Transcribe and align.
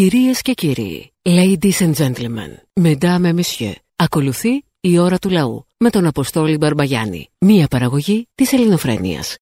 Κυρίες 0.00 0.40
και 0.42 0.52
κύριοι, 0.52 1.12
ladies 1.22 1.78
and 1.84 1.94
gentlemen, 2.02 2.50
mesdames 2.86 3.24
et 3.30 3.34
messieurs, 3.40 3.78
ακολουθεί 3.96 4.64
η 4.80 4.98
ώρα 4.98 5.18
του 5.18 5.30
λαού 5.30 5.66
με 5.78 5.90
τον 5.90 6.06
Αποστόλη 6.06 6.56
Μπαρμπαγιάννη, 6.56 7.28
μία 7.40 7.66
παραγωγή 7.70 8.28
της 8.34 8.52
ελληνοφρένειας. 8.52 9.38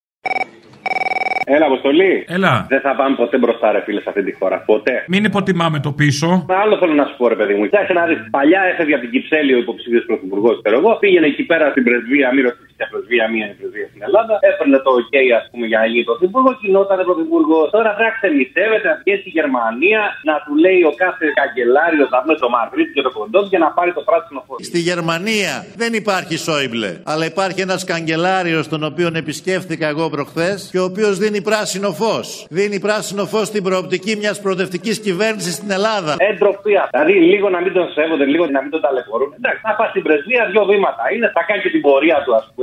Έλα, 1.55 1.65
Αποστολή. 1.71 2.13
Έλα. 2.27 2.53
Δεν 2.73 2.81
θα 2.85 2.91
πάμε 2.99 3.15
ποτέ 3.15 3.37
μπροστά, 3.41 3.67
ρε 3.71 3.81
φίλε, 3.85 4.01
σε 4.01 4.09
αυτή 4.11 4.23
τη 4.27 4.33
χώρα. 4.39 4.57
Ποτέ. 4.71 4.95
Μην 5.07 5.23
υποτιμάμε 5.29 5.79
το 5.79 5.91
πίσω. 5.99 6.29
Άλλο 6.63 6.75
θέλω 6.81 6.93
να 7.01 7.05
σου 7.09 7.15
πω, 7.19 7.27
ρε 7.33 7.37
παιδί 7.39 7.53
μου. 7.57 7.63
Κοιτάξτε 7.67 7.93
να 7.99 8.03
δεις. 8.09 8.19
Παλιά 8.37 8.61
έφευγε 8.71 8.93
από 8.97 9.03
την 9.05 9.11
Κυψέλη 9.13 9.51
ο 9.57 9.59
υποψήφιο 9.65 10.01
πρωθυπουργός, 10.09 10.55
ξέρω 10.61 10.77
εγώ. 10.81 10.91
Πήγαινε 11.03 11.27
εκεί 11.33 11.43
πέρα 11.51 11.65
στην 11.73 11.83
πρεσβεία, 11.87 12.27
μη 12.33 12.41
ρωτήσει 12.47 12.72
ποια 12.75 12.85
πρεσβεία, 12.91 13.25
μία 13.33 13.43
είναι 13.45 13.55
πρεσβεία 13.59 13.87
στην 13.91 14.01
Ελλάδα. 14.07 14.33
Έπαιρνε 14.49 14.77
το 14.85 14.91
OK, 15.01 15.15
ας 15.39 15.45
πούμε, 15.49 15.65
για 15.71 15.79
να 15.81 15.85
γίνει 15.91 16.03
πρωθυπουργό. 16.09 16.49
Κοινόταν 16.61 16.99
πρωθυπουργό. 17.09 17.59
Τώρα 17.75 17.89
βράξε 17.99 18.27
νηστεύεται 18.37 18.87
να 18.91 18.95
βγει 19.01 19.13
στη 19.21 19.29
Γερμανία 19.37 20.01
να 20.29 20.35
του 20.43 20.53
λέει 20.65 20.81
ο 20.91 20.93
κάθε 21.03 21.25
καγκελάριο 21.39 22.05
να 22.13 22.17
πούμε 22.21 22.35
το 22.43 22.49
Μαδρίτη 22.55 22.91
και 22.95 23.03
το 23.07 23.11
κοντό 23.17 23.39
για 23.53 23.59
να 23.65 23.69
πάρει 23.77 23.91
το 23.97 24.03
πράσινο 24.09 24.39
φως. 24.47 24.57
Στη 24.71 24.79
Γερμανία 24.89 25.53
δεν 25.81 25.91
υπάρχει 26.01 26.35
Σόιμπλε, 26.45 26.91
αλλά 27.11 27.25
υπάρχει 27.33 27.59
ένας 27.67 27.81
καγκελάριος 27.91 28.65
τον 28.73 28.81
οποίο 28.89 29.07
επισκέφθηκα 29.23 29.85
εγώ 29.93 30.03
προχθές 30.15 30.57
και 30.71 30.79
ο 30.83 30.85
οποίος 30.91 31.13
δίνει 31.23 31.41
πράσινο 31.49 31.89
φως. 32.01 32.27
Δίνει 32.57 32.77
πράσινο 32.79 33.23
φως 33.31 33.47
στην 33.51 33.63
προοπτική 33.67 34.13
μιας 34.21 34.37
προοδευτικής 34.43 34.95
κυβέρνησης 35.05 35.53
στην 35.59 35.71
Ελλάδα. 35.77 36.11
Εντροπία. 36.31 36.81
Δηλαδή 36.91 37.13
λίγο 37.31 37.47
να 37.55 37.59
μην 37.63 37.73
τον 37.77 37.87
σέβονται, 37.95 38.25
λίγο 38.33 38.45
να 38.55 38.61
μην 38.63 38.71
τον 38.71 38.81
ταλαιπωρούν. 38.85 39.29
Εντάξει, 39.39 39.61
να 39.67 39.73
πα 39.77 39.85
στην 39.93 40.03
πρεσβεία, 40.07 40.41
δύο 40.51 40.63
βήματα 40.71 41.03
είναι. 41.13 41.27
Θα 41.35 41.41
κάνει 41.47 41.61
και 41.61 41.71
την 41.75 41.81
πορεία 41.87 42.17
του, 42.25 42.31
ας 42.35 42.43
πούμε, 42.45 42.62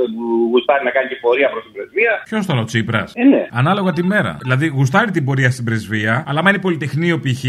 γουστάρει 0.51 0.83
να 0.87 0.91
κάνει 0.95 1.07
και 1.11 1.17
πορεία 1.25 1.49
προς 1.53 1.63
την 1.65 1.71
πρεσβεία. 1.75 2.13
Ποιος 2.29 2.45
τώρα 2.49 2.59
ο 2.59 2.63
Τσίπρας; 2.69 3.09
Ε, 3.15 3.23
ναι. 3.33 3.41
Ανάλογα 3.61 3.91
τη 3.97 4.03
μέρα. 4.13 4.31
Δηλαδή 4.45 4.65
γουστάρει 4.67 5.11
την 5.11 5.23
πορεία 5.27 5.51
στην 5.51 5.65
πρεσβεία, 5.65 6.13
αλλά 6.27 6.39
άμα 6.39 6.49
είναι 6.49 6.59
πολυτεχνείο 6.67 7.15
π.χ. 7.23 7.43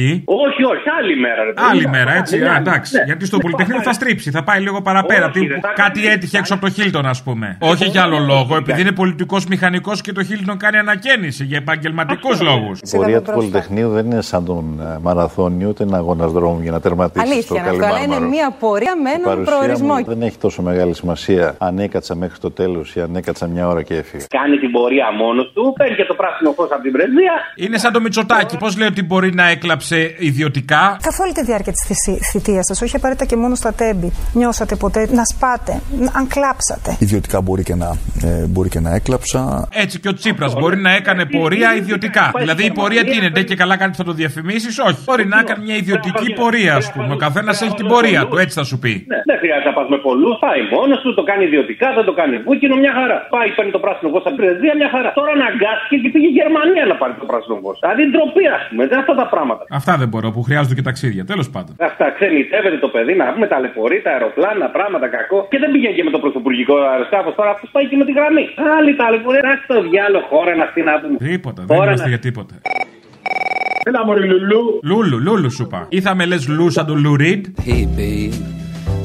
Όχι, 0.45 0.63
όχι, 0.73 0.87
άλλη 1.01 1.15
μέρα. 1.25 1.41
Ρε, 1.45 1.53
παιδί. 1.53 1.67
Άλλη 1.71 1.87
μέρα, 1.89 2.13
έτσι. 2.21 2.39
Ναι, 2.39 2.49
Α, 2.49 2.53
ναι, 2.53 2.59
εντάξει. 2.59 2.97
ναι. 2.97 3.03
Γιατί 3.05 3.25
στο 3.27 3.37
Ναι, 3.37 3.43
πολυτεχνείο 3.43 3.77
πάει. 3.77 3.85
θα 3.85 3.93
στρίψει, 3.93 4.31
θα 4.31 4.43
πάει 4.45 4.61
λίγο 4.61 4.83
παραπέρα. 4.83 5.25
Όχι, 5.27 5.39
Τι- 5.41 5.47
ρε, 5.47 5.59
θα 5.61 5.73
κάτι 5.75 6.01
κάνει- 6.01 6.13
έτυχε 6.15 6.39
έξω 6.39 6.55
από 6.55 6.65
το 6.67 6.71
Χίλτον, 6.73 7.07
ας 7.07 7.23
πούμε. 7.23 7.57
Όχι 7.61 7.85
για 7.85 8.03
άλλο 8.03 8.19
λόγο, 8.19 8.57
επειδή 8.57 8.81
είναι 8.81 8.93
πολιτικός 8.93 9.47
μηχανικός 9.47 10.01
και 10.01 10.13
το 10.13 10.23
Χίλτον 10.25 10.57
κάνει 10.59 10.77
ανακαίνιση 10.77 11.45
για 11.45 11.57
επαγγελματικούς 11.57 12.41
λόγους. 12.41 12.79
Η 12.81 12.97
πορεία 12.97 13.23
του 13.23 13.33
Πολυτεχνείου 13.33 13.89
δεν 13.91 14.07
είναι 14.07 14.21
σαν 14.23 14.45
τον 14.45 14.81
ε, 14.81 14.99
μαραθώνιο 15.03 15.69
ούτε 15.69 15.83
ένα 15.83 15.97
αγώνας 15.97 16.33
δρόμου 16.33 16.63
για 16.63 16.71
να 16.71 16.81
τερματίσει 16.81 17.25
στο 17.27 17.33
Αλήθεια 17.35 17.61
είναι 17.61 17.69
αυτό, 17.71 17.85
αλλά 17.85 17.89
είναι 17.89 17.99
Καλιμάρμαρο. 17.99 18.31
μια 18.31 18.51
πορεία 18.61 18.97
με 19.03 19.11
Η 19.11 19.13
έναν 19.13 19.25
παρουσία 19.25 19.53
προορισμό. 19.57 19.95
μου 19.95 20.05
δεν 20.05 20.23
έχει 20.23 20.39
τόσο 20.39 20.63
μεγάλη 20.63 20.95
σημασία 20.95 21.55
αν 21.59 21.79
έκατσα 21.79 22.15
μέχρι 22.15 22.39
το 22.47 22.51
τέλος 22.51 22.87
ή 22.97 23.01
αν 23.01 23.17
έκατσα 23.17 23.47
μια 23.55 23.65
ώρα 23.73 23.83
και 23.83 23.95
έφυγα. 24.03 24.25
Κάνει 24.39 24.57
την 24.59 24.71
πορεία 24.77 25.09
μόνος 25.23 25.47
του, 25.55 25.75
παίρνει 25.79 25.97
και 25.97 26.05
το 26.05 26.15
πράσινο 26.15 26.51
φως 26.57 26.69
από 26.75 26.83
την 26.83 26.93
πρεσβεία. 26.93 27.35
Είναι 27.65 27.79
σαν 27.79 27.93
το 27.93 28.01
Μητσοτάκι. 28.01 28.57
Πώς 28.57 28.73
λέει 28.79 28.89
ότι 28.89 29.03
μπορεί 29.09 29.31
να 29.35 29.45
έκλαψε 29.55 29.99
ιδιωτικά; 30.19 30.83
Καθ' 31.03 31.21
όλη 31.21 31.33
τη 31.33 31.43
διάρκεια 31.45 31.73
της 31.73 31.83
θητείας 32.31 32.65
σας, 32.67 32.83
όχι 32.83 32.97
απαραίτητα 32.97 33.27
και 33.31 33.37
μόνο 33.37 33.55
στα 33.55 33.73
τέμπη, 33.81 34.13
νιώσατε 34.33 34.75
ποτέ 34.77 35.01
να 35.19 35.25
σπάτε, 35.25 35.73
αν 36.19 36.25
κλάψατε; 36.35 36.91
Ιδιωτικά 37.07 37.41
μπορεί 37.41 37.63
και 37.63 37.75
να, 37.75 37.89
ε, 38.25 38.47
μπορεί 38.53 38.69
και 38.69 38.81
να 38.81 38.95
έκλαψα. 38.95 39.69
Έτσι 39.73 40.01
και 40.01 40.09
ο 40.09 40.15
Τσίπρας 40.15 40.53
μπορεί 40.55 40.77
να 40.77 40.93
έκανε 41.01 41.23
πορεία 41.27 41.69
ιδιωτικά. 41.77 42.31
Δηλαδή 42.39 42.65
η 42.65 42.73
πορεία 42.73 43.05
τι 43.05 43.17
είναι, 43.17 43.31
ντε 43.31 43.43
και 43.43 43.57
καλά 43.63 43.77
κάτι 43.77 43.97
θα 43.97 44.05
το 44.05 44.13
διαφημίσεις, 44.13 44.79
όχι. 44.79 44.99
Μπορεί 45.05 45.27
να 45.27 45.39
έκανε 45.39 45.65
μια 45.65 45.77
ιδιωτική 45.83 46.33
πορεία, 46.41 46.75
ας 46.75 46.93
πούμε. 46.93 47.13
Ο 47.13 47.17
καθένας 47.17 47.63
έχει 47.63 47.75
την 47.75 47.87
πορεία 47.87 48.27
του, 48.29 48.37
έτσι 48.39 48.55
θα 48.61 48.65
σου 48.71 48.79
πει. 48.79 48.93
Ναι, 49.09 49.19
δεν 49.31 49.39
χρειάζεται 49.43 49.69
να 49.69 49.75
πας 49.79 49.89
με 49.89 49.99
πολλούς, 50.09 50.35
πάει 50.45 50.61
μόνος 50.77 50.99
του, 51.03 51.15
το 51.15 51.23
κάνει 51.23 51.45
ιδιωτικά, 51.45 51.87
δεν 51.99 52.05
το 52.05 52.13
κάνει 52.21 52.32
βούκινο, 52.47 52.75
μια 52.85 52.93
χαρά. 52.99 53.17
Πάει, 53.35 53.49
παίρνει 53.57 53.73
το 53.77 53.81
πράσινο 53.85 54.09
φως 54.13 54.23
από 54.27 54.35
την 54.37 54.41
πρεσβεία, 54.43 54.75
μια 54.81 54.91
χαρά. 54.95 55.11
Τώρα 55.21 55.33
αναγκάστηκε 55.39 55.97
και 56.03 56.09
πήγε 56.15 56.29
η 56.33 56.35
Γερμανία 56.41 56.85
να 56.93 56.97
πάρει 57.01 57.15
το 57.23 57.27
πράσινο 57.31 57.57
φως. 57.63 57.77
Δηλαδή 57.83 58.03
ντροπή, 58.13 58.45
ας 58.57 58.63
πούμε, 58.69 58.83
δεν 58.91 58.99
αυτά 59.03 59.15
τα 59.23 59.27
πράγματα. 59.35 59.63
Αυτά 59.81 59.93
δεν 60.01 60.09
μπορώ 60.11 60.29
που 60.35 60.43
χρειάζονται 60.49 60.77
και 60.79 60.85
ταξίδια. 60.91 61.23
Τέλος 61.33 61.47
πάντων. 61.55 61.73
Αυτά 61.91 62.05
ξενιτεύεται 62.17 62.79
το 62.85 62.89
παιδί 62.95 63.13
να 63.21 63.25
πούμε 63.33 63.47
ταλαιπωρεί, 63.53 63.99
τα 64.07 64.11
αεροπλάνα, 64.15 64.67
πράγματα 64.77 65.07
κακό. 65.17 65.39
Και 65.53 65.59
δεν 65.63 65.69
πήγαινε 65.73 65.95
και 65.99 66.05
με 66.09 66.13
το 66.17 66.21
πρωθυπουργικό 66.25 66.75
αεροσκάφος 66.93 67.33
τώρα, 67.39 67.51
αυτό 67.55 67.65
πάει 67.75 67.87
και 67.91 67.97
με 68.01 68.05
τη 68.09 68.13
γραμμή. 68.19 68.45
Άλλη 68.77 68.91
ταλαιπωρεί, 69.01 69.39
να 69.51 69.55
το 69.71 69.77
διάλογο 69.89 70.25
χώρα 70.31 70.51
να 70.61 70.65
αυτή 70.69 70.81
να 70.89 70.93
πούμε. 71.01 71.17
Τίποτα, 71.31 71.61
δεν 71.67 71.77
Τώρα 71.77 71.85
είμαστε 71.91 72.09
να- 72.09 72.15
για 72.15 72.23
τίποτα. 72.27 72.55
Έλα 73.85 74.05
μωρή 74.07 74.25
λουλού. 74.29 74.81
Λούλου, 74.83 75.19
λούλου 75.21 75.51
σου 75.51 75.63
είπα. 75.63 75.87
Ή 75.89 76.01
θα 76.01 76.15
με 76.15 76.25
λες 76.27 76.49
λου 76.49 76.71
σαν 76.71 76.87
το 76.87 76.95
Λουρίντ. 76.95 77.45
Hey, 77.67 77.85
babe, 77.99 78.35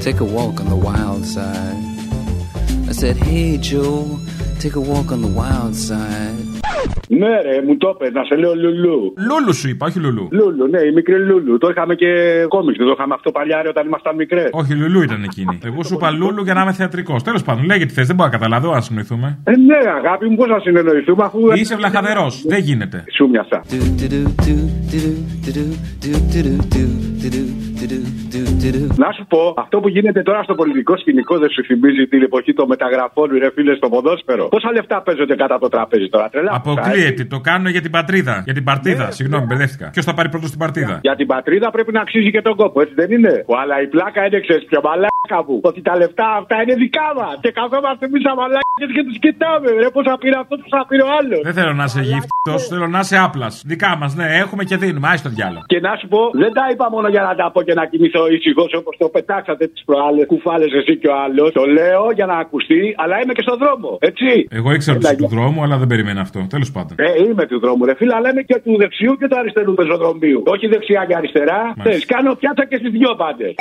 take 0.06 0.20
a 0.26 0.28
walk 0.38 0.56
on 0.62 0.68
the 0.74 0.80
wild 0.88 1.24
side. 1.36 1.97
I 2.90 2.94
said, 2.94 3.18
Hey, 3.18 3.58
Joe, 3.58 4.20
take 4.60 4.76
a 4.76 4.84
walk 4.92 5.12
on 5.12 5.22
the 5.22 5.32
wild 5.40 5.76
side. 5.76 6.58
Ναι, 7.10 7.42
ρε, 7.42 7.62
μου 7.66 7.78
το 7.78 7.88
είπε, 7.94 8.12
να 8.12 8.24
σε 8.24 8.36
λέω 8.36 8.54
Λουλού. 8.56 9.14
Λούλου 9.30 9.54
σου 9.54 9.70
είπα, 9.70 9.86
όχι 9.86 10.00
Λουλού. 10.00 10.28
Λούλου, 10.32 10.68
ναι, 10.68 10.82
η 10.82 10.92
μικρή 10.92 11.20
Λούλου. 11.26 11.58
Το 11.58 11.68
είχαμε 11.70 11.96
και 11.96 12.10
κόμιξ, 12.48 12.78
δεν 12.78 12.88
το 12.88 12.94
είχαμε 12.98 13.14
αυτό 13.14 13.32
παλιά 13.32 13.62
ρε, 13.62 13.70
όταν 13.70 13.86
ήμασταν 13.86 14.16
μικρέ. 14.16 14.50
Όχι, 14.52 14.74
Λουλού 14.74 15.02
ήταν 15.02 15.24
εκείνη. 15.24 15.60
Εγώ 15.64 15.84
σου 15.84 15.94
είπα 15.94 16.12
Λούλου 16.12 16.44
για 16.44 16.54
να 16.54 16.62
είμαι 16.62 16.72
θεατρικό. 16.74 17.16
Τέλο 17.24 17.40
πάντων, 17.46 17.66
λέγε 17.66 17.86
τι 17.86 17.94
θε, 17.94 18.04
δεν 18.04 18.16
μπορώ 18.16 18.30
να 18.30 18.38
καταλάβω, 18.38 18.72
αν 18.72 18.82
συνοηθούμε. 18.82 19.40
Ε, 19.44 19.52
ναι, 19.58 19.78
αγάπη 19.98 20.30
μου, 20.30 20.36
πώ 20.36 20.46
να 20.46 20.60
συνεννοηθούμε 20.60 21.24
αφού. 21.24 21.40
Είσαι 21.54 21.76
βλαχαδερό, 21.76 22.32
δεν 22.48 22.60
γίνεται. 22.60 23.04
Σου 23.16 23.30
μοιάσα. 23.30 23.62
Να 28.96 29.12
σου 29.12 29.26
πω, 29.28 29.54
αυτό 29.58 29.80
που 29.80 29.88
γίνεται 29.88 30.22
τώρα 30.22 30.44
στο 30.44 30.56
πολιτικό 30.56 30.98
σκηνικό 30.98 31.38
δεν 31.38 31.50
σου 31.50 31.64
θυμίζει 31.64 32.08
την 32.08 32.22
εποχή 32.22 32.54
των 32.54 32.68
μεταγραφών, 32.68 33.30
ρε 33.44 33.50
φίλε, 33.56 33.76
στο 33.76 33.90
ποδόσφαιρο; 33.90 34.48
Πόσα 34.48 34.72
λεφτά 34.72 35.02
παίζονται 35.02 35.36
κάτω 35.36 35.54
από 35.54 35.64
το 35.64 35.70
τραπέζι 35.70 36.10
τώρα, 36.10 36.30
τρελά. 36.30 36.52
Αποκλείεται, 36.54 37.24
το 37.24 37.40
κάνω 37.40 37.70
για 37.70 37.82
την 37.82 37.92
πατρίδα. 37.92 38.42
Για 38.46 38.54
την 38.54 38.64
παρτίδα, 38.64 39.12
συγγνώμη, 39.12 39.46
μπερδεύτηκα. 39.46 39.90
Ποιος 39.90 40.06
θα 40.06 40.14
πάρει 40.14 40.30
πρώτος 40.30 40.48
στην 40.48 40.60
παρτίδα. 40.60 41.00
Για 41.02 41.16
την 41.16 41.28
πατρίδα 41.28 41.72
πρέπει 41.72 41.92
να 41.92 42.02
αξίζει 42.02 42.32
και 42.32 42.42
τον 42.42 42.56
κόπο, 42.56 42.82
έτσι 42.82 42.94
δεν 42.94 43.12
είναι; 43.12 43.46
Αλλά 43.62 43.82
η 43.82 43.88
πλάκα 43.88 44.26
είναι 44.26 44.40
ξέρεις 44.40 44.66
πιο 44.66 44.80
μαλάκα 44.84 45.40
μου. 45.48 45.60
Ότι 45.70 45.82
τα 45.82 45.98
λεφτά 45.98 46.28
αυτά 46.42 46.56
είναι 46.62 46.74
δικά 46.74 47.08
μας. 47.18 47.38
Και 47.42 47.52
καθόμαστε 47.52 48.06
εμείς 48.06 48.22
σαν 48.22 48.36
μαλάκες 48.36 48.67
και 48.96 49.04
τους 49.08 49.20
κοιτάμε. 49.20 49.70
Ρε, 49.82 49.90
πώς 49.96 50.04
θα 50.10 50.18
πήρε 50.18 50.38
αυτό, 50.44 50.54
πώς 50.62 50.70
θα 50.76 50.86
πήρε 50.90 51.04
ο 51.10 51.12
άλλος. 51.20 51.42
Δεν 51.48 51.54
θέλω 51.54 51.74
να 51.74 51.84
είσαι 51.90 52.02
γύφτο, 52.10 52.54
θέλω 52.72 52.88
να 52.96 53.00
είσαι 53.00 53.18
άπλας. 53.26 53.64
Δικά 53.72 53.92
μας, 54.00 54.16
ναι, 54.16 54.28
έχουμε 54.44 54.64
και 54.70 54.78
δίνουμε. 54.78 55.08
Άι 55.12 55.18
στο 55.18 55.30
διάλογο. 55.30 55.64
Και 55.72 55.80
να 55.80 55.92
σου 56.00 56.08
πω, 56.08 56.22
δεν 56.44 56.52
τα 56.58 56.66
είπα 56.72 56.86
μόνο 56.96 57.08
για 57.16 57.24
να 57.28 57.36
τα 57.36 57.52
πω 57.54 57.60
και 57.68 57.74
να 57.74 57.86
κοιμηθώ 57.92 58.24
ήσυχος 58.36 58.72
όπως 58.80 58.94
το 58.98 59.08
πετάξατε 59.16 59.68
τις 59.68 59.84
προάλλες. 59.86 60.26
Κουφάλες 60.26 60.72
εσύ 60.80 60.94
και 61.02 61.08
ο 61.08 61.16
άλλος. 61.26 61.52
Το 61.60 61.64
λέω 61.78 62.04
για 62.18 62.26
να 62.26 62.36
ακουστεί, 62.44 62.96
αλλά 63.02 63.16
είμαι 63.22 63.34
και 63.34 63.42
στον 63.48 63.58
δρόμο. 63.64 63.98
Έτσι. 64.00 64.48
Εγώ 64.50 64.72
ήξερα 64.72 64.98
ότι 64.98 65.06
είσαι 65.06 65.16
του 65.16 65.28
δρόμου, 65.28 65.64
αλλά 65.64 65.78
δεν 65.78 65.88
περιμένα 65.88 66.22
αυτό. 66.22 66.40
Τέλος 66.50 66.72
πάντων. 66.72 66.94
Ε, 67.00 67.24
είμαι 67.24 67.46
του 67.46 67.60
δρόμου, 67.60 67.86
ρε 67.86 67.96
φίλε, 67.96 68.14
αλλά 68.16 68.30
είμαι 68.32 68.42
και 68.42 68.58
του 68.64 68.74
δεξιού 68.78 69.14
και 69.20 69.28
του 69.28 69.38
αριστερού 69.38 69.74
πεζοδρομίου. 69.74 70.44
Όχι 70.46 70.68
δεξιά 70.68 71.06
και 71.08 71.16
αριστερά. 71.16 71.74
Θες, 71.84 72.06
κάνω 72.06 72.36
πιάτσα 72.36 72.66
και 72.66 72.78
στις 72.78 72.92
δυο 72.92 73.16
πάντες. 73.16 73.54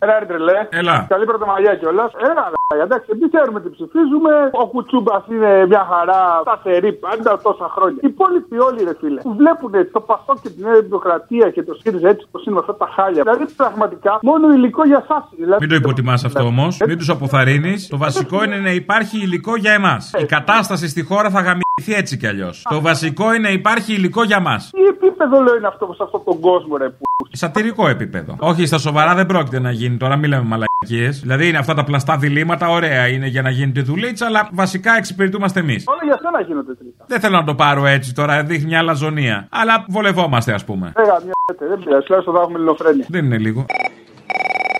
Έλα, 0.00 0.18
ρε 0.18 0.26
τρελέ. 0.30 0.58
Έλα. 0.80 1.06
Καλή 1.08 1.24
πρωτομαγιά 1.24 1.74
κιόλας. 1.80 2.10
Έλα, 2.30 2.44
ρε. 2.50 2.56
Εντάξει, 2.82 3.08
εμεί 3.14 3.26
ξέρουμε 3.34 3.60
τι 3.60 3.70
ψηφίζουμε. 3.76 4.32
Ο 4.62 4.66
Κουτσούμπας 4.72 5.24
είναι 5.32 5.66
μια 5.66 5.84
χαρά 5.92 6.20
σταθερή 6.40 6.92
πάντα 6.92 7.30
τόσα 7.46 7.68
χρόνια. 7.74 7.98
Οι 8.04 8.08
υπόλοιποι 8.14 8.58
όλοι, 8.68 8.80
ρε 8.88 8.94
φίλε, 9.00 9.20
που 9.20 9.34
βλέπουν 9.40 9.72
το 9.92 10.00
Πασό 10.00 10.34
και 10.42 10.48
την 10.54 10.62
Νέα 10.66 10.80
Δημοκρατία 10.80 11.50
και 11.50 11.62
το 11.62 11.74
ΣΥΡΙΖΑ 11.80 12.08
έτσι 12.08 12.24
όπως 12.28 12.44
είναι 12.44 12.54
με 12.54 12.60
αυτά 12.60 12.74
τα 12.82 12.88
χάλια. 12.94 13.22
Δηλαδή, 13.22 13.44
πραγματικά, 13.62 14.18
μόνο 14.22 14.52
υλικό 14.52 14.82
για 14.84 15.00
εσάς. 15.04 15.24
Δηλαδή, 15.36 15.60
Μην 15.60 15.68
το 15.68 15.74
υποτιμάς 15.74 16.24
αυτό 16.24 16.42
όμως. 16.44 16.72
Μην 16.86 16.98
τους 16.98 17.08
αποθαρρύνεις. 17.08 17.88
Το 17.88 17.96
βασικό 17.96 18.44
είναι 18.44 18.56
να 18.56 18.70
υπάρχει 18.70 19.16
υλικό 19.26 19.56
για 19.56 19.72
εμάς. 19.72 20.12
Η 20.18 20.26
κατάσταση 20.26 20.88
στη 20.88 21.02
χώρα 21.02 21.30
θα 21.30 21.40
γαμιθεί 21.40 21.67
έτσι 21.86 22.16
κι 22.16 22.26
αλλιώς. 22.26 22.66
Το 22.70 22.80
βασικό 22.80 23.34
είναι 23.34 23.48
να 23.48 23.50
υπάρχει 23.50 23.92
υλικό 23.92 24.22
για 24.22 24.40
μας. 24.40 24.70
Τι 24.72 24.82
επίπεδο 24.82 25.42
λέω 25.42 25.56
είναι 25.56 25.66
αυτό 25.66 25.94
σε 25.96 26.02
αυτόν 26.02 26.24
τον 26.24 26.40
κόσμο, 26.40 26.76
ρε. 26.76 26.88
Που... 26.88 27.02
Σατυρικό 27.30 27.88
επίπεδο. 27.88 28.36
Όχι, 28.38 28.66
στα 28.66 28.78
σοβαρά 28.78 29.14
δεν 29.14 29.26
πρόκειται 29.26 29.60
να 29.60 29.70
γίνει. 29.70 29.96
Τώρα 29.96 30.16
μην 30.16 30.30
λέμε 30.30 30.42
μαλακίες. 30.42 31.20
Δηλαδή 31.20 31.48
είναι 31.48 31.58
αυτά 31.58 31.74
τα 31.74 31.84
πλαστά 31.84 32.16
διλήμματα, 32.16 32.68
ωραία 32.68 33.08
είναι 33.08 33.26
για 33.26 33.42
να 33.42 33.50
γίνεται 33.50 33.80
δουλίτσα, 33.80 34.26
αλλά 34.26 34.48
βασικά 34.52 34.96
εξυπηρετούμαστε 34.96 35.60
εμείς. 35.60 35.84
Όλα 35.86 36.00
για 36.04 36.18
σένα 36.22 36.40
γίνονται 36.40 36.74
τελικά. 36.74 37.04
Δεν 37.06 37.20
θέλω 37.20 37.36
να 37.36 37.44
το 37.44 37.54
πάρω 37.54 37.86
έτσι 37.86 38.14
τώρα, 38.14 38.42
δείχνει 38.42 38.66
μια 38.66 38.78
αλαζονία. 38.78 39.48
Αλλά 39.50 39.84
βολευόμαστε, 39.88 40.52
ας 40.52 40.64
πούμε. 40.64 40.92
Έγα, 40.96 41.20
μια 41.24 41.32
τέτοια, 41.44 41.66
δεν 41.66 41.78
πειράζει, 41.84 42.04
τουλάχιστον 42.04 42.34
θα 42.34 42.40
έχουμε 42.40 42.58
ελληνοφρένεια. 42.58 43.06
Δεν 43.08 43.24
είναι 43.24 43.38
λίγο. 43.38 43.66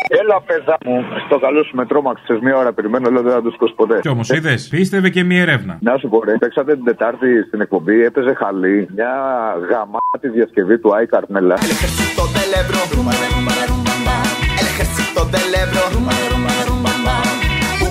Έλα, 0.09 0.41
παιδά 0.41 0.77
μου, 0.85 1.05
στο 1.27 1.39
καλό 1.39 1.63
σου 1.65 1.77
με 1.77 1.87
τρόμαξε 1.87 2.39
μία 2.43 2.57
ώρα 2.57 2.73
περιμένω, 2.73 3.11
λέω 3.11 3.23
δεν 3.23 3.33
θα 3.33 3.43
το 3.43 3.51
σκοτώ 3.51 3.73
ποτέ. 3.73 3.99
Κι 4.01 4.09
όμως 4.09 4.29
είδες, 4.29 4.69
πίστευε 4.69 5.09
και 5.11 5.25
μια 5.25 5.41
έρευνα. 5.41 5.79
Να 5.81 5.97
σου 5.99 6.09
πω, 6.09 6.25
ρε, 6.25 6.33
παίξατε 6.39 6.75
την 6.75 6.85
Τετάρτη 6.85 7.43
στην 7.47 7.61
εκπομπή, 7.61 8.05
έπαιζε 8.05 8.35
χαλή 8.35 8.89
μια 8.95 9.13
γαμάτη 9.71 10.29
διασκευή 10.35 10.79
του 10.79 10.95
Άι 10.95 11.07
Καρμέλα. 11.07 11.55
El 11.55 11.71
ejército 14.75 15.23
del 15.33 15.55
Ebro. 15.63 15.85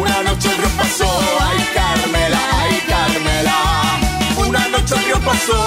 Una 0.02 0.18
noche 0.28 0.48
el 0.52 0.58
río 0.62 0.72
pasó, 0.82 1.10
ay 1.48 1.60
Carmela, 1.78 2.42
ay 2.62 2.76
Carmela. 2.92 3.58
Una 4.46 4.64
noche 4.74 4.94
el 4.98 5.02
río 5.06 5.20
pasó, 5.30 5.60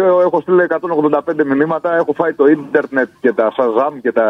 οποίο 0.00 0.20
έχω 0.20 0.40
στείλει 0.40 0.66
185 1.10 1.44
μηνύματα. 1.46 1.96
Έχω 1.96 2.12
φάει 2.12 2.32
το 2.32 2.46
ίντερνετ 2.46 3.08
και 3.20 3.32
τα 3.32 3.52
Shazam 3.56 3.92
και 4.02 4.12
τα. 4.12 4.26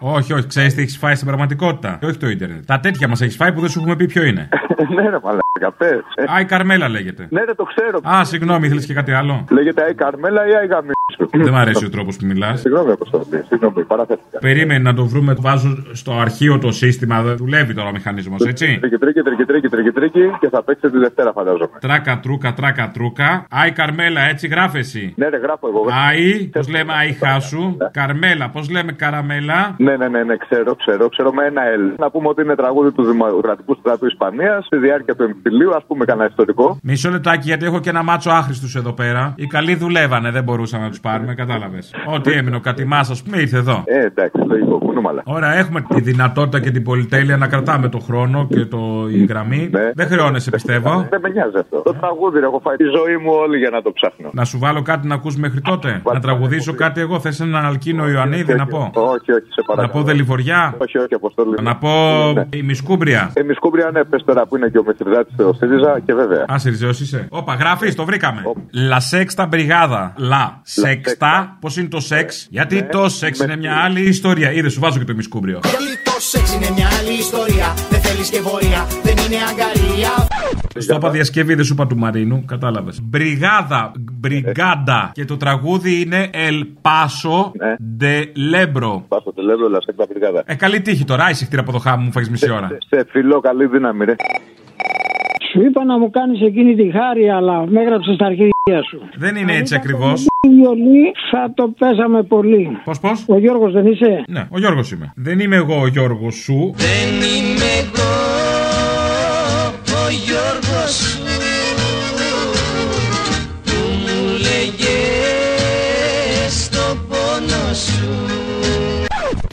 Όχι, 0.00 0.32
όχι, 0.32 0.46
ξέρεις 0.46 0.74
τι 0.74 0.80
έχεις 0.82 0.98
φάει 0.98 1.14
στην 1.14 1.26
πραγματικότητα. 1.26 1.96
Και 2.00 2.06
όχι 2.06 2.18
το 2.18 2.28
ίντερνετ. 2.28 2.64
Τα 2.66 2.80
τέτοια 2.80 3.08
μας 3.08 3.20
έχεις 3.20 3.36
φάει 3.36 3.52
που 3.52 3.60
δεν 3.60 3.68
σου 3.70 3.78
έχουμε 3.78 3.96
πει 3.96 4.06
ποιο 4.06 4.22
είναι. 4.24 4.48
ναι, 4.94 5.02
ρε 5.02 5.18
μαλάκα, 5.22 5.72
πες. 5.78 6.02
Ε, 6.14 6.24
Α, 6.34 6.40
η 6.40 6.44
Καρμέλα 6.44 6.88
λέγεται. 6.88 7.26
Ναι, 7.30 7.44
ρε, 7.44 7.54
το 7.54 7.64
ξέρω. 7.64 8.00
Α, 8.16 8.24
συγγνώμη, 8.24 8.66
ήθελες 8.66 8.86
και 8.86 8.94
κάτι 8.94 9.12
άλλο. 9.12 9.44
Λέγεται 9.50 9.82
Άι 9.82 9.94
Καρμέλα 9.94 10.46
ή 10.48 10.54
Άι 10.54 10.66
Γαμίσου. 10.66 10.94
Δεν 11.30 11.52
μ' 11.52 11.56
αρέσει 11.56 11.84
ο 11.84 11.90
τρόπος 11.90 12.16
που 12.16 12.26
μιλάς. 12.26 12.60
Συγγνώμη, 12.60 12.90
Αποστολή. 12.90 13.44
Συγγνώμη, 13.48 13.84
παραθέθηκα. 13.84 14.38
Περίμενε 14.38 14.78
να 14.78 14.94
το 14.94 15.04
βρούμε, 15.06 15.34
το 15.34 15.40
βάζω 15.40 15.84
στο 15.92 16.12
αρχείο 16.12 16.58
το 16.58 16.72
σύστημα. 16.72 17.22
Δεν 17.22 17.36
δουλεύει 17.36 17.74
τώρα 17.74 17.88
ο 17.88 17.92
μηχανισμός, 17.92 18.44
έτσι; 18.44 18.78
Τρίκι, 18.80 18.96
τρίκι, 18.96 19.20
τρίκι, 19.22 19.44
τρίκι, 19.44 19.68
τρίκι, 19.68 19.90
τρίκι 19.90 20.20
και 20.40 20.48
θα 20.48 20.62
παίξετε 20.62 20.90
τη 20.90 20.98
Δευτέρα, 20.98 21.32
φαντάζομαι. 21.32 21.68
Τράκα, 21.80 22.20
τρούκα, 22.20 22.54
τράκα, 22.54 22.90
τρούκα. 22.90 23.46
Ay 23.50 23.72
Carmela, 23.72 24.20
έτσι 24.20 24.46
γράφεσαι. 24.48 25.12
Ναι, 25.16 25.28
ρε, 25.28 25.36
γράφω 25.36 25.68
εγώ. 25.68 25.86
Άι, 26.08 26.44
πώς 26.46 26.68
λέμε 26.68 26.92
Άι 26.92 27.12
χάσου; 27.12 27.76
Καρμέλα, 27.90 28.48
πώς 28.48 28.70
λέμε 28.70 28.92
Καραμέλα; 28.92 29.74
Ναι, 29.78 29.96
ναι, 29.96 30.08
ναι, 30.08 30.22
ναι, 30.22 30.36
ξέρω, 30.36 30.74
ξέρω, 30.74 31.08
ξέρω 31.08 31.32
με 31.32 31.44
ένα 31.44 31.62
L. 31.62 31.94
Να 31.98 32.10
πούμε 32.10 32.28
ότι 32.28 32.42
είναι 32.42 32.54
τραγούδι 32.54 32.92
του 32.92 33.04
Δημοκρατικού 33.04 33.76
Στρατού 33.80 34.06
Ισπανίας 34.06 34.66
στη 34.66 34.76
διάρκεια 34.76 35.14
του 35.16 35.22
εμφυλίου, 35.22 35.74
ας 35.74 35.84
πούμε 35.86 36.04
κανένα 36.04 36.28
ιστορικό. 36.28 36.78
Μισό 36.82 37.10
λεπτάκι, 37.10 37.46
γιατί 37.46 37.64
έχω 37.64 37.80
και 37.80 37.90
ένα 37.90 38.02
μάτσο 38.02 38.30
άχρηστους 38.30 38.78
εδώ 38.78 38.92
πέρα. 38.92 39.34
Οι 39.36 39.46
καλοί 39.46 39.74
δουλεύανε, 39.74 40.30
δεν 40.30 40.42
μπορούσαμε 40.42 40.84
να 40.84 40.90
τους 40.96 41.10
πάρουμε, 41.10 41.34
κατάλαβες. 41.34 41.94
Ό,τι 42.14 42.32
έμεινε 42.32 42.56
ο 42.56 42.60
κατιμάς, 42.60 43.10
ας 43.10 43.22
πούμε, 43.22 43.36
ήρθε 43.40 43.56
εδώ. 43.56 43.82
Ε, 43.86 44.04
εντάξει, 44.04 44.38
λογικό, 44.46 44.78
κουνούμαλα. 44.78 45.22
Ωραία, 45.24 45.54
έχουμε 45.54 45.80
τη 45.94 46.00
δυνατότητα 46.00 46.60
και 46.60 46.70
την 46.70 46.82
πολυτέλεια 46.82 47.36
να 47.36 47.46
κρατάμε 47.46 47.88
το 47.88 47.98
χρόνο 47.98 48.46
και 48.50 48.64
το, 48.64 48.78
η 49.10 49.24
γραμμή. 49.24 49.68
Ναι. 49.72 49.90
Δεν 49.94 50.06
χρεώνεσαι, 50.06 50.50
πιστεύω. 50.50 51.06
Δεν 51.10 51.20
με 51.22 51.28
νοιάζει 51.28 51.56
αυτό. 51.60 51.80
Το 51.82 51.92
τραγούδι, 51.94 52.38
ρε, 52.40 52.46
έχω 52.46 52.60
φάει 52.64 52.76
τη 52.76 52.84
ζωή 52.84 53.16
μου 53.16 53.30
όλη 53.32 53.58
για 53.58 53.70
να 53.70 53.82
το 53.82 53.92
ψάχνω. 53.92 54.28
Να 54.32 54.44
σου 54.44 54.58
βάλω 54.58 54.82
κάτι 54.82 55.06
να 55.06 55.14
ακούς 55.14 55.36
μέχρι 55.36 55.60
τότε. 55.60 56.02
Να 56.12 56.20
τραγουδήσω 56.20 56.74
κάτι 56.74 57.00
εγώ. 57.00 57.20
Θες 57.20 57.40
έναν 57.40 57.64
Αλκίνο 57.64 58.08
Ιωαννίδη 58.08 58.54
να 58.54 58.66
πω; 58.66 58.90
Όχι, 58.94 59.32
όχι, 59.32 59.46
σε 59.50 59.60
Να 59.66 59.74
παρακαλώ. 59.74 59.92
πω 60.02 60.06
Δελιβοριά; 60.06 60.74
Όχι, 60.78 60.98
όχι, 60.98 61.14
αποστολή. 61.14 61.54
Να 61.62 61.76
πω 61.76 61.88
Ναι. 62.34 62.46
η 62.58 62.62
Μισκούμπρια. 62.62 63.30
Ε, 63.34 63.42
Μισκούμπρια, 63.42 63.90
ναι, 63.92 64.04
πες 64.04 64.24
τώρα 64.24 64.46
που 64.46 64.56
είναι 64.56 64.68
και 64.68 64.78
ο 64.78 64.82
Μεθριδάτη 64.86 65.32
στο 65.32 65.52
ΣΥΡΙΖΑ 65.52 66.00
και 66.06 66.14
βέβαια. 66.14 66.44
Α, 66.52 66.58
Σιριζέος 66.58 67.00
είσαι. 67.00 67.26
Όπα, 67.30 67.54
γράφεις, 67.54 67.94
το 67.94 68.04
βρήκαμε. 68.04 68.42
La 68.90 68.98
Sexta 69.10 69.44
Brigada. 69.48 70.02
La 70.86 70.90
Sexta. 70.92 71.56
Πώς 71.60 71.76
είναι 71.76 71.88
το 71.88 72.00
σεξ; 72.00 72.46
Γιατί 72.50 72.74
Ναι. 72.74 72.82
το 72.82 73.08
σεξ 73.08 73.38
είναι 73.38 73.56
μια 73.56 73.74
άλλη 73.84 74.00
ιστορία. 74.00 74.52
Είδες, 74.52 74.72
σου 74.72 74.80
βάζω 74.80 74.98
και 74.98 75.04
το 75.04 75.14
Μισκούμπριο. 75.14 75.60
Γιατί 75.62 75.84
το 76.04 76.10
σεξ 76.18 76.54
είναι 76.54 76.70
μια 76.76 76.86
άλλη 77.00 77.18
ιστορία. 77.18 77.66
Δεν 77.90 78.00
θέλεις 78.00 78.30
και 78.30 78.40
βορεία, 78.40 78.86
δεν 79.02 79.16
είναι 79.24 79.36
αγκαρία. 79.50 80.12
Στο 80.78 80.94
είπα 80.94 81.10
διασκευή, 81.10 81.54
δεν 81.54 81.64
σου 81.64 81.72
είπα 81.72 81.86
του 81.86 81.96
Μαρίνου, 81.96 82.44
κατάλαβες. 82.46 83.00
Μπριγάδα, 83.02 83.92
μπριγκάντα. 83.98 85.10
Και 85.14 85.24
το 85.24 85.36
τραγούδι 85.36 86.00
είναι 86.00 86.30
El 86.32 86.62
Paso 86.82 87.50
de 88.00 88.14
Lebro. 88.52 89.02
Πάσο 89.08 89.32
τελεύω, 89.34 89.68
λαστέκτα 89.68 90.06
μπριγάδα. 90.08 90.42
Ε, 90.46 90.54
καλή 90.54 90.80
τύχη 90.80 91.04
τώρα, 91.04 91.30
είσαι 91.30 91.44
χτύρα 91.44 91.60
από 91.60 91.72
το 91.72 91.78
χάμο 91.78 92.02
μου, 92.04 92.12
φάγει 92.12 92.30
μισή 92.30 92.50
ώρα. 92.50 92.68
Σε 92.88 93.06
φιλό, 93.10 93.40
καλή 93.40 93.66
δύναμη, 93.66 94.04
ρε. 94.04 94.14
Σου 95.52 95.60
είπα 95.62 95.84
να 95.84 95.98
μου 95.98 96.10
κάνεις 96.10 96.40
εκείνη 96.40 96.74
τη 96.74 96.90
χάρη, 96.90 97.30
αλλά 97.30 97.66
με 97.66 97.80
έγραψες 97.80 98.14
στα 98.14 98.26
αρχίδια 98.26 98.82
σου. 98.90 98.98
Δεν 99.16 99.36
είναι 99.36 99.56
έτσι 99.56 99.74
ακριβώς. 99.74 100.26
Η 100.46 100.48
βιολί 100.48 101.04
θα 101.30 101.52
το 101.54 101.74
παίζαμε 101.78 102.22
πολύ. 102.22 102.68
Πώς, 102.84 103.00
πώς; 103.00 103.24
Ο 103.28 103.38
Γιώργος 103.38 103.72
δεν 103.72 103.86
είσαι; 103.86 104.24
Ναι, 104.28 104.46
ο 104.50 104.58
Γιώργος 104.58 104.90
είμαι. 104.90 105.12
Δεν 105.16 105.40
είμαι 105.40 105.56
εγώ 105.56 105.80
ο 105.80 105.86
Γιώργος 105.86 106.34
σου. 106.34 106.74
Δεν 106.76 107.14
είμαι 107.14 107.70
εγώ 107.82 108.15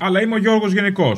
Αλλά 0.05 0.21
είμαι 0.21 0.35
ο 0.35 0.37
Γιώργος 0.37 0.73
γενικώ. 0.73 1.11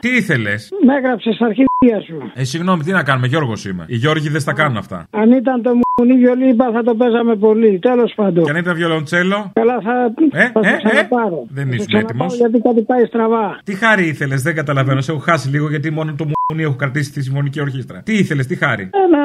Τι 0.00 0.08
ήθελες; 0.08 0.70
Με 0.86 0.94
έγραψε 0.94 1.32
στα 1.32 1.46
αρχίδια 1.46 1.98
σου. 2.06 2.30
Ε, 2.34 2.44
συγγνώμη, 2.44 2.82
τι 2.82 2.92
να 2.92 3.02
κάνουμε, 3.02 3.26
Γιώργος 3.26 3.64
είμαι. 3.64 3.84
Οι 3.88 3.96
Γιώργοι 3.96 4.28
δεν 4.28 4.40
στα 4.40 4.52
κάνουν 4.52 4.76
αυτά. 4.76 5.08
Αν 5.10 5.30
ήταν 5.32 5.62
το 5.62 5.70
μουνί 5.96 6.16
βιολί, 6.18 6.48
είπα 6.48 6.70
θα 6.72 6.82
το 6.82 6.94
παίζαμε 6.94 7.36
πολύ. 7.36 7.78
Τέλος 7.78 8.12
πάντων. 8.16 8.44
Και 8.44 8.50
αν 8.50 8.56
ήταν 8.56 8.74
βιολοντσέλο; 8.74 9.50
Καλά, 9.52 9.80
θα, 9.80 9.94
Ε, 10.32 10.50
θα 10.54 10.60
ε, 10.60 10.62
το 10.62 10.68
ε. 10.68 10.76
ξαναπάρω. 10.84 11.46
Δεν 11.48 11.64
Θα 11.64 11.70
το 11.70 11.74
ήσουν 11.74 11.86
ξαναπάρω 11.86 12.08
έτοιμος. 12.08 12.36
Γιατί 12.36 12.58
κάτι 12.60 12.82
πάει 12.82 13.04
στραβά. 13.04 13.60
Τι 13.64 13.74
χάρη 13.74 14.04
ήθελες, 14.06 14.42
δεν 14.42 14.54
καταλαβαίνω. 14.54 15.00
Σε 15.00 15.10
έχω 15.12 15.20
χάσει 15.20 15.48
λίγο 15.48 15.68
γιατί 15.68 15.90
μόνο 15.90 16.14
το 16.18 16.24
μουνί 16.24 16.33
έχω 16.46 16.74
κρατήσει 16.74 17.10
στη 17.10 17.22
συμφωνική 17.22 17.60
ορχήστρα. 17.60 18.02
Τι 18.04 18.12
ήθελες, 18.12 18.46
τι 18.46 18.56
χάρη; 18.56 18.82
Ε, 18.82 19.16
να 19.16 19.22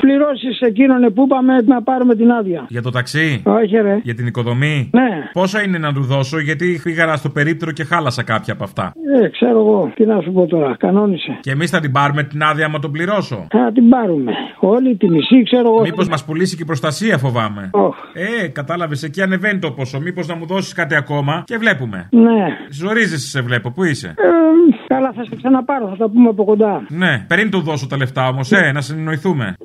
πληρώσεις 0.00 0.60
εκείνον 0.60 1.12
που 1.14 1.22
είπαμε 1.22 1.60
να 1.66 1.82
πάρουμε 1.82 2.14
την 2.14 2.30
άδεια. 2.30 2.66
Για 2.68 2.82
το 2.82 2.90
ταξί; 2.90 3.42
Όχι, 3.44 3.76
ρε. 3.76 4.00
Για 4.02 4.14
την 4.14 4.26
οικοδομή; 4.26 4.90
Ναι. 4.92 5.08
Πόσα 5.32 5.62
είναι 5.62 5.78
να 5.78 5.92
του 5.92 6.02
δώσω, 6.02 6.38
γιατί 6.40 6.80
πήγα 6.82 7.16
στο 7.16 7.28
περίπτερο 7.28 7.70
και 7.72 7.84
χάλασα 7.84 8.22
κάποια 8.22 8.52
από 8.52 8.64
αυτά. 8.64 8.92
Ε, 9.22 9.28
ξέρω 9.28 9.58
εγώ. 9.58 9.92
Τι 9.94 10.06
να 10.06 10.20
σου 10.20 10.32
πω 10.32 10.46
τώρα. 10.46 10.76
Κανόνισε. 10.78 11.38
Και 11.40 11.50
εμείς 11.50 11.70
θα 11.70 11.80
την 11.80 11.92
πάρουμε 11.92 12.22
την 12.22 12.42
άδεια 12.42 12.64
άμα 12.66 12.78
τον 12.78 12.92
πληρώσω; 12.92 13.46
Θα 13.50 13.70
την 13.74 13.88
πάρουμε. 13.88 14.32
Όλη 14.60 14.96
τη 14.96 15.08
μισή, 15.10 15.42
ξέρω 15.42 15.68
εγώ. 15.68 15.80
Μήπως 15.80 16.08
μας 16.08 16.24
πουλήσει 16.24 16.56
και 16.56 16.62
η 16.62 16.66
προστασία, 16.66 17.18
φοβάμαι. 17.18 17.70
Οχ. 17.72 17.96
Ε, 18.12 18.46
κατάλαβες, 18.48 19.02
εκεί 19.02 19.22
ανεβαίνει 19.22 19.58
το 19.58 19.70
ποσό. 19.70 20.00
Μήπως 20.00 20.26
να 20.26 20.34
μου 20.36 20.46
δώσεις 20.46 20.72
κάτι 20.72 20.94
ακόμα 20.94 21.42
και 21.46 21.56
βλέπουμε. 21.56 22.08
Ναι. 22.10 22.56
Ζορίζεσαι, 22.70 23.28
σε 23.28 23.40
βλέπω. 23.40 23.70
Πού 23.70 23.84
είσαι; 23.84 24.14
Ε, 24.16 24.49
καλά, 24.86 25.12
θα 25.12 25.24
σε 25.24 25.36
ξαναπάρω. 25.36 25.88
Θα 25.88 25.96
τα 25.96 26.08
πούμε 26.08 26.28
από 26.28 26.44
κοντά. 26.44 26.86
Ναι, 26.88 27.24
πριν 27.28 27.50
του 27.50 27.60
δώσω 27.60 27.86
τα 27.86 27.96
λεφτά 27.96 28.28
όμως, 28.28 28.52
ε, 28.52 28.72
να 28.72 28.80
συνεννοηθούμε. 28.80 29.56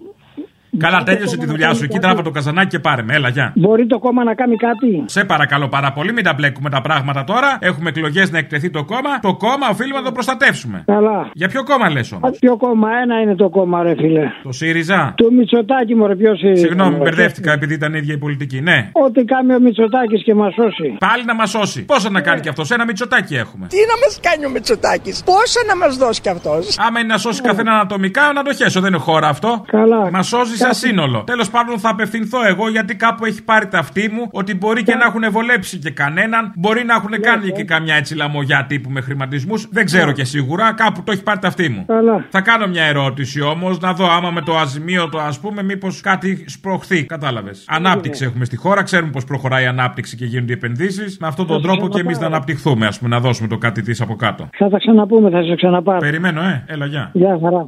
Καλά, 0.77 1.03
τέλειωσε 1.03 1.37
τη 1.37 1.45
δουλειά 1.45 1.73
σου. 1.73 1.83
Εκεί 1.83 1.99
τράβα 1.99 2.21
το 2.21 2.31
καζανάκι 2.31 2.67
και 2.67 2.79
πάρε 2.79 3.01
με. 3.03 3.13
Έλα, 3.15 3.29
γεια. 3.29 3.53
Μπορεί 3.55 3.87
το 3.87 3.99
κόμμα 3.99 4.23
να 4.23 4.33
κάνει 4.33 4.55
κάτι. 4.55 5.03
Σε 5.05 5.23
παρακαλώ 5.23 5.67
πάρα 5.67 5.91
πολύ, 5.91 6.13
μην 6.13 6.23
τα 6.23 6.33
μπλέκουμε 6.33 6.69
τα 6.69 6.81
πράγματα 6.81 7.23
τώρα. 7.23 7.57
Έχουμε 7.59 7.89
εκλογές 7.89 8.31
να 8.31 8.37
εκτεθεί 8.37 8.69
το 8.69 8.83
κόμμα. 8.83 9.19
Το 9.21 9.35
κόμμα 9.35 9.69
οφείλουμε 9.71 9.99
να 9.99 10.05
το 10.05 10.11
προστατεύσουμε. 10.11 10.83
Καλά. 10.85 11.29
Για 11.33 11.47
ποιο 11.47 11.63
κόμμα 11.63 11.89
λες 11.89 12.11
όμως; 12.11 12.37
Ποιο 12.39 12.57
κόμμα, 12.57 12.87
ένα 13.03 13.21
είναι 13.21 13.35
το 13.35 13.49
κόμμα, 13.49 13.83
ρε 13.83 13.93
φίλε. 13.95 14.31
Το 14.43 14.51
ΣΥΡΙΖΑ; 14.51 15.13
Του 15.17 15.33
Μητσοτάκη, 15.33 15.95
μωρέ, 15.95 16.15
ποιος 16.15 16.37
ΣΥΡΙΖΑ. 16.39 16.65
Συγγνώμη, 16.67 16.91
μωρέ. 16.91 17.03
μπερδεύτηκα 17.03 17.51
επειδή 17.51 17.73
ήταν 17.73 17.93
ίδια 17.93 18.13
η 18.13 18.17
πολιτική. 18.17 18.61
Ναι. 18.61 18.89
Ό,τι 18.91 19.23
κάνει 19.23 19.53
ο 19.53 19.59
Μητσοτάκης 19.59 20.23
και 20.23 20.33
μας 20.35 20.53
σώσει. 20.53 20.95
Πάλι 20.99 21.25
να 21.25 21.35
μας 21.35 21.49
σώσει. 21.49 21.85
Πόσα 21.85 22.09
να 22.09 22.21
κάνει 22.21 22.39
κι 22.41 22.49
αυτός, 22.49 22.71
ένα 22.71 22.85
μυτσοτάκι 22.85 23.35
έχουμε. 23.35 23.67
Τι 23.67 23.77
να 23.77 23.95
μας 24.05 24.19
κάνει 24.21 24.45
ο 24.45 24.49
Μητσοτάκης, 24.49 25.23
πόσα 25.23 25.59
να 25.67 25.75
μας 25.75 25.97
δώσει 25.97 26.21
κι 26.21 26.29
αυτός; 26.29 26.79
Άμα 26.87 26.99
είναι 26.99 27.07
να 27.07 27.17
σώσει 27.17 27.41
καθέναν 27.41 27.79
ατομικά, 27.79 28.21
να 28.33 28.43
το 28.43 28.53
χέσω. 28.53 28.79
Δεν 28.79 28.89
είναι 28.93 29.01
χώρα 29.01 29.27
αυτό. 29.27 29.63
Καλά. 29.67 30.11
Μας 30.11 30.27
σώζει 30.27 30.57
σαν 30.65 30.73
σύνολο. 30.73 31.23
Τέλος 31.23 31.49
πάντων, 31.49 31.79
θα 31.79 31.89
απευθυνθώ 31.89 32.45
εγώ 32.47 32.69
γιατί 32.69 32.95
κάπου 32.95 33.25
έχει 33.25 33.43
πάρει 33.43 33.67
τα 33.67 33.79
αυτή 33.79 34.09
μου 34.11 34.27
ότι 34.31 34.55
μπορεί 34.55 34.83
και 34.83 34.95
να 34.95 35.05
έχουν 35.05 35.31
βολέψει 35.31 35.77
και 35.77 35.89
κανέναν. 35.89 36.51
Μπορεί 36.55 36.83
να 36.83 36.93
έχουν 36.93 37.21
κάνει 37.21 37.51
και 37.51 37.63
καμιά 37.63 37.95
έτσι 37.95 38.15
λαμογιά 38.15 38.65
τύπου 38.67 38.89
με 38.89 39.01
χρηματισμούς. 39.01 39.67
Δεν 39.71 39.85
ξέρω 39.85 40.11
και 40.11 40.23
σίγουρα. 40.23 40.73
Κάπου 40.73 41.03
το 41.03 41.11
έχει 41.11 41.23
πάρει 41.23 41.39
τα 41.39 41.47
αυτή 41.47 41.69
μου. 41.69 41.85
Καλά. 41.85 42.25
Θα 42.29 42.41
κάνω 42.41 42.67
μια 42.67 42.83
ερώτηση 42.83 43.41
όμως, 43.41 43.79
να 43.79 43.93
δω 43.93 44.11
άμα 44.11 44.31
με 44.31 44.41
το 44.41 44.57
αζημίωτο 44.57 45.17
ας 45.17 45.39
πούμε, 45.39 45.63
μήπως 45.63 46.01
κάτι 46.01 46.45
σπροχθεί. 46.47 47.05
Κατάλαβες. 47.05 47.65
Ανάπτυξη 47.67 48.23
έχουμε 48.25 48.45
στη 48.45 48.55
χώρα, 48.55 48.83
ξέρουμε 48.83 49.11
πώς 49.11 49.23
προχωράει 49.23 49.63
η 49.63 49.67
ανάπτυξη 49.67 50.15
και 50.15 50.25
γίνονται 50.25 50.51
οι 50.51 50.55
επενδύσεις. 50.55 51.17
Με 51.17 51.27
αυτόν 51.27 51.47
τον 51.47 51.61
τρόπο 51.61 51.87
και 51.87 51.99
εμείς 51.99 52.19
να 52.19 52.25
αναπτυχθούμε, 52.25 52.85
ας 52.85 52.97
πούμε, 52.97 53.09
να 53.15 53.21
δώσουμε 53.21 53.47
το 53.47 53.57
κάτι 53.57 53.81
της 53.81 54.01
από 54.01 54.15
κάτω. 54.15 54.49
Θα 54.57 54.69
τα 54.69 54.77
ξαναπούμε, 54.77 55.29
θα 55.29 55.43
σε 55.43 55.55
ξαναπάρω. 55.55 55.99
Περιμένω, 55.99 56.41
ε, 56.41 56.63
έλα, 56.67 56.85
γεια. 56.85 57.09
Γεια 57.13 57.39
χαρά. 57.41 57.67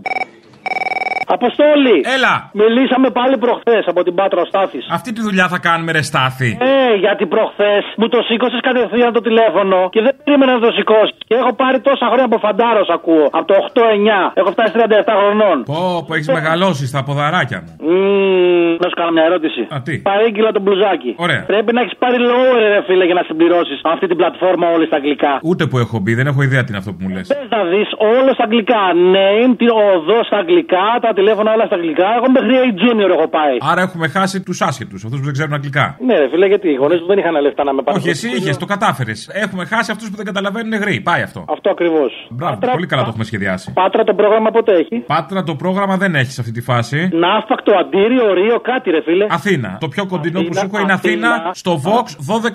Αποστόλη! 1.35 1.95
Έλα! 2.15 2.33
Μιλήσαμε 2.61 3.07
πάλι 3.19 3.35
προχθές 3.45 3.83
από 3.91 3.99
την 4.05 4.13
Πάτρα 4.19 4.39
ο 4.41 4.45
Στάθης. 4.51 4.85
Αυτή 4.97 5.09
τη 5.15 5.21
δουλειά 5.27 5.47
θα 5.53 5.59
κάνουμε, 5.67 5.91
ρε 5.97 6.01
Στάθη. 6.09 6.51
Ε, 6.61 6.95
γιατί 7.03 7.23
προχθές 7.33 7.83
μου 7.99 8.07
το 8.13 8.19
σήκωσες 8.27 8.59
κατευθείαν 8.67 9.11
το 9.17 9.21
τηλέφωνο 9.27 9.77
και 9.93 10.01
δεν 10.05 10.13
περίμενα 10.23 10.51
να 10.57 10.61
το 10.65 10.71
σηκώσει. 10.77 11.13
Και 11.29 11.35
έχω 11.41 11.51
πάρει 11.61 11.77
τόσα 11.89 12.05
χρόνια 12.11 12.27
από 12.31 12.37
φαντάρος, 12.45 12.87
ακούω. 12.97 13.25
Από 13.37 13.45
το 13.51 13.55
8-9. 13.67 14.31
Έχω 14.39 14.49
φτάσει 14.55 14.71
37 14.75 15.13
χρονών. 15.19 15.57
Πω, 15.73 15.81
που 16.05 16.13
έχεις 16.15 16.29
μεγαλώσεις 16.39 16.87
στα 16.93 17.01
ποδαράκια 17.07 17.59
μου. 17.63 17.71
Μμμ, 17.89 18.71
να 18.83 18.87
σου 18.89 18.95
κάνω 18.99 19.11
μια 19.17 19.25
ερώτηση. 19.29 19.61
Α, 19.75 19.77
τι; 19.87 19.93
Παρήγγειλα 20.11 20.51
το 20.57 20.61
μπλουζάκι. 20.63 21.11
Ωραία. 21.25 21.41
Πρέπει 21.51 21.71
να 21.75 21.81
έχεις 21.83 21.95
πάρει 22.03 22.17
lower, 22.31 22.59
ρε 22.73 22.81
φίλε, 22.87 23.05
για 23.09 23.17
να 23.19 23.23
συμπληρώσεις 23.29 23.79
αυτή 23.93 24.05
την 24.11 24.17
πλατφόρμα 24.21 24.65
όλη 24.75 24.85
στα 24.89 24.95
αγγλικά. 24.95 25.33
Ούτε 25.49 25.63
που 25.69 25.77
έχω 25.83 25.95
μπει, 26.01 26.13
δεν 26.19 26.27
έχω 26.31 26.41
ιδέα 26.47 26.61
τι 26.63 26.69
είναι 26.71 26.81
αυτό 26.83 26.91
που 26.93 27.01
μου 27.03 27.09
λες. 27.15 27.27
Πε 27.27 27.37
να 27.55 27.61
δεις 27.71 27.89
όλο 28.15 28.29
στα 28.37 28.43
αγγλικά. 28.47 28.81
Name, 29.15 29.51
τι 29.59 29.67
οδό 29.93 30.19
στα 30.29 30.37
αγγλικά, 30.43 30.85
τα 31.01 31.09
τηλέφωνα 31.19 31.49
όλα 31.55 31.65
στα 31.69 31.75
αγγλικά. 31.79 32.07
Εγώ 32.17 32.27
μέχρι 32.35 32.53
A 32.65 32.69
Junior 32.81 33.09
έχω 33.17 33.27
πάει. 33.37 33.55
Άρα 33.71 33.81
έχουμε 33.87 34.07
χάσει 34.15 34.37
τους 34.47 34.57
άσχετους, 34.69 34.99
αυτούς 35.05 35.19
που 35.19 35.25
δεν 35.29 35.35
ξέρουν 35.37 35.53
αγγλικά. 35.59 35.85
Ναι, 36.07 36.15
ρε 36.21 36.27
φίλε, 36.31 36.47
γιατί 36.53 36.67
οι 36.73 36.77
γονείς 36.83 36.99
μου 37.01 37.07
δεν 37.11 37.17
είχαν 37.17 37.35
λεφτά 37.47 37.63
να 37.69 37.73
με 37.73 37.81
πάρουν. 37.85 37.99
Όχι, 37.99 38.09
εσύ 38.15 38.27
είχες, 38.37 38.57
το 38.57 38.65
κατάφερες. 38.73 39.19
Έχουμε 39.43 39.63
χάσει 39.71 39.89
αυτούς 39.91 40.07
που 40.09 40.15
δεν 40.19 40.25
καταλαβαίνουν 40.31 40.73
γρήγορα. 40.83 41.05
Πάει 41.11 41.21
αυτό. 41.21 41.39
Αυτό 41.55 41.67
ακριβώς. 41.75 42.11
Μπράβο, 42.29 42.57
πολύ 42.71 42.87
καλά 42.91 43.01
το 43.03 43.09
έχουμε 43.09 43.23
σχεδιάσει. 43.23 43.73
Πάτρα 43.73 44.03
το 44.03 44.13
πρόγραμμα 44.13 44.49
ποτέ 44.51 44.73
έχει; 44.81 44.97
Πάτρα 45.13 45.43
το 45.43 45.55
πρόγραμμα 45.55 45.97
δεν 45.97 46.15
έχει 46.15 46.31
σε 46.31 46.41
αυτή 46.41 46.53
τη 46.57 46.61
φάση. 46.61 47.09
Ναύπακτο, 47.23 47.71
αντίριο, 47.81 48.33
ρίο, 48.33 48.59
κάτι 48.59 48.89
ρε 48.89 49.01
φίλε. 49.01 49.25
Αθήνα. 49.29 49.77
Το 49.79 49.87
πιο 49.87 50.05
κοντινό 50.05 50.39
που 50.39 50.47
Αθήνα, 50.51 50.59
σου 50.59 50.69
έχω 50.71 50.79
είναι 50.83 50.93
Αθήνα, 50.93 51.29
Αθήνα. 51.33 51.53
στο 51.53 51.81
Vox 51.85 52.07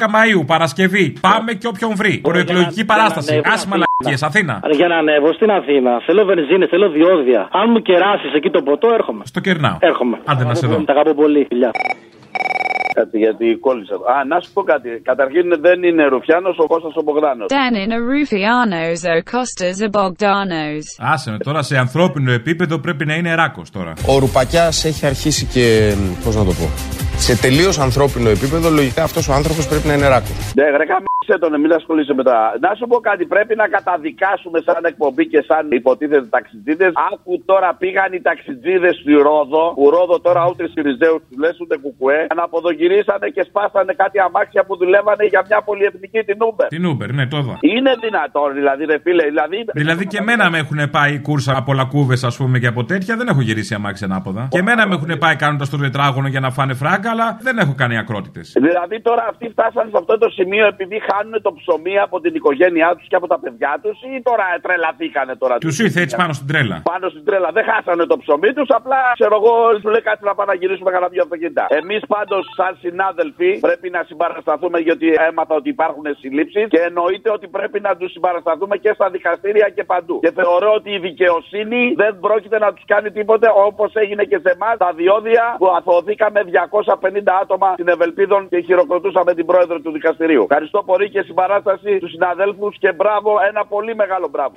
12 0.04 0.08
Μαου, 0.14 0.44
Παρασκευή. 0.44 1.12
Πάμε 1.20 1.52
και 1.52 1.66
όποιον 1.66 1.92
βρει. 1.96 2.18
Προεκλογική 2.18 2.84
παράσταση. 2.84 3.40
ανέβω 3.44 3.91
Άσε 4.08 4.24
μαλακίε, 4.24 4.26
Αθήνα. 4.28 4.54
Για 4.80 4.88
να 4.92 4.96
ανέβω 5.02 5.30
στην 5.38 5.50
Αθήνα, 5.58 5.92
θέλω 6.06 6.22
βενζίνη, 6.30 6.66
θέλω 6.72 6.86
διόδια. 6.96 7.42
Αν 7.60 7.66
μου 7.72 7.80
κεράσεις 7.88 8.32
εκεί 8.38 8.50
το 8.56 8.62
ποτό, 8.62 8.88
έρχομαι. 8.98 9.22
Στο 9.32 9.40
κερνάω. 9.40 9.76
Έρχομαι. 9.90 10.16
Άντε 10.30 10.44
να 10.44 10.54
σε 10.54 10.66
δω. 10.66 10.76
Τα 10.84 10.92
αγαπώ 10.92 11.14
πολύ, 11.22 11.40
φιλιά. 11.48 11.70
Κάτι 12.94 13.18
γιατί 13.18 13.56
κόλλησα. 13.60 13.94
Α, 13.94 14.24
να 14.24 14.40
σου 14.40 14.52
πω 14.52 14.62
κάτι. 14.62 14.88
Καταρχήν 15.04 15.60
δεν 15.60 15.82
είναι 15.82 16.04
Ρουφιάνος 16.04 16.56
ο 16.58 16.66
Κώστας 16.66 16.94
ο 16.96 17.02
Μπογδάνος. 17.02 17.46
Dan 17.50 17.76
είναι 17.82 17.96
Rufianos, 18.10 19.00
ο 19.18 19.22
Κώστας 19.30 19.80
ο 19.86 19.88
Bogdanos. 19.92 20.84
Άσε 21.12 21.30
με 21.30 21.38
τώρα 21.38 21.62
σε 21.62 21.78
ανθρώπινο 21.78 22.32
επίπεδο 22.32 22.78
πρέπει 22.78 23.04
να 23.06 23.14
είναι 23.14 23.34
ράκος 23.34 23.70
τώρα. 23.70 23.92
Ο 24.06 24.18
Ρουπακιάς 24.18 24.84
έχει 24.84 25.06
αρχίσει 25.06 25.46
και. 25.46 25.94
Πώς 26.24 26.36
να 26.36 26.44
το 26.44 26.52
πω. 26.52 26.66
Σε 27.28 27.34
τελείως 27.46 27.76
ανθρώπινο 27.88 28.28
επίπεδο, 28.36 28.66
λογικά 28.70 29.02
αυτός 29.08 29.24
ο 29.30 29.32
άνθρωπος 29.38 29.64
πρέπει 29.70 29.86
να 29.90 29.94
είναι 29.96 30.08
ράκος. 30.14 30.36
Ναι, 30.58 30.66
ρε 30.80 30.86
καμίσε 30.92 31.34
τον, 31.42 31.52
μην 31.62 31.72
ασχολείσαι 31.78 32.14
με 32.18 32.24
τα. 32.28 32.36
Να 32.64 32.70
σου 32.78 32.86
πω 32.90 32.96
κάτι, 33.08 33.24
πρέπει 33.34 33.54
να 33.62 33.66
καταδικάσουμε 33.76 34.58
σαν 34.66 34.82
εκπομπή 34.90 35.24
και 35.32 35.40
σαν 35.48 35.62
υποτίθεται 35.80 36.26
ταξιτζίδες. 36.36 36.92
Άκου 37.10 37.32
τώρα 37.50 37.70
πήγαν 37.82 38.10
οι 38.16 38.20
ταξιτζίδες 38.28 38.94
στη 39.00 39.12
Ρόδο, 39.26 39.64
που 39.76 39.84
Ρόδο 39.94 40.16
τώρα 40.26 40.42
ούτε 40.50 40.62
Σιριζέους 40.72 41.20
τους 41.26 41.36
λες 41.42 41.56
ούτε 41.62 41.74
κουκουέ, 41.84 42.20
αναποδογυρίσανε 42.34 43.26
και 43.34 43.42
σπάσανε 43.48 43.92
κάτι 44.02 44.18
αμάξια 44.26 44.62
που 44.66 44.74
δουλεύανε 44.82 45.24
για 45.32 45.42
μια 45.48 45.60
πολυεθνική 45.68 46.20
την 46.28 46.38
Uber. 46.48 46.66
Την 46.76 46.84
Uber, 46.90 47.08
ναι, 47.18 47.24
το 47.32 47.36
είδα. 47.42 47.54
Είναι 47.74 47.92
δυνατόν, 48.04 48.48
δηλαδή, 48.58 48.82
ρε 48.90 48.98
φίλε, 49.04 49.24
δηλαδή. 49.32 49.58
Δηλαδή 49.82 50.04
και 50.12 50.18
εμένα 50.24 50.44
με 50.52 50.58
έχουν 50.62 50.80
πάει 50.96 51.12
κούρσα 51.26 51.52
από 51.60 51.70
λακκούβες, 51.78 52.20
ας 52.30 52.36
πούμε, 52.40 52.56
και 52.62 52.70
από 52.72 52.82
τέτοια. 52.90 53.12
Δεν 53.20 53.26
έχω 53.32 53.42
γυρίσει 53.48 53.72
αμάξι 53.78 54.04
ανάποδα. 54.08 54.42
Και 54.54 54.60
εμένα 54.64 54.82
με 54.88 54.94
έχουν 54.98 55.12
πάει 55.24 55.36
κάνοντας 55.36 55.68
το 55.72 55.76
τετράγωνο 55.84 56.28
για 56.28 56.40
να 56.40 56.50
φάνε 56.50 56.74
φράγκα, 56.74 57.10
αλλά 57.12 57.26
δεν 57.46 57.58
έχω 57.62 57.74
κάνει 57.76 57.96
ακρότητες. 57.98 58.46
Δηλαδή 58.66 58.96
τώρα 59.08 59.24
αυτοί 59.32 59.46
φτάσαν 59.54 59.84
σε 59.92 59.96
αυτό 60.02 60.14
το 60.18 60.28
σημείο 60.38 60.66
επειδή 60.66 60.96
χάνουν 61.08 61.42
το 61.46 61.52
ψωμί 61.58 61.98
από 62.06 62.16
την 62.20 62.32
οικογένειά 62.34 62.90
τους 62.96 63.06
και 63.10 63.16
από 63.20 63.26
τα 63.32 63.38
παιδιά 63.42 63.72
τους 63.82 63.96
ή 64.12 64.22
τώρα 64.28 64.46
τρελαθήκανε 64.64 65.34
τώρα. 65.42 65.54
Τους 65.58 65.78
ήρθε 65.78 66.00
έτσι 66.04 66.16
πάνω 66.16 66.32
στην 66.32 66.46
τρέλα. 66.50 66.76
Πάνω 66.92 67.06
στην 67.08 67.24
τρέλα. 67.24 67.48
Δεν 67.56 67.64
χάσανε 67.70 68.04
το 68.12 68.16
ψωμί 68.22 68.52
τους, 68.56 68.68
απλά 68.78 68.98
ξέρω 69.18 69.34
εγώ, 69.40 69.52
σου 69.80 69.88
λέει 69.94 70.04
κάτι 70.10 70.24
να 70.24 70.34
πάμε 70.34 70.52
να 70.52 70.58
γυρίσουμε 70.60 70.90
κανένα 70.90 71.10
δύο 71.14 71.22
αυτοκίνητα. 71.26 71.64
Εμείς 71.80 72.02
πάντως, 72.14 72.42
σαν 72.58 72.72
συνάδελφοι, 72.84 73.50
πρέπει 73.68 73.88
να 73.96 74.02
συμπαρασταθούμε 74.08 74.78
γιατί 74.78 75.06
έμαθα 75.28 75.54
ότι 75.60 75.68
υπάρχουν 75.76 76.06
συλλήψεις 76.20 76.66
και 76.72 76.80
εννοείται 76.88 77.30
ότι 77.36 77.46
πρέπει 77.56 77.78
να 77.80 77.96
τους 77.96 78.10
συμπαρασταθούμε 78.12 78.76
και 78.84 78.92
στα 78.98 79.06
δικαστήρια 79.10 79.68
και 79.76 79.84
παντού. 79.84 80.16
Και 80.24 80.32
θεωρώ 80.40 80.70
ότι 80.78 80.90
η 80.90 80.98
δικαιοσύνη 80.98 81.82
δεν 81.96 82.12
πρόκειται 82.20 82.58
να 82.58 82.72
τους 82.74 82.84
κάνει 82.92 83.10
τίποτε 83.10 83.46
όπως 83.66 83.90
έγινε 83.94 84.22
και 84.30 84.38
σε 84.44 84.50
εμάς 84.56 84.76
τα 84.84 84.90
διόδια 85.00 85.44
που 85.58 85.68
αθωωθήκαμε 85.78 86.40
250 86.52 87.01
άτομα 87.42 87.72
στην 87.72 87.88
Ευελπίδων 87.88 88.48
και 88.48 88.60
χειροκροτούσαμε 88.60 89.34
την 89.34 89.46
πρόεδρο 89.46 89.80
του 89.80 89.92
δικαστηρίου. 89.92 90.42
Ευχαριστώ 90.42 90.82
πολύ 90.82 91.10
και 91.10 91.22
συμπαράσταση 91.22 91.98
του 91.98 92.08
συναδέλφους 92.08 92.78
και 92.78 92.92
μπράβο, 92.92 93.38
ένα 93.48 93.64
πολύ 93.64 93.94
μεγάλο 93.94 94.28
μπράβο. 94.28 94.52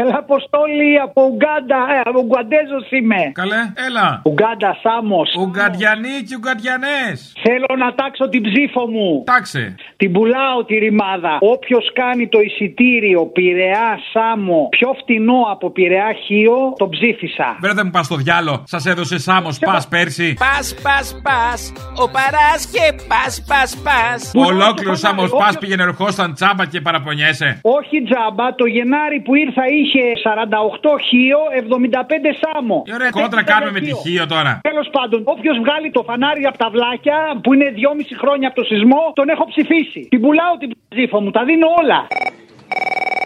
Έλα, 0.00 0.14
Αποστόλη 0.24 0.90
από 1.06 1.20
Ουγγάντα. 1.30 1.80
Ε, 1.94 2.00
από 2.10 2.18
Ουγγαντέζος 2.24 2.86
είμαι. 2.90 3.20
Καλέ, 3.40 3.60
έλα. 3.86 4.06
Ουγγάντα, 4.30 4.70
Σάμος. 4.82 5.28
Ουγγαντιανοί 5.44 6.16
και 6.26 6.34
Ουγγαντιανές. 6.38 7.16
Θέλω 7.46 7.70
να 7.84 7.88
τάξω 7.98 8.28
την 8.28 8.42
ψήφο 8.48 8.82
μου. 8.94 9.08
Τάξε. 9.32 9.74
Την 9.96 10.12
πουλάω 10.12 10.58
τη 10.68 10.74
ρημάδα. 10.84 11.32
Όποιος 11.54 11.84
κάνει 12.00 12.28
το 12.28 12.40
εισιτήριο 12.40 13.20
Πειραιά 13.26 13.90
Σάμο 14.12 14.68
πιο 14.76 14.90
φτηνό 15.00 15.40
από 15.54 15.70
Πειραιά 15.70 16.12
Χίο, 16.24 16.58
τον 16.76 16.88
ψήφισα. 16.90 17.48
Βέβαια 17.60 17.74
δεν 17.74 17.84
μου 17.86 17.94
πας 17.96 18.06
στο 18.06 18.16
διάλο. 18.16 18.54
Σας 18.66 18.86
έδωσε 18.86 19.18
Σάμος 19.18 19.58
πας 19.58 19.88
πέρσι. 19.88 20.34
Πας, 20.44 20.66
πας, 20.82 21.20
πας. 21.22 21.60
Ο 22.02 22.06
παράς 22.16 22.60
και 22.72 22.84
πας, 23.10 23.44
πας, 23.48 23.70
πας. 23.86 24.20
Ολόκληρος 24.34 24.98
Σάμος 24.98 25.30
πας 25.30 25.58
πήγαινε 25.58 25.82
ερχόσταν 25.82 26.34
τσάμπα 26.34 26.64
και 26.66 26.80
παραπονιέσαι. 26.80 27.60
Όχι 27.62 27.96
τζάμπα, 28.02 28.54
το 28.54 28.66
Γενάρη 28.66 29.20
που 29.20 29.34
ήρθα 29.34 29.64
είχε 29.80 30.02
48 30.24 31.00
χείο, 31.08 31.40
75 31.62 32.30
σάμο. 32.42 32.76
Ε, 32.86 32.94
Ωραία, 32.98 33.10
κόντρα 33.10 33.42
κάνουμε 33.52 33.72
με 33.76 33.80
τη 33.80 33.92
χείο 34.02 34.24
τώρα. 34.34 34.52
Τέλος 34.70 34.88
πάντων, 34.96 35.20
όποιος 35.34 35.56
βγάλει 35.62 35.88
το 35.96 36.02
φανάρι 36.08 36.44
από 36.50 36.58
τα 36.58 36.68
βλάκια 36.74 37.18
που 37.42 37.48
είναι 37.54 37.68
2,5 37.76 38.16
χρόνια 38.22 38.46
από 38.48 38.56
το 38.60 38.64
σεισμό, 38.70 39.02
τον 39.18 39.28
έχω 39.28 39.44
ψηφίσει. 39.52 40.00
Την 40.12 40.20
πουλάω 40.20 40.54
την 40.62 40.70
ψήφο 40.88 41.20
μου, 41.22 41.30
τα 41.30 41.42
δίνω 41.48 41.66
όλα. 41.80 42.00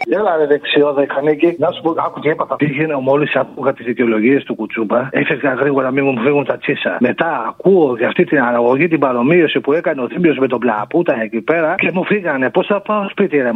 Έλα 0.09 0.37
ρε 0.37 0.45
δεξιό 0.45 0.93
δεκανίκη. 0.93 1.55
Να 1.59 1.71
σου 1.71 1.81
πω, 1.81 1.89
άκου 1.97 2.19
τι 2.19 2.29
έπαθα. 2.29 2.55
Πήγαινε 2.55 2.95
μόλις 2.95 3.35
άκουγα 3.35 3.73
τις 3.73 3.85
δικαιολογίες 3.85 4.43
του 4.43 4.55
Κουτσούμπα. 4.55 5.07
Έφευγα 5.11 5.53
γρήγορα, 5.53 5.91
μην 5.91 6.03
μου 6.05 6.21
φύγουν 6.21 6.45
τα 6.45 6.57
τσίσα. 6.57 6.97
Μετά 6.99 7.45
ακούω 7.47 7.95
για 7.97 8.07
αυτή 8.07 8.23
την 8.23 8.41
αναγωγή, 8.41 8.87
την 8.87 8.99
παρομοίωση 8.99 9.59
που 9.59 9.73
έκανε 9.73 10.01
ο 10.01 10.07
Θήμιος 10.07 10.37
με 10.37 10.47
τον 10.47 10.59
Πλαπούτα 10.59 11.21
εκεί 11.21 11.41
πέρα 11.41 11.75
και 11.75 11.91
μου 11.93 12.05
φύγανε. 12.05 12.49
Πώς 12.49 12.65
θα 12.67 12.81
πάω 12.81 13.09
σπίτι, 13.09 13.37
ρε 13.37 13.51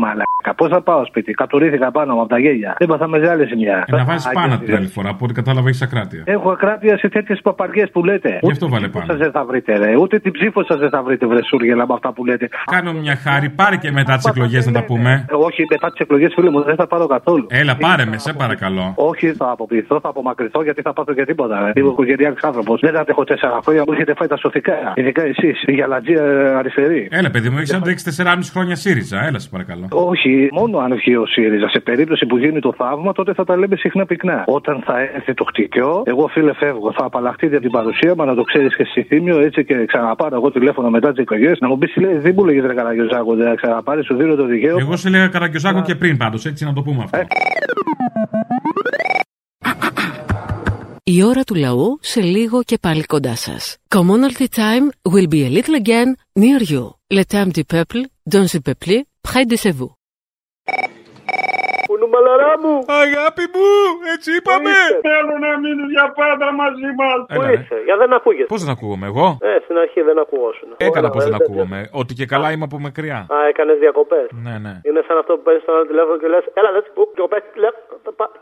μαλάκα. 0.47 0.53
Πώς 0.53 0.69
θα 0.69 0.81
πάω 0.81 1.05
σπίτι; 1.05 1.31
Κατουρήθηκα 1.31 1.91
πάνω 1.91 2.13
μου 2.13 2.19
από 2.19 2.29
τα 2.29 2.39
γέλια. 2.39 2.75
Δεν 2.77 2.87
πάθα 2.87 3.07
μεγάλη 3.07 3.45
ζημιά. 3.45 3.85
Ε, 3.87 3.95
να 3.95 4.03
βάλει 4.05 4.19
πάνω 4.33 4.57
την 4.57 4.75
άλλη 4.75 4.87
φορά, 4.87 5.09
από 5.09 5.25
ό,τι 5.25 5.33
κατάλαβα 5.33 5.67
έχεις 5.67 5.81
ακράτεια. 5.81 6.23
Έχω 6.25 6.49
ακράτεια 6.51 6.97
σε 6.97 7.09
τέτοιες 7.09 7.39
παπαριές 7.41 7.89
που 7.89 8.03
λέτε. 8.03 8.39
Γι' 8.41 8.51
αυτό 8.51 8.69
βάλε 8.69 8.87
πάνω. 8.87 9.05
Σας 9.05 9.17
δεν 9.17 9.31
θα 9.31 9.45
βρείτε, 9.45 9.77
ρε. 9.77 9.95
Ούτε 9.95 10.19
την 10.19 10.31
ψήφο 10.31 10.63
σας 10.63 10.79
δεν 10.79 10.89
θα 10.89 11.03
βρείτε, 11.03 11.25
βρεσούργελα 11.25 11.87
με 11.87 11.93
αυτά 11.93 12.13
που 12.13 12.25
λέτε. 12.25 12.49
Κάνω 12.71 12.93
μια 12.93 13.15
χάρη, 13.15 13.49
πάρε 13.49 13.75
και 13.75 13.91
μετά 13.91 14.15
τις 14.15 14.25
εκλογές 14.25 14.65
να 14.65 14.71
τα 14.71 14.83
πούμε. 14.83 15.25
Ε, 15.29 15.35
Όχι, 15.35 15.65
μετά 15.69 15.91
τις 15.91 15.99
εκλογές, 15.99 16.33
φίλε 16.35 16.49
μου, 16.49 16.63
δεν 16.63 16.75
θα 16.75 16.87
πάρω 16.87 17.07
καθόλου. 17.07 17.45
Έλα, 17.49 17.75
πάρε 17.75 18.05
με, 18.05 18.17
σε 18.17 18.33
παρακαλώ. 18.33 18.93
Όχι, 18.95 19.33
θα 19.33 19.51
αποποιηθώ, 19.51 19.99
θα 19.99 20.09
απομακρυνθώ 20.09 20.63
γιατί 20.63 20.81
θα 20.81 20.93
πάθω 20.93 21.13
και 21.13 21.25
τίποτα. 21.25 21.59
Ρε. 21.65 21.71
Είμαι 21.81 21.89
οικογενειακό 21.89 22.37
άνθρωπος. 22.41 22.79
Δεν 22.79 22.97
αντέχω 22.97 23.23
τέσσερα 23.23 23.59
χρόνια, 23.63 23.83
μου 23.87 23.93
έχετε 23.93 24.13
φάει 24.13 24.27
τα 24.27 24.37
σοφικά. 24.37 24.73
Ειδικά 24.95 25.21
εσείς, 25.23 25.63
η 25.65 25.75
γαλατζία 25.75 26.23
αριστερή. 26.57 27.07
Έλα, 27.11 27.29
παιδί 27.29 27.49
μου, 27.49 27.57
έχεις 27.57 27.73
αντέξει 27.73 28.05
4,5 28.17 28.51
χρόνια 28.51 28.75
ΣΥΡΙΖΑ. 28.75 29.25
Έλα, 29.27 29.39
σε 29.39 29.49
παρακαλώ. 29.49 29.87
Όχι, 29.89 30.36
μόνο 30.51 30.77
αν 30.77 30.91
βγει 30.95 31.15
ο 31.15 31.25
ΣΥΡΙΖΑ. 31.25 31.69
Σε 31.69 31.79
περίπτωση 31.79 32.25
που 32.25 32.37
γίνει 32.37 32.59
το 32.59 32.73
θαύμα, 32.77 33.11
τότε 33.11 33.33
θα 33.33 33.43
τα 33.43 33.57
λέμε 33.57 33.75
συχνά 33.75 34.05
πυκνά. 34.05 34.43
Όταν 34.47 34.83
θα 34.85 34.95
έρθει 35.15 35.33
το 35.33 35.43
χτυκιό, 35.43 36.03
εγώ 36.05 36.27
φίλε 36.27 36.53
φεύγω. 36.53 36.93
Θα 36.97 37.05
απαλλαχτείτε 37.05 37.55
από 37.55 37.63
την 37.63 37.71
παρουσία 37.71 38.13
μου, 38.15 38.25
να 38.25 38.35
το 38.35 38.43
ξέρεις 38.43 38.75
και 38.75 38.83
στη 38.83 39.03
θύμιο, 39.03 39.39
έτσι 39.39 39.65
και 39.65 39.85
ξαναπάρω 39.85 40.35
εγώ 40.35 40.51
τηλέφωνο 40.51 40.89
μετά 40.89 41.09
τις 41.09 41.19
εκλογές. 41.19 41.59
Να 41.59 41.67
μου 41.67 41.77
πεις, 41.77 41.95
λέει, 41.95 42.17
δεν 42.17 42.33
μου 42.37 42.45
λέγε 42.45 42.61
ρε 42.61 42.73
Καραγκιόζάκο, 42.73 43.35
δεν 43.35 43.55
ξαναπάρεις, 43.55 44.05
σου 44.05 44.15
δίνω 44.15 44.35
το 44.35 44.45
δικαίωμα. 44.45 44.79
Εγώ 44.81 44.95
σε 44.95 45.09
λέγα 45.09 45.27
Καραγκιόζάκο 45.27 45.81
και 45.81 45.95
πριν 45.95 46.17
πάντως, 46.17 46.45
έτσι 46.45 46.65
να 46.65 46.73
το 46.73 46.81
πούμε 46.81 47.03
αυτό. 47.03 47.19
Η 51.03 51.23
ώρα 51.23 51.43
του 51.43 51.55
λαού 51.55 51.97
σε 52.01 52.21
λίγο 52.21 52.63
και 52.63 52.77
πάλι 52.81 53.03
κοντά 53.03 53.35
σας. 53.35 53.77
Commonalty 53.95 54.47
time 54.55 55.11
will 55.13 55.27
be 55.27 55.41
a 55.45 55.49
little 55.49 55.75
again 55.83 56.09
near 56.39 56.61
you. 56.71 56.85
Le 57.17 57.23
temps 57.23 57.51
du 57.57 57.63
peuple, 57.63 58.01
dans 58.33 58.47
le 58.53 58.59
peuple, 58.67 58.95
près 59.21 59.45
de 59.45 59.55
chez 59.55 59.71
vous. 59.71 59.96
Κουνούμαλαρά 62.17 62.53
μου! 62.63 62.75
Αγάπη 63.03 63.45
μου, 63.53 63.67
έτσι 64.13 64.29
είπαμε! 64.37 64.73
Θέλω 65.09 65.33
να 65.45 65.51
μείνει 65.63 65.85
για 65.95 66.07
πάντα 66.21 66.47
μαζί 66.61 66.89
μας! 66.99 67.17
Πού 67.33 67.41
είσαι, 67.53 67.77
για 67.87 67.95
δεν 68.01 68.11
ακούγεσαι. 68.17 68.49
Πώς 68.53 68.61
δεν 68.63 68.71
ακούγομαι 68.75 69.05
εγώ; 69.11 69.27
Ε, 69.49 69.51
στην 69.63 69.77
αρχή 69.83 70.01
δεν 70.09 70.17
ακουγόσουν. 70.23 70.67
Έκανα 70.87 71.09
πώς 71.13 71.23
δεν 71.27 71.35
ακούγομαι. 71.39 71.79
Ότι 72.01 72.13
και 72.19 72.25
καλά 72.33 72.47
είμαι 72.53 72.65
από 72.69 72.77
μακριά. 72.87 73.19
Α, 73.35 73.37
έκανες 73.51 73.77
διακοπές. 73.83 74.27
Ναι, 74.45 74.55
ναι. 74.65 74.73
Είναι 74.87 75.01
σαν 75.07 75.17
αυτό 75.21 75.31
που 75.35 75.43
παίρνει 75.45 75.61
στο 75.63 75.71
άλλο 75.73 75.85
τηλέφωνο 75.91 76.17
και 76.21 76.27
λες: 76.33 76.43
Έλα, 76.59 76.69
δεν 76.75 76.83
που 76.95 77.03
διακοπές. 77.15 77.41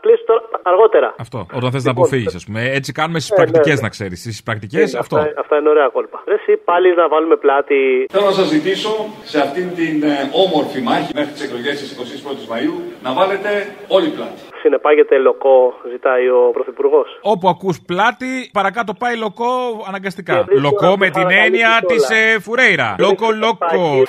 Κλείσει 0.04 0.24
τώρα 0.30 0.42
αργότερα. 0.62 1.08
Αυτό. 1.24 1.38
Όταν 1.58 1.70
θες 1.74 1.84
να 1.84 1.90
αποφύγεις, 1.96 2.34
ας 2.34 2.44
πούμε. 2.46 2.60
Έτσι 2.78 2.90
κάνουμε 2.92 3.18
στις 3.18 3.32
πρακτικές, 3.38 3.80
να 3.80 3.88
ξέρεις. 3.88 4.18
Στις 4.20 4.42
πρακτικές 4.42 4.94
αυτό. 4.94 5.16
Αυτά 5.42 5.54
είναι 5.58 5.68
ωραία 5.68 5.88
κόλπα. 5.88 6.18
Ρε, 6.26 6.34
εσύ 6.34 6.52
πάλι 6.70 6.88
να 6.94 7.08
βάλουμε 7.08 7.36
πλάτη. 7.36 8.06
Θέλω 8.12 8.24
να 8.24 8.36
σας 8.40 8.46
ζητήσω 8.46 8.90
σε 9.24 9.38
αυτήν 9.40 9.74
την 9.74 10.02
ε, 10.02 10.14
όμορφη 10.44 10.80
μάχη 10.88 11.10
μέχρι 11.14 11.32
τις 11.32 11.42
εκλογές 11.46 11.74
της 11.80 11.88
21η 11.98 12.46
Μαου 12.52 12.74
να 13.02 13.12
βάλετε 13.18 13.50
όλοι 13.88 14.08
πλάτη. 14.08 14.40
Συνεπάγεται 14.62 15.18
λοκό, 15.18 15.74
ζητάει 15.90 16.28
ο 16.28 16.50
Πρωθυπουργός. 16.52 17.18
Όπου 17.20 17.48
ακούς 17.48 17.80
πλάτη, 17.86 18.50
παρακάτω 18.52 18.92
πάει 18.94 19.16
λοκό 19.16 19.46
αναγκαστικά. 19.88 20.44
Λοκό 20.48 20.96
με 20.98 21.10
την 21.10 21.30
έννοια 21.30 21.82
της 21.86 22.10
ε, 22.10 22.40
Φουρέιρα. 22.40 22.94
Λοκο, 22.98 23.30
λοκο. 23.32 24.02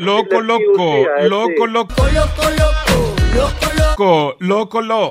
Λοκο, 0.00 0.40
λοκο. 0.40 0.92
Λοκο, 1.28 1.66
λοκο. 1.66 2.04
Λοκο, 4.38 4.80
λοκο. 4.80 5.10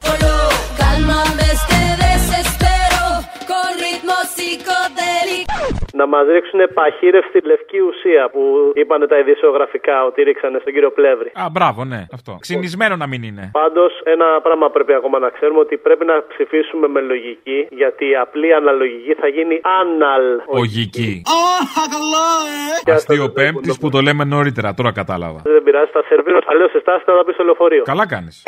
Cálmame 0.79 1.39
este 1.53 1.74
Να 5.99 6.05
μα 6.07 6.19
ρίξουν 6.23 6.59
παχύρευστη 6.73 7.39
λευκή 7.51 7.79
ουσία 7.89 8.29
που 8.33 8.41
είπαν 8.75 9.07
τα 9.07 9.17
ειδησιογραφικά 9.19 10.05
ότι 10.05 10.23
ρίξανε 10.23 10.57
στον 10.61 10.73
κύριο 10.73 10.91
Πλεύρη. 10.91 11.31
Α, 11.43 11.45
μπράβο, 11.51 11.83
ναι, 11.85 12.01
αυτό. 12.13 12.37
Ξυνισμένο 12.39 12.95
να 12.95 13.07
μην 13.07 13.23
είναι. 13.23 13.49
Πάντως, 13.61 13.91
ένα 14.03 14.41
πράγμα 14.41 14.69
πρέπει 14.69 14.93
ακόμα 14.93 15.19
να 15.19 15.29
ξέρουμε 15.29 15.59
ότι 15.59 15.77
πρέπει 15.77 16.05
να 16.05 16.23
ψηφίσουμε 16.27 16.87
με 16.87 17.01
λογική, 17.01 17.67
γιατί 17.69 18.05
η 18.09 18.15
απλή 18.15 18.53
αναλογική 18.53 19.13
θα 19.13 19.27
γίνει 19.27 19.61
αναλογική. 19.81 21.21
ε! 22.87 22.91
Αστείο 22.91 23.29
πέμπτης 23.29 23.79
που 23.79 23.89
το 23.89 23.99
λέμε 24.01 24.23
νωρίτερα, 24.23 24.73
τώρα 24.73 24.91
κατάλαβα. 24.91 25.39
Δεν 25.43 25.63
πειράζει, 25.63 25.89
θα 25.91 26.03
σερβίρω. 26.07 26.39
Αλλιώ 26.45 26.67
σε 26.67 26.79
στάση 26.79 27.03
θα 27.05 27.23
πει 27.25 27.31
στο 27.33 27.43
λεωφορείο. 27.43 27.83
Καλά 27.83 28.07
κάνεις. 28.07 28.43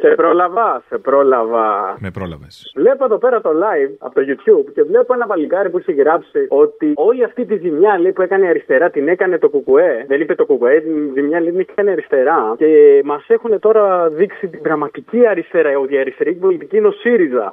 Σε 0.00 0.08
πρόλαβα, 0.08 0.82
σε 0.88 0.98
πρόλαβα. 0.98 1.96
Με 1.98 2.10
πρόλαβες. 2.10 2.72
Βλέπω 2.76 3.04
εδώ 3.04 3.18
πέρα 3.18 3.40
το 3.40 3.50
live 3.50 3.94
από 3.98 4.14
το 4.14 4.20
YouTube 4.28 4.72
και 4.74 4.82
βλέπω 4.82 5.14
ένα 5.14 5.26
παλικάρι 5.26 5.70
που 5.70 5.78
είχε 5.78 5.92
γράψει 5.92 6.46
ότι 6.48 6.92
όλη 6.94 7.24
αυτή 7.24 7.44
τη 7.44 7.56
ζημιά 7.56 7.98
λέει, 7.98 8.12
που 8.12 8.22
έκανε 8.22 8.46
αριστερά 8.46 8.90
την 8.90 9.08
έκανε 9.08 9.38
το 9.38 9.48
Κουκουέ. 9.48 10.04
Δεν 10.08 10.20
είπε 10.20 10.34
το 10.34 10.46
Κουκουέ, 10.46 10.80
την 10.80 11.12
ζημιά 11.14 11.40
λέει, 11.40 11.50
την 11.50 11.66
έκανε 11.68 11.90
αριστερά. 11.90 12.54
Και 12.56 13.02
μας 13.04 13.24
έχουν 13.28 13.58
τώρα 13.60 14.08
δείξει 14.08 14.48
την 14.48 14.60
πραγματική 14.62 15.26
αριστερά. 15.26 15.78
Ότι 15.78 15.94
η 15.94 15.98
αριστερή 15.98 16.32
πολιτική 16.32 16.76
είναι 16.76 16.86
ο 16.86 16.92
ΣΥΡΙΖΑ. 16.92 17.52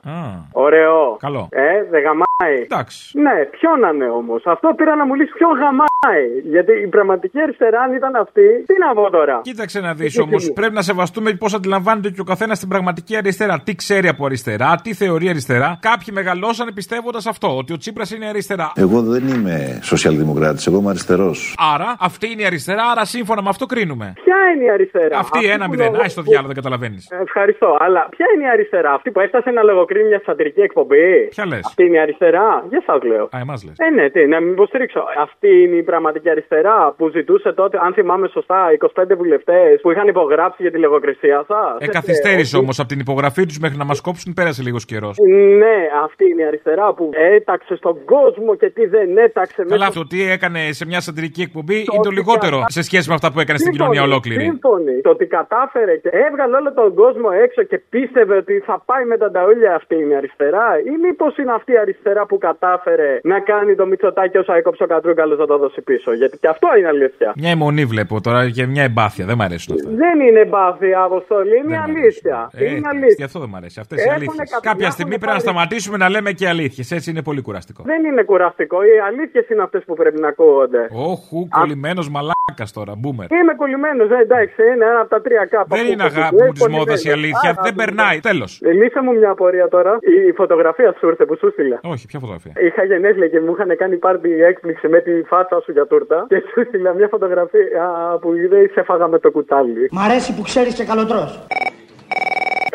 Ωραίο. 0.51 1.17
Καλό. 1.19 1.47
Ε, 1.51 1.83
δεν 1.89 2.01
γαμάει 2.01 2.32
Εντάξει. 2.51 3.19
Ναι, 3.19 3.45
ποιο 3.51 3.75
να 3.75 3.89
είναι 3.89 4.09
όμως. 4.09 4.43
Αυτό 4.45 4.73
πήρα 4.77 4.95
να 4.95 5.05
μου 5.05 5.13
λύσει 5.13 5.31
ποιο 5.33 5.47
γαμάει. 5.47 6.25
Γιατί 6.43 6.71
η 6.71 6.87
πραγματική 6.87 7.39
αριστερά, 7.41 7.81
αν 7.81 7.93
ήταν 7.93 8.15
αυτή, 8.15 8.63
τι 8.65 8.73
να 8.87 8.93
πω 8.93 9.09
τώρα; 9.09 9.39
Κοίταξε 9.43 9.79
να 9.79 9.93
δεις 9.93 10.19
όμως. 10.19 10.51
Πρέπει 10.53 10.73
να 10.73 10.81
σεβαστούμε 10.81 11.33
πώς 11.33 11.53
αντιλαμβάνεται 11.53 12.09
και 12.09 12.21
ο 12.21 12.23
καθένας 12.23 12.59
την 12.59 12.67
πραγματική 12.67 13.15
αριστερά. 13.15 13.61
Τι 13.63 13.75
ξέρει 13.75 14.07
από 14.07 14.25
αριστερά, 14.25 14.75
τι 14.83 14.93
θεωρεί 14.93 15.29
αριστερά. 15.29 15.77
Κάποιοι 15.81 16.07
μεγαλώσανε 16.11 16.71
πιστεύοντας 16.71 17.25
αυτό, 17.25 17.57
ότι 17.57 17.73
ο 17.73 17.77
Τσίπρας 17.77 18.11
είναι 18.11 18.27
αριστερά. 18.27 18.71
Εγώ 18.75 19.01
δεν 19.01 19.27
είμαι 19.27 19.79
σοσιαλδημοκράτης, 19.83 20.67
εγώ 20.67 20.77
είμαι 20.77 20.89
αριστερός. 20.89 21.55
Άρα 21.73 21.95
αυτή 21.99 22.31
είναι 22.31 22.41
η 22.41 22.45
αριστερά, 22.45 22.83
άρα 22.91 23.05
σύμφωνα 23.05 23.41
με 23.41 23.49
αυτό 23.49 23.65
κρίνουμε. 23.65 24.13
Ποια 24.23 24.35
είναι 24.55 24.63
η 24.63 24.69
αριστερά; 24.69 25.17
Αυτή 25.17 25.45
ένα 25.45 25.65
που 25.65 25.71
μηδέν. 25.71 25.85
λογο- 25.91 26.01
Άι 26.01 26.09
στο 26.09 26.21
διάλογο, 26.21 26.47
δεν 26.47 26.55
καταλαβαίνεις. 26.55 27.11
Ε, 27.11 27.17
Ευχαριστώ. 27.21 27.77
Αλλά 27.79 28.07
ποια 28.09 28.25
είναι 28.35 28.43
η 28.43 28.49
αριστερά, 28.49 28.91
αυτή 28.93 29.11
που 29.11 29.19
έφτασε 29.19 29.49
να 29.51 29.61
λογοκρίνει 29.63 30.07
μια 30.07 30.21
σατυρική 30.25 30.61
εκπομπή; 30.61 31.27
Ποια 31.29 31.45
λες; 31.45 31.65
Αυτή 31.65 31.83
είναι 31.85 31.95
η 31.97 31.99
αριστερά. 31.99 32.32
Για 32.69 32.81
σας 32.85 33.03
λέω. 33.03 33.23
Α, 33.23 33.37
εμάς 33.45 33.59
λες. 33.65 33.75
Ε, 33.77 33.89
ναι, 33.89 34.09
τι, 34.09 34.25
να 34.27 34.39
μην 34.41 34.51
υποστηρίξω. 34.51 35.01
Αυτή 35.25 35.51
είναι 35.63 35.75
η 35.75 35.83
πραγματική 35.83 36.29
αριστερά 36.29 36.93
που 36.97 37.09
ζητούσε 37.09 37.53
τότε, 37.53 37.77
αν 37.85 37.93
θυμάμαι 37.93 38.27
σωστά, 38.27 38.59
25 38.93 39.03
βουλευτές 39.17 39.81
που 39.81 39.91
είχαν 39.91 40.07
υπογράψει 40.07 40.61
για 40.61 40.71
τη 40.71 40.77
λογοκρισία 40.77 41.43
σας. 41.47 41.75
Ε, 41.79 41.87
καθυστέρησε 41.87 42.57
όμως 42.57 42.79
από 42.79 42.87
την 42.87 42.99
υπογραφή 42.99 43.45
τους 43.45 43.59
μέχρι 43.59 43.77
να 43.77 43.85
μας 43.85 44.01
κόψουν, 44.01 44.33
πέρασε 44.33 44.61
λίγος 44.63 44.85
καιρός. 44.85 45.15
Ναι, 45.57 45.77
αυτή 46.03 46.23
είναι 46.29 46.41
η 46.41 46.45
αριστερά 46.45 46.93
που 46.93 47.09
έταξε 47.13 47.75
στον 47.75 47.95
κόσμο 48.05 48.55
και 48.55 48.69
τι 48.69 48.85
δεν 48.85 49.17
έταξε 49.17 49.61
Καλά, 49.63 49.69
μέσα. 49.69 49.87
αυτό 49.87 50.03
τι 50.07 50.31
έκανε 50.31 50.59
σε 50.71 50.85
μια 50.85 50.99
σατυρική 50.99 51.41
εκπομπή 51.41 51.75
είναι 51.75 52.03
το 52.03 52.09
λιγότερο 52.09 52.63
σε 52.67 52.81
σχέση 52.81 53.09
με 53.09 53.15
αυτά 53.15 53.31
που 53.31 53.39
έκανε 53.39 53.57
στην 53.59 53.71
κοινωνία 53.71 54.03
ολόκληρη; 54.03 54.43
Σύμφωνοι. 54.43 55.01
Το 55.01 55.09
ότι 55.09 55.25
κατάφερε 55.25 55.95
και 55.97 56.09
έβγαλε 56.27 56.55
όλο 56.55 56.73
τον 56.73 56.93
κόσμο 56.93 57.29
έξω 57.43 57.63
και 57.63 57.77
πίστευε 57.89 58.35
ότι 58.35 58.55
θα 58.67 58.83
πάει 58.85 59.05
με 59.05 59.17
τα 59.17 59.31
ταούλια 59.31 59.75
αυτή 59.75 59.95
είναι 59.95 60.13
η 60.13 60.15
αριστερά, 60.15 60.67
ή 60.91 60.93
μήπως 61.05 61.37
είναι 61.37 61.53
αυτή 61.59 61.71
η 61.71 61.77
αριστερά 61.77 62.12
που 62.29 62.37
κατάφερε 62.37 63.19
να 63.23 63.39
κάνει 63.39 63.75
το 63.75 63.85
Μητσοτάκι 63.85 64.37
όσο 64.37 64.53
έκοψε 64.53 64.83
ο 64.83 64.87
Κατρούγκαλος 64.87 65.37
να 65.37 65.45
το 65.45 65.57
δώσει 65.57 65.81
πίσω. 65.81 66.13
Γιατί 66.13 66.37
και 66.37 66.47
αυτό 66.47 66.67
είναι 66.77 66.87
αλήθεια. 66.87 67.33
Μια 67.35 67.49
αιμονή 67.49 67.85
βλέπω 67.85 68.21
τώρα 68.21 68.49
και 68.49 68.65
μια 68.65 68.83
εμπάθεια. 68.83 69.25
Δεν 69.25 69.35
μ' 69.37 69.41
αρέσουν 69.41 69.75
αυτά. 69.75 69.89
Δεν 69.89 70.19
είναι 70.27 70.39
εμπάθεια, 70.39 71.01
Αποστολή, 71.01 71.57
είναι 71.65 71.77
αλήθεια. 71.87 72.49
Ε, 72.53 72.65
είναι 72.75 72.87
αλήθεια. 72.93 73.15
Γι' 73.17 73.23
αυτό 73.23 73.39
δεν 73.39 73.49
μ' 73.49 73.55
αρέσει. 73.55 73.79
Αυτές 73.79 73.97
οι 73.97 74.01
Έχουνε 74.01 74.15
αλήθειες. 74.15 74.49
κα- 74.49 74.59
Κάποια 74.69 74.79
έχουν 74.81 74.91
στιγμή 74.91 75.17
πρέπει 75.17 75.25
πάρει- 75.31 75.43
να 75.45 75.51
σταματήσουμε 75.51 75.97
να 75.97 76.09
λέμε 76.09 76.31
και 76.31 76.47
αλήθειες. 76.47 76.91
Έτσι 76.91 77.09
είναι 77.11 77.21
πολύ 77.21 77.41
κουραστικό. 77.41 77.83
Δεν 77.85 78.03
είναι 78.05 78.23
κουραστικό. 78.23 78.77
Οι 78.83 78.89
αλήθειες 79.07 79.49
είναι 79.49 79.61
αυτές 79.63 79.83
που 79.87 79.93
πρέπει 79.95 80.19
να 80.19 80.27
ακούγονται. 80.27 80.87
Όχου, 80.91 81.47
κολλημένος 81.59 82.09
μαλάκας 82.09 82.71
τώρα, 82.73 82.93
μπούμερ. 82.97 83.27
Είμαι 83.31 83.53
κολλημένος, 83.61 84.09
ε, 84.11 84.17
εντάξει, 84.21 84.61
είναι 84.75 84.85
ένα 84.85 84.99
από 84.99 85.09
τα 85.09 85.21
τρία 85.21 85.45
κάπου. 85.45 85.75
Δεν 85.75 85.85
είναι 85.91 86.03
αγάπη 86.03 86.35
μου 86.43 86.51
της 86.51 86.67
μόδας 86.67 87.03
η 87.03 87.11
αλήθεια. 87.11 87.49
Δεν 87.63 87.75
περνάει. 87.75 88.19
Τέλος. 88.19 88.61
Λύσα 88.81 89.03
μου 89.03 89.11
μια 89.13 89.29
απορία 89.29 89.67
τώρα. 89.67 89.97
Η 90.29 90.31
φωτογραφία 90.31 90.95
σου 90.99 91.07
ήρθε 91.07 91.25
που 91.25 91.35
σου 91.37 91.51
στείλα. 91.51 91.79
Όχι, 91.83 92.02
ποια 92.07 92.19
φωτογραφία; 92.19 92.53
Είχα 92.67 92.83
γενέθλια 92.83 93.27
και 93.27 93.39
μου 93.39 93.51
είχαν 93.53 93.77
κάνει 93.77 93.95
πάρτι 93.97 94.43
έκπληξη 94.43 94.87
με 94.87 94.99
τη 94.99 95.23
φάτσα 95.23 95.61
σου 95.63 95.71
για 95.71 95.85
τούρτα. 95.87 96.25
Και 96.29 96.43
σου 96.49 96.65
στείλα 96.67 96.93
μια 96.93 97.07
φωτογραφία 97.07 97.85
που 98.21 98.29
δεν 98.49 98.69
σε 98.73 98.81
φάγα 98.83 99.07
με 99.07 99.19
το 99.19 99.31
κουτάλι. 99.31 99.89
Μ' 99.91 99.99
αρέσει 99.99 100.35
που 100.35 100.41
ξέρεις 100.41 100.73
και 100.75 100.85
καλοτρός. 100.85 101.31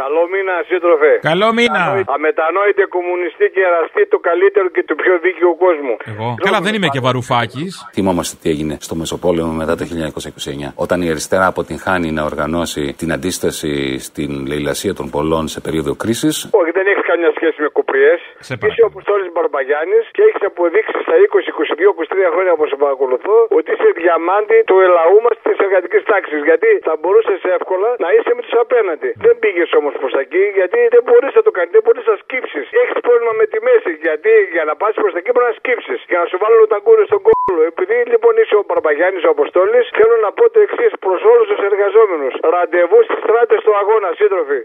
Καλό 0.02 0.22
μήνα, 0.32 0.54
σύντροφε. 0.70 1.12
Καλό 1.30 1.48
μήνα. 1.58 1.82
Αμετανόητε 2.16 2.84
κομμουνιστή 2.96 3.46
και 3.54 3.62
εραστή 3.70 4.02
του 4.10 4.20
καλύτερου 4.28 4.68
και 4.76 4.82
του 4.88 4.94
πιο 5.02 5.14
δίκαιου 5.24 5.56
κόσμου. 5.64 5.94
Εγώ. 6.12 6.34
Καλά, 6.46 6.60
δεν 6.60 6.74
είμαι 6.74 6.88
και 6.94 7.00
βαρουφάκης. 7.00 7.88
Θυμόμαστε 7.92 8.36
τι 8.42 8.50
έγινε 8.50 8.76
στο 8.80 8.94
Μεσοπόλεμο 8.94 9.52
μετά 9.52 9.74
το 9.76 9.84
1929. 9.84 10.72
Όταν 10.74 11.02
η 11.02 11.08
αριστερά 11.10 11.46
αποτυγχάνει 11.46 12.08
να 12.12 12.22
οργανώσει 12.24 12.94
την 13.00 13.12
αντίσταση 13.12 13.98
στην 13.98 14.30
λαιλασία 14.46 14.94
των 14.94 15.10
πολλών 15.10 15.48
σε 15.48 15.60
περίοδο 15.60 15.94
κρίσης. 16.02 16.48
Όχι, 16.60 16.70
δεν 16.78 16.86
έχει 16.92 17.02
καμιά 17.10 17.30
σχέση 17.36 17.62
με 17.64 17.68
κουπριέ. 17.98 18.14
Σε 18.48 18.54
Είσαι 18.66 18.82
ο 18.86 18.88
Αποστόλη 18.92 19.24
Μπαρμπαγιάννη 19.34 20.00
και 20.14 20.22
έχεις 20.28 20.42
αποδείξει 20.50 20.98
στα 21.06 21.14
20, 21.24 21.50
22, 21.62 21.90
23 21.94 22.34
χρόνια 22.34 22.52
που 22.58 22.64
σε 22.72 22.76
παρακολουθώ 22.84 23.36
ότι 23.58 23.68
είσαι 23.74 23.88
διαμάντη 24.00 24.58
του 24.68 24.76
ελαού 24.86 25.18
μας 25.24 25.34
της 25.46 25.56
εργατικής 25.66 26.02
τάξης. 26.10 26.40
Γιατί 26.48 26.70
θα 26.86 26.94
μπορούσες 27.00 27.40
εύκολα 27.56 27.90
να 28.04 28.08
είσαι 28.14 28.32
με 28.36 28.42
τους 28.46 28.56
απέναντι. 28.64 29.10
Δεν 29.26 29.34
πήγες 29.42 29.70
όμως 29.80 29.94
προς 30.00 30.12
τα 30.16 30.20
εκεί 30.26 30.44
γιατί 30.58 30.80
δεν 30.94 31.02
μπορείς 31.08 31.32
να 31.38 31.42
το 31.46 31.50
κάνεις, 31.56 31.72
δεν 31.76 31.82
μπορείς 31.84 32.04
να 32.12 32.16
σκύψεις. 32.22 32.66
Έχεις 32.82 32.98
πρόβλημα 33.06 33.32
με 33.40 33.46
τη 33.52 33.58
μέση 33.68 33.92
γιατί 34.06 34.32
για 34.54 34.64
να 34.68 34.74
πας 34.80 34.94
προς 35.00 35.12
τα 35.14 35.18
εκεί 35.20 35.30
πρέπει 35.36 35.48
να 35.52 35.56
σκύψεις. 35.60 35.98
Για 36.10 36.18
να 36.22 36.26
σου 36.30 36.38
βάλω 36.42 36.66
τα 36.74 36.78
κούρες 36.86 37.06
στον 37.10 37.20
κόλλο. 37.26 37.62
Επειδή 37.72 37.96
λοιπόν 38.12 38.32
είσαι 38.40 38.54
ο 38.60 38.62
Μπαρμπαγιάννης 38.66 39.22
ο 39.28 39.30
Αποστόλης, 39.36 39.84
θέλω 39.98 40.16
να 40.26 40.30
πω 40.36 40.44
το 40.54 40.58
εξής 40.66 40.92
προς 41.04 41.20
όλους 41.32 41.46
τους 41.50 41.60
εργαζόμενους. 41.70 42.32
Ραντεβού 42.52 42.98
στις 43.06 43.18
στράτες 43.24 43.60
του 43.64 43.72
αγώνα, 43.80 44.08
σύντροφοι. 44.20 44.60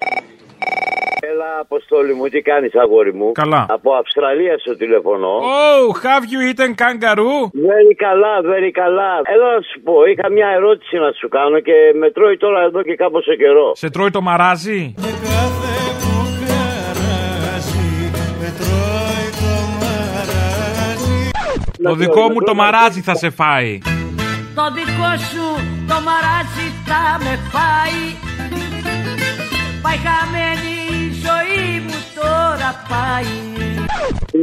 Έλα, 1.31 1.49
Αποστόλη 1.59 2.13
μου, 2.13 2.25
τι 2.33 2.41
κάνεις, 2.41 2.73
αγόρι 2.75 3.13
μου; 3.13 3.22
Καλά. 3.31 3.65
Από 3.69 3.93
Αυστραλία 3.93 4.57
στο 4.57 4.75
τηλεφωνώ. 4.75 5.33
Oh, 5.39 5.85
have 6.05 6.25
you 6.31 6.39
eaten 6.49 6.71
kangaroo? 6.81 7.39
Very 7.69 7.93
καλά, 8.05 8.33
very 8.53 8.71
καλά. 8.71 9.11
Έλα 9.33 9.47
να 9.55 9.61
σου 9.61 9.81
πω, 9.83 10.05
είχα 10.05 10.29
μια 10.31 10.47
ερώτηση 10.47 10.97
να 10.97 11.11
σου 11.11 11.27
κάνω 11.27 11.59
και 11.59 11.73
με 11.99 12.11
τρώει 12.11 12.37
τώρα 12.37 12.61
εδώ 12.61 12.81
και 12.83 12.95
κάποιο 12.95 13.35
καιρό. 13.35 13.71
Σε 13.73 13.89
τρώει 13.89 14.09
το 14.09 14.21
μαράζι; 14.21 14.95
Το 21.83 21.95
δικό 21.95 22.29
μου 22.29 22.41
το 22.41 22.55
μαράζι 22.55 23.01
θα 23.01 23.15
σε 23.15 23.29
φάει. 23.29 23.79
Το 24.55 24.65
δικό 24.73 25.11
σου 25.29 25.45
το 25.87 25.95
μαράζι 26.07 26.67
θα 26.85 27.17
με 27.23 27.33
φάει 27.51 28.03
Πάει 29.81 29.97
χαμένη 29.97 30.69
η 30.69 30.72
ζωή 30.72 30.72
μου 30.72 30.72
τώρα 32.63 32.73
πάει 32.89 33.31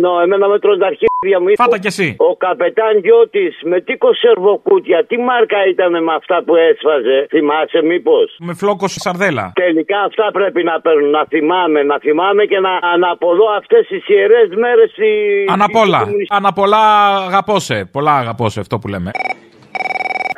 Νο, 0.02 0.12
εμένα 0.24 0.46
με 0.48 0.59
τρώνε 0.59 0.78
τα 0.83 0.88
αρχίδια 0.92 1.38
μου. 1.40 1.48
Φάτα 1.62 1.78
κι 1.78 1.90
εσύ. 1.94 2.09
Ο 2.30 2.37
καπετάν 2.44 2.94
Γιώτη 3.04 3.46
με 3.70 3.80
τι 3.87 3.94
κονσερβοκούτια, 4.04 4.98
τι 5.09 5.16
μάρκα 5.28 5.59
ήταν 5.72 5.92
με 6.06 6.12
αυτά 6.20 6.37
που 6.46 6.54
έσφαζε. 6.68 7.16
Θυμάσαι 7.33 7.80
μήπως; 7.90 8.26
Με 8.48 8.54
φλόκο 8.61 8.87
σαρδέλα. 8.88 9.52
Τελικά 9.64 9.98
αυτά 10.09 10.26
πρέπει 10.38 10.61
να 10.70 10.80
παίρνουν. 10.80 11.11
Να 11.11 11.22
θυμάμαι, 11.33 11.80
να 11.83 11.96
θυμάμαι 12.04 12.42
και 12.50 12.59
να 12.66 12.72
αναπολώ 12.94 13.46
αυτές 13.61 13.87
τις 13.90 14.02
ιερές 14.09 14.48
μέρες. 14.62 14.90
Αναπολά. 15.56 16.02
Αναπολά 16.28 16.85
αγαπώ 17.28 17.59
σε. 17.59 17.76
Πολλά 17.85 18.14
αγαπώ 18.22 18.48
σε 18.48 18.61
αυτό 18.61 18.78
που 18.78 18.88
λέμε. 18.88 19.11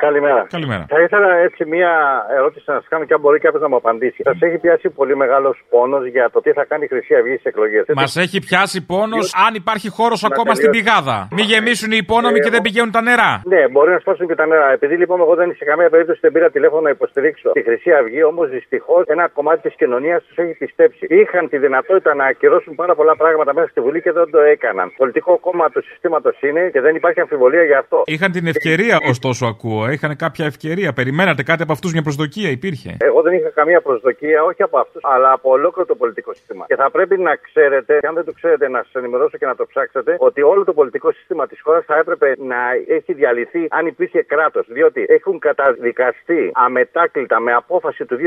Καλημέρα. 0.07 0.41
Καλημέρα. 0.57 0.83
Θα 0.93 0.99
ήθελα 1.05 1.29
έτσι 1.47 1.61
μία 1.75 1.91
ερώτηση 2.37 2.63
να 2.67 2.75
σας 2.79 2.87
κάνω 2.91 3.03
και 3.07 3.13
αν 3.17 3.21
μπορεί 3.23 3.39
κάποιος 3.45 3.61
να 3.65 3.69
μου 3.71 3.75
απαντήσει. 3.81 4.19
Σας 4.29 4.37
έχει 4.47 4.57
πιάσει 4.63 4.87
πολύ 4.99 5.15
μεγάλος 5.23 5.55
πόνος 5.69 6.03
για 6.15 6.25
το 6.33 6.39
τι 6.43 6.51
θα 6.57 6.63
κάνει 6.69 6.83
η 6.87 6.89
Χρυσή 6.93 7.13
Αυγή 7.19 7.35
στις 7.39 7.49
εκλογές. 7.51 7.83
Μας 7.95 8.15
έχει 8.25 8.37
πιάσει 8.47 8.79
πόνος 8.93 9.25
αν 9.45 9.51
υπάρχει 9.61 9.89
χώρος 9.97 10.19
Να 10.21 10.27
ακόμα 10.31 10.51
στην 10.57 10.71
τελειώσω. 10.71 10.83
πηγάδα. 10.83 11.17
Μην 11.37 11.45
γεμίσουν 11.51 11.91
οι 11.95 11.99
υπόνομοι 12.05 12.39
και 12.43 12.51
δεν 12.55 12.61
πηγαίνουν 12.65 12.91
τα 12.97 13.01
νερά. 13.09 13.31
Ναι, 13.53 13.61
μπορεί 13.73 13.89
να 13.95 13.99
σπάσουν 14.03 14.25
και 14.29 14.37
τα 14.41 14.45
νερά. 14.51 14.67
Επειδή 14.77 14.95
λοιπόν 15.01 15.17
εγώ 15.25 15.33
δεν 15.41 15.47
σε 15.59 15.65
καμία 15.71 15.89
περίπτωση 15.93 16.19
δεν 16.25 16.31
πήρα 16.35 16.49
τηλέφωνο 16.55 16.81
να 16.87 16.91
υποστηρίξω 16.97 17.47
τη 17.57 17.61
Χρυσή 17.67 17.91
Αυγή, 17.99 18.21
όμως 18.31 18.45
δυστυχώς 18.49 19.03
ένα 19.15 19.25
κομμάτι 19.37 19.61
της 19.67 19.75
κοινωνίας 19.81 20.19
τους 20.25 20.37
έχει 20.43 20.53
πιστέψει. 20.63 21.03
Είχαν 21.19 21.43
τη 21.49 21.57
δυνατότητα 21.65 22.11
να 22.19 22.25
ακυρώσουν 22.25 22.73
πάρα 22.81 22.93
πολλά 22.99 23.15
πράγματα 23.21 23.53
μέσα 23.53 23.67
στη 23.73 23.79
Βουλή 23.85 23.99
και 24.01 24.11
δεν 24.11 24.27
το 24.35 24.39
έκαναν. 24.53 24.87
Πολιτικό 24.97 25.31
κόμμα 25.47 25.65
του 25.69 25.81
συστήματος 25.89 26.35
είναι 26.47 26.69
και 26.73 26.81
δεν 26.81 26.93
υπάρχει 26.95 27.19
αμφιβολία 27.19 27.63
για 27.63 27.77
αυτό. 27.83 27.97
Είχαν 28.05 28.31
την 28.31 28.45
ευκαιρία, 28.47 28.95
ωστόσο, 29.13 29.45
ακούω. 29.45 29.91
Είχαν 29.93 30.15
κάποια 30.15 30.45
ευκαιρία. 30.45 30.93
Περιμένατε 30.93 31.43
κάτι 31.43 31.61
από 31.63 31.71
αυτούς, 31.71 31.91
μια 31.93 32.01
προσδοκία 32.01 32.49
υπήρχε; 32.49 32.97
Εγώ 32.99 33.21
δεν 33.21 33.33
είχα 33.33 33.49
καμία 33.49 33.81
προσδοκία, 33.81 34.43
όχι 34.43 34.63
από 34.63 34.77
αυτούς, 34.77 35.01
αλλά 35.03 35.31
από 35.31 35.49
ολόκληρο 35.51 35.87
το 35.87 35.95
πολιτικό 35.95 36.33
σύστημα. 36.33 36.65
Και 36.67 36.75
θα 36.75 36.91
πρέπει 36.91 37.17
να 37.17 37.35
ξέρετε, 37.35 37.97
και 37.99 38.07
αν 38.07 38.13
δεν 38.13 38.25
το 38.25 38.31
ξέρετε, 38.31 38.69
να 38.69 38.83
σας 38.83 38.93
ενημερώσω 38.93 39.37
και 39.37 39.45
να 39.45 39.55
το 39.55 39.65
ψάξετε, 39.65 40.15
ότι 40.19 40.41
όλο 40.41 40.63
το 40.63 40.73
πολιτικό 40.73 41.11
σύστημα 41.11 41.47
της 41.47 41.61
χώρας 41.61 41.85
θα 41.85 41.97
έπρεπε 41.97 42.35
να 42.37 42.59
έχει 42.87 43.13
διαλυθεί 43.13 43.67
αν 43.69 43.87
υπήρχε 43.87 44.21
κράτος. 44.21 44.65
Διότι 44.69 45.05
έχουν 45.09 45.39
καταδικαστεί 45.39 46.51
αμετάκλητα 46.53 47.39
με 47.39 47.53
απόφαση 47.53 48.05
του 48.05 48.17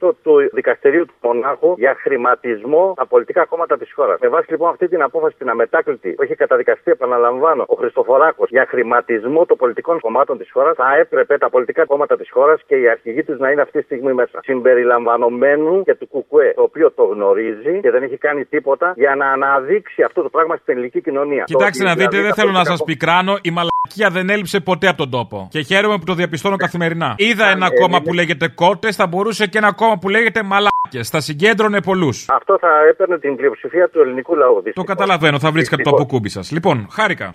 2008 0.00 0.10
του 0.22 0.50
Δικαστηρίου 0.52 1.04
του 1.06 1.14
Μονάχου 1.22 1.74
για 1.76 1.96
χρηματισμό 1.98 2.92
τα 2.96 3.06
πολιτικά 3.06 3.44
κόμματα 3.44 3.78
της 3.78 3.92
χώρας. 3.92 4.18
Με 4.20 4.28
βάση 4.28 4.50
λοιπόν 4.50 4.68
αυτή 4.68 4.88
την 4.88 5.02
απόφαση 5.02 5.36
την 5.38 5.48
αμετάκλητη 5.48 6.10
που 6.10 6.22
έχει 6.22 6.34
καταδικαστεί, 6.34 6.90
επαναλαμβάνω, 6.90 7.64
ο 7.68 7.74
Χριστοφοράκος 7.74 8.48
για 8.50 8.66
χρηματισμό 8.68 9.46
των 9.46 9.56
πολιτικών 9.56 10.00
κομμάτων 10.00 10.38
της 10.38 10.50
χώρας, 10.52 10.74
θα 10.76 10.84
έπρεπε 10.92 11.07
τα 11.38 11.50
πολιτικά 11.50 11.84
κόμματα 11.86 12.16
της 12.16 12.28
χώρας 12.30 12.58
και 12.66 12.76
οι 12.76 12.88
αρχηγοί 12.88 13.22
τους 13.22 13.38
να 13.38 13.50
είναι 13.50 13.62
αυτή 13.62 13.78
τη 13.78 13.84
στιγμή 13.84 14.12
μέσα. 14.12 14.38
Συμπεριλαμβανομένου 14.42 15.82
και 15.82 15.94
του 15.94 16.06
Κουκουέ, 16.08 16.52
το 16.56 16.62
οποίο 16.62 16.92
το 16.92 17.04
γνωρίζει 17.04 17.80
και 17.80 17.90
δεν 17.90 18.02
έχει 18.02 18.16
κάνει 18.16 18.44
τίποτα 18.44 18.92
για 18.96 19.14
να 19.14 19.26
αναδείξει 19.30 20.02
αυτό 20.02 20.22
το 20.22 20.28
πράγμα 20.28 20.56
στην 20.56 20.72
ελληνική 20.74 21.00
κοινωνία. 21.00 21.42
Κοιτάξτε 21.44 21.82
Το 21.82 21.88
να 21.88 21.90
ότι 21.94 22.00
δείτε, 22.00 22.10
δηλαδή 22.10 22.26
δεν 22.28 22.34
τα 22.36 22.40
θέλω 22.40 22.52
να 22.52 22.64
πολιτικά 22.64 22.76
σας 22.76 22.86
πικράνω. 22.90 23.32
Η 23.42 23.50
μαλακία 23.50 24.08
δεν 24.16 24.30
έλειψε 24.34 24.60
ποτέ 24.60 24.88
από 24.88 24.96
τον 24.96 25.10
τόπο. 25.10 25.48
Και 25.50 25.60
χαίρομαι 25.60 25.96
που 25.98 26.04
το 26.04 26.14
διαπιστώνω 26.14 26.56
καθημερινά. 26.56 27.14
Είδα 27.16 27.46
ένα 27.56 27.66
ε, 27.66 27.80
κόμμα 27.80 27.96
είναι- 27.96 28.04
που 28.06 28.12
λέγεται 28.12 28.48
κότες, 28.48 28.96
θα 28.96 29.06
μπορούσε 29.06 29.46
και 29.46 29.58
ένα 29.58 29.72
κόμμα 29.72 29.96
που 30.00 30.08
λέγεται 30.08 30.42
μαλάκες. 30.42 31.08
Θα 31.10 31.20
συγκέντρωνε 31.20 31.80
πολλούς. 31.80 32.26
Αυτό 32.28 32.58
θα 32.58 32.68
έπαιρνε 32.90 33.18
την 33.18 33.36
πλειοψηφία 33.36 33.88
του 33.88 34.00
ελληνικού 34.00 34.36
λαού. 34.36 34.62
Το 34.74 34.82
καταλαβαίνω, 34.82 35.38
θα 35.38 35.50
βρει 35.50 35.62
κάτι 35.62 35.82
το 35.82 35.90
αποκούμπι 35.90 36.28
σας. 36.28 36.50
Λοιπόν, 36.52 36.86
χάρηκα. 36.90 37.30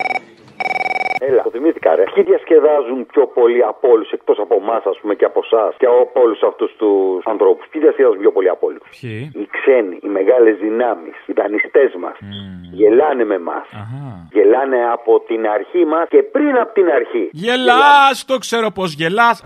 Έλα, 1.27 1.41
το 1.47 1.49
θυμήθηκα, 1.55 1.89
ρε. 1.95 2.03
Ποιοι 2.13 2.23
διασκεδάζουν 2.23 2.99
πιο 3.13 3.23
πολύ 3.37 3.61
από 3.71 3.85
όλους 3.93 4.09
εκτός 4.17 4.37
από 4.43 4.55
εμάς, 4.61 4.83
ας 4.91 4.97
πούμε, 4.99 5.13
και 5.19 5.25
από 5.31 5.39
εσάς 5.45 5.71
και 5.81 5.85
από 5.85 6.17
όλους 6.23 6.41
αυτούς 6.49 6.71
τους 6.81 7.21
ανθρώπους. 7.33 7.63
Ποιοι 7.69 7.81
διασκεδάζουν 7.81 8.19
πιο 8.25 8.31
πολύ 8.35 8.49
από 8.55 8.63
όλους; 8.69 8.81
Ποιοι; 8.99 9.31
Οι 9.41 9.45
ξένοι, 9.55 9.97
οι 10.05 10.09
μεγάλες 10.17 10.55
δυνάμεις, 10.65 11.15
οι 11.27 11.33
δανειστές 11.39 11.91
μας. 12.03 12.15
Γελάνε 12.79 13.23
με 13.31 13.35
εμάς. 13.41 13.67
Γελάνε 14.35 14.79
από 14.95 15.11
την 15.29 15.41
αρχή 15.57 15.83
μας 15.93 16.05
και 16.13 16.21
πριν 16.35 16.53
από 16.63 16.71
την 16.73 16.87
αρχή. 16.99 17.25
Γελάς, 17.31 18.15
το 18.25 18.35
ξέρω 18.37 18.67
πως 18.77 18.89
γελάς. 18.99 19.37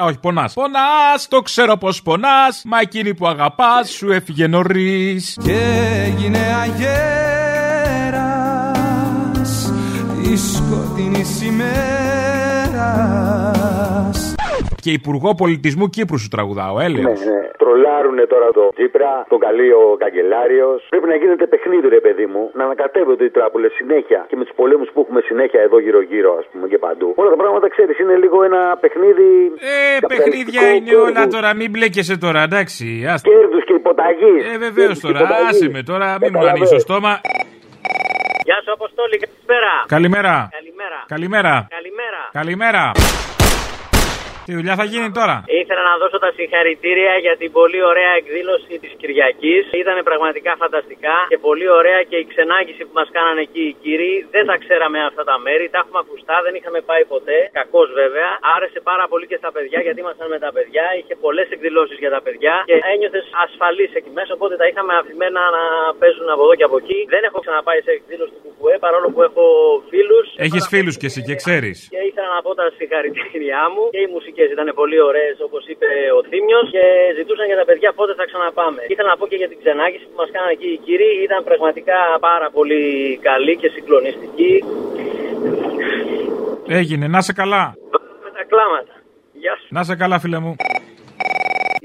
Α, 0.00 0.04
όχι, 0.08 0.18
πονάς. 0.20 0.52
Πονάς, 0.54 1.28
το 1.28 1.40
ξέρω 1.40 1.76
πως 1.76 2.02
πονάς. 2.02 2.62
Μα 2.70 2.78
εκείνη 2.80 3.14
που 3.14 3.26
αγαπάς 3.26 3.90
σου 3.90 4.10
έφυγε 4.12 4.46
νωρίς. 4.46 5.38
Και 5.46 5.58
έγινε 6.06 6.38
αγέρας 6.64 7.32
της 10.22 10.60
σκοτεινής 10.98 11.32
ημέρας 11.50 11.78
Και 14.84 14.90
υπουργό 15.00 15.30
πολιτισμού 15.42 15.86
Κύπρου 15.96 16.18
σου 16.18 16.28
τραγουδάω, 16.28 16.74
έλεος. 16.86 17.04
Ναι, 17.04 17.30
ναι. 17.30 17.40
Τρολάρουνε 17.62 18.24
τώρα 18.32 18.48
το 18.58 18.64
Τσίπρα, 18.76 19.12
τον 19.32 19.38
καλεί 19.46 19.68
ο 19.82 19.84
καγκελάριος. 20.02 20.86
Πρέπει 20.92 21.08
να 21.12 21.16
γίνεται 21.22 21.46
παιχνίδι, 21.52 21.88
ρε 21.88 22.00
παιδί 22.00 22.26
μου, 22.32 22.42
να 22.58 22.62
ανακατεύονται 22.64 23.24
οι 23.24 23.30
τράπουλες 23.30 23.72
συνέχεια 23.80 24.20
και 24.28 24.36
με 24.36 24.44
τους 24.44 24.54
πολέμους 24.60 24.88
που 24.92 25.00
έχουμε 25.04 25.20
συνέχεια 25.30 25.60
εδώ 25.60 25.78
γύρω-γύρω, 25.84 26.30
ας 26.40 26.46
πούμε 26.52 26.66
και 26.68 26.78
παντού. 26.78 27.08
Όλα 27.20 27.30
τα 27.34 27.36
πράγματα 27.42 27.66
ξέρεις, 27.74 27.98
είναι 27.98 28.16
λίγο 28.24 28.38
ένα 28.48 28.60
παιχνίδι. 28.82 29.30
Ε, 29.72 30.06
παιχνίδια 30.12 30.62
είναι 30.74 30.94
όλα 31.06 31.22
τώρα, 31.34 31.54
μην 31.54 31.68
μπλέκεσαι 31.70 32.16
τώρα, 32.24 32.40
εντάξει. 32.48 32.86
άστα. 33.12 33.28
Κέρδους 33.30 33.64
και 33.68 33.74
υποταγής. 33.82 34.42
Ε, 34.52 34.58
βεβαίως 34.66 34.96
τώρα, 35.00 35.20
άσε 35.48 35.68
με 35.74 35.82
τώρα, 35.90 36.06
μην 36.20 36.30
μου 36.34 36.46
ανοίξεις 36.48 36.70
το 36.70 36.78
στόμα. 36.78 37.12
Γεια 38.48 38.60
σου, 38.64 38.72
Αποστόλη, 38.72 39.16
καλησπέρα. 39.18 39.72
Καλημέρα. 39.86 40.48
Καλημέρα. 40.52 41.04
Καλημέρα. 41.06 41.66
Καλημέρα. 41.70 42.22
Καλημέρα. 42.32 42.92
Τι 44.48 44.54
δουλειά 44.60 44.74
θα 44.82 44.86
γίνει 44.92 45.08
τώρα. 45.20 45.36
Ήθελα 45.62 45.82
να 45.90 45.94
δώσω 46.02 46.18
τα 46.24 46.30
συγχαρητήρια 46.38 47.14
για 47.24 47.34
την 47.40 47.50
πολύ 47.58 47.80
ωραία 47.90 48.12
εκδήλωση 48.20 48.72
της 48.82 48.92
Κυριακής. 49.00 49.62
Ήταν 49.82 49.96
πραγματικά 50.10 50.52
φανταστικά 50.62 51.16
και 51.32 51.38
πολύ 51.48 51.68
ωραία 51.78 52.00
και 52.10 52.18
η 52.22 52.24
ξενάγηση 52.32 52.82
που 52.86 52.94
μας 53.00 53.08
κάνανε 53.16 53.40
εκεί 53.46 53.64
οι 53.70 53.74
κύριοι. 53.82 54.14
Δεν 54.34 54.44
τα 54.50 54.56
ξέραμε 54.64 54.98
αυτά 55.08 55.22
τα 55.30 55.36
μέρη, 55.46 55.64
τα 55.74 55.78
έχουμε 55.82 55.98
ακουστά, 56.04 56.36
δεν 56.46 56.52
είχαμε 56.58 56.80
πάει 56.90 57.04
ποτέ. 57.14 57.38
Κακώ 57.60 57.82
βέβαια. 58.00 58.30
Άρεσε 58.54 58.80
πάρα 58.90 59.04
πολύ 59.12 59.26
και 59.30 59.38
στα 59.42 59.50
παιδιά 59.54 59.78
γιατί 59.86 59.98
ήμασταν 60.04 60.28
με 60.34 60.38
τα 60.44 60.50
παιδιά. 60.56 60.84
Είχε 60.98 61.14
πολλές 61.24 61.48
εκδηλώσεις 61.54 61.98
για 62.04 62.12
τα 62.16 62.20
παιδιά 62.26 62.54
και 62.70 62.76
ένιωθες 62.92 63.26
ασφαλής 63.44 63.90
εκεί 63.98 64.10
μέσα. 64.18 64.30
Οπότε 64.38 64.54
τα 64.60 64.66
είχαμε 64.70 64.92
αφημένα 65.00 65.40
να 65.56 65.64
παίζουν 66.00 66.28
από 66.34 66.42
εδώ 66.46 66.54
και 66.58 66.66
από 66.68 66.76
εκεί. 66.82 66.98
Δεν 67.14 67.22
έχω 67.28 67.38
ξαναπάει 67.44 67.80
σε 67.86 67.90
εκδήλωση 67.98 68.32
του 68.34 68.40
Κουκουέ 68.44 68.74
παρόλο 68.84 69.06
που 69.14 69.20
έχω 69.28 69.44
φίλους. 69.90 70.26
Έχεις 70.46 70.64
φίλους 70.72 70.94
κι 71.00 71.06
εσύ 71.10 71.20
και 71.28 71.34
ξέρεις. 71.42 71.76
Και 71.94 72.00
ήθελα 72.10 72.30
να 72.36 72.40
πω 72.44 72.50
τα 72.60 72.66
συγχαρητήριά 72.78 73.62
μου 73.72 73.82
και 73.94 74.00
οι 74.04 74.08
μουσικέ 74.38 74.54
ήταν 74.56 74.68
πολύ 74.80 74.98
ωραίες 75.08 75.36
όπως 75.46 75.62
είπε 75.72 75.88
ο 76.18 76.20
Θήμιος 76.28 76.66
και 76.74 76.84
ζητούσαν 77.18 77.46
για 77.50 77.58
τα 77.60 77.64
παιδιά 77.68 77.90
πότε 77.98 78.12
θα 78.18 78.24
ξαναπάμε. 78.30 78.80
Ήθελα 78.92 79.08
να 79.12 79.16
πω 79.20 79.26
και 79.30 79.38
για 79.42 79.48
την 79.52 79.58
ξενάγηση 79.62 80.04
που 80.10 80.16
μας 80.20 80.30
κάνανε 80.34 80.52
εκεί 80.56 80.68
οι 80.74 80.80
κύριοι. 80.86 81.10
Ήταν 81.26 81.40
πραγματικά 81.48 81.98
πάρα 82.28 82.48
πολύ 82.56 82.82
καλή 83.28 83.54
και 83.60 83.68
συγκλονιστική. 83.74 84.52
Έγινε, 86.80 87.06
να 87.14 87.20
σε 87.26 87.32
καλά. 87.40 87.64
Με 88.24 88.30
τα 88.36 88.42
κλάματα. 88.50 88.94
Γεια 89.42 89.54
σου. 89.60 89.66
Να 89.76 89.82
σε 89.88 89.94
καλά, 90.02 90.16
φίλε 90.22 90.38
μου. 90.44 90.52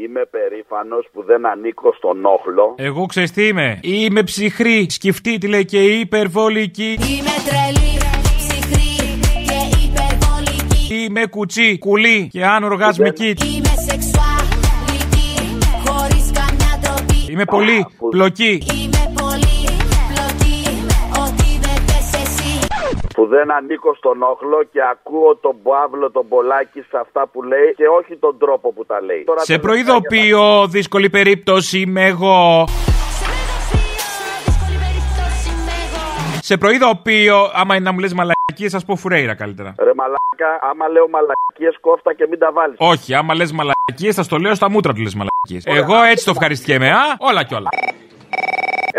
Είμαι 0.03 0.23
περήφανος 0.35 1.05
που 1.13 1.23
δεν 1.23 1.45
ανήκω 1.45 1.93
στον 1.97 2.25
όχλο. 2.25 2.75
Εγώ 2.77 3.05
ξέρεις 3.05 3.31
τι 3.31 3.47
είμαι. 3.47 3.79
Είμαι 3.81 4.23
ψυχρή, 4.23 4.87
σκεφτή 4.89 5.37
τη 5.37 5.47
λέει 5.47 5.65
και 5.65 5.81
υπερβολική. 6.05 6.91
Είμαι 7.13 7.35
τρελή, 7.47 7.93
υπερβολική 11.03 11.19
Είμαι 11.19 11.25
κουτσί, 11.25 11.77
κουλή 11.77 12.27
και 12.31 12.45
αν 12.45 12.63
οργασμική. 12.63 13.27
Είμαι 13.27 13.73
σεξουαλική, 13.87 15.31
χωρίς 15.85 16.31
καμιά 16.37 16.71
ντροπή 16.81 17.31
Είμαι 17.31 17.45
πολύ 17.45 17.85
πλοκή. 18.09 18.53
Είμαι 18.75 19.03
πολύ 19.21 19.59
πλοκή, 20.09 20.61
ό,τι 21.23 21.49
δεν 21.65 21.77
θες 21.87 22.21
εσύ 22.21 22.67
Που 23.13 23.25
δεν 23.25 23.51
ανήκω 23.51 23.95
στον 23.95 24.21
όχλο 24.21 24.63
και 24.71 24.79
ακούω 24.91 25.35
τον 25.35 25.55
Παύλο 25.63 26.11
τον 26.11 26.27
Πολάκη 26.27 26.81
σε 26.89 26.97
αυτά 27.01 27.27
που 27.31 27.43
λέει 27.43 27.73
και 27.75 27.87
όχι 27.99 28.15
τον 28.17 28.37
τρόπο 28.37 28.73
που 28.73 28.85
τα 28.85 29.01
λέει. 29.01 29.23
Τώρα 29.23 29.39
Σε 29.39 29.45
τελευταία 29.45 29.71
προειδοποιώ, 29.71 30.67
δύσκολη 30.67 31.09
περίπτωση 31.09 31.79
είμαι 31.79 32.05
εγώ. 32.05 32.65
Σε 36.41 36.57
προειδοποιώ, 36.57 37.51
άμα 37.53 37.75
είναι 37.75 37.83
να 37.83 37.91
μου 37.91 37.99
λες 37.99 38.13
μαλακίες, 38.53 38.71
σας 38.71 38.85
πω 38.85 38.95
φουρέιρα 38.95 39.35
καλύτερα. 39.35 39.75
Ρε 39.79 39.93
μαλάκα, 39.95 40.49
άμα 40.69 40.87
λέω 40.87 41.07
μαλακίες 41.09 41.75
κόφτα 41.81 42.13
και 42.13 42.27
μην 42.29 42.39
τα 42.39 42.51
βάλεις. 42.51 42.75
Όχι, 42.79 43.13
άμα 43.13 43.35
λες 43.35 43.51
μαλακίες, 43.51 44.15
θα 44.15 44.23
στο 44.23 44.37
λέω 44.37 44.55
στα 44.55 44.69
μούτρα 44.69 44.93
του 44.93 45.01
λες 45.01 45.15
μαλακίες. 45.15 45.63
Εγώ 45.81 46.03
έτσι 46.03 46.25
το 46.25 46.31
ευχαριστιέμαι, 46.31 46.89
α, 46.89 47.03
όλα 47.19 47.43
κι 47.43 47.53
όλα. 47.53 47.69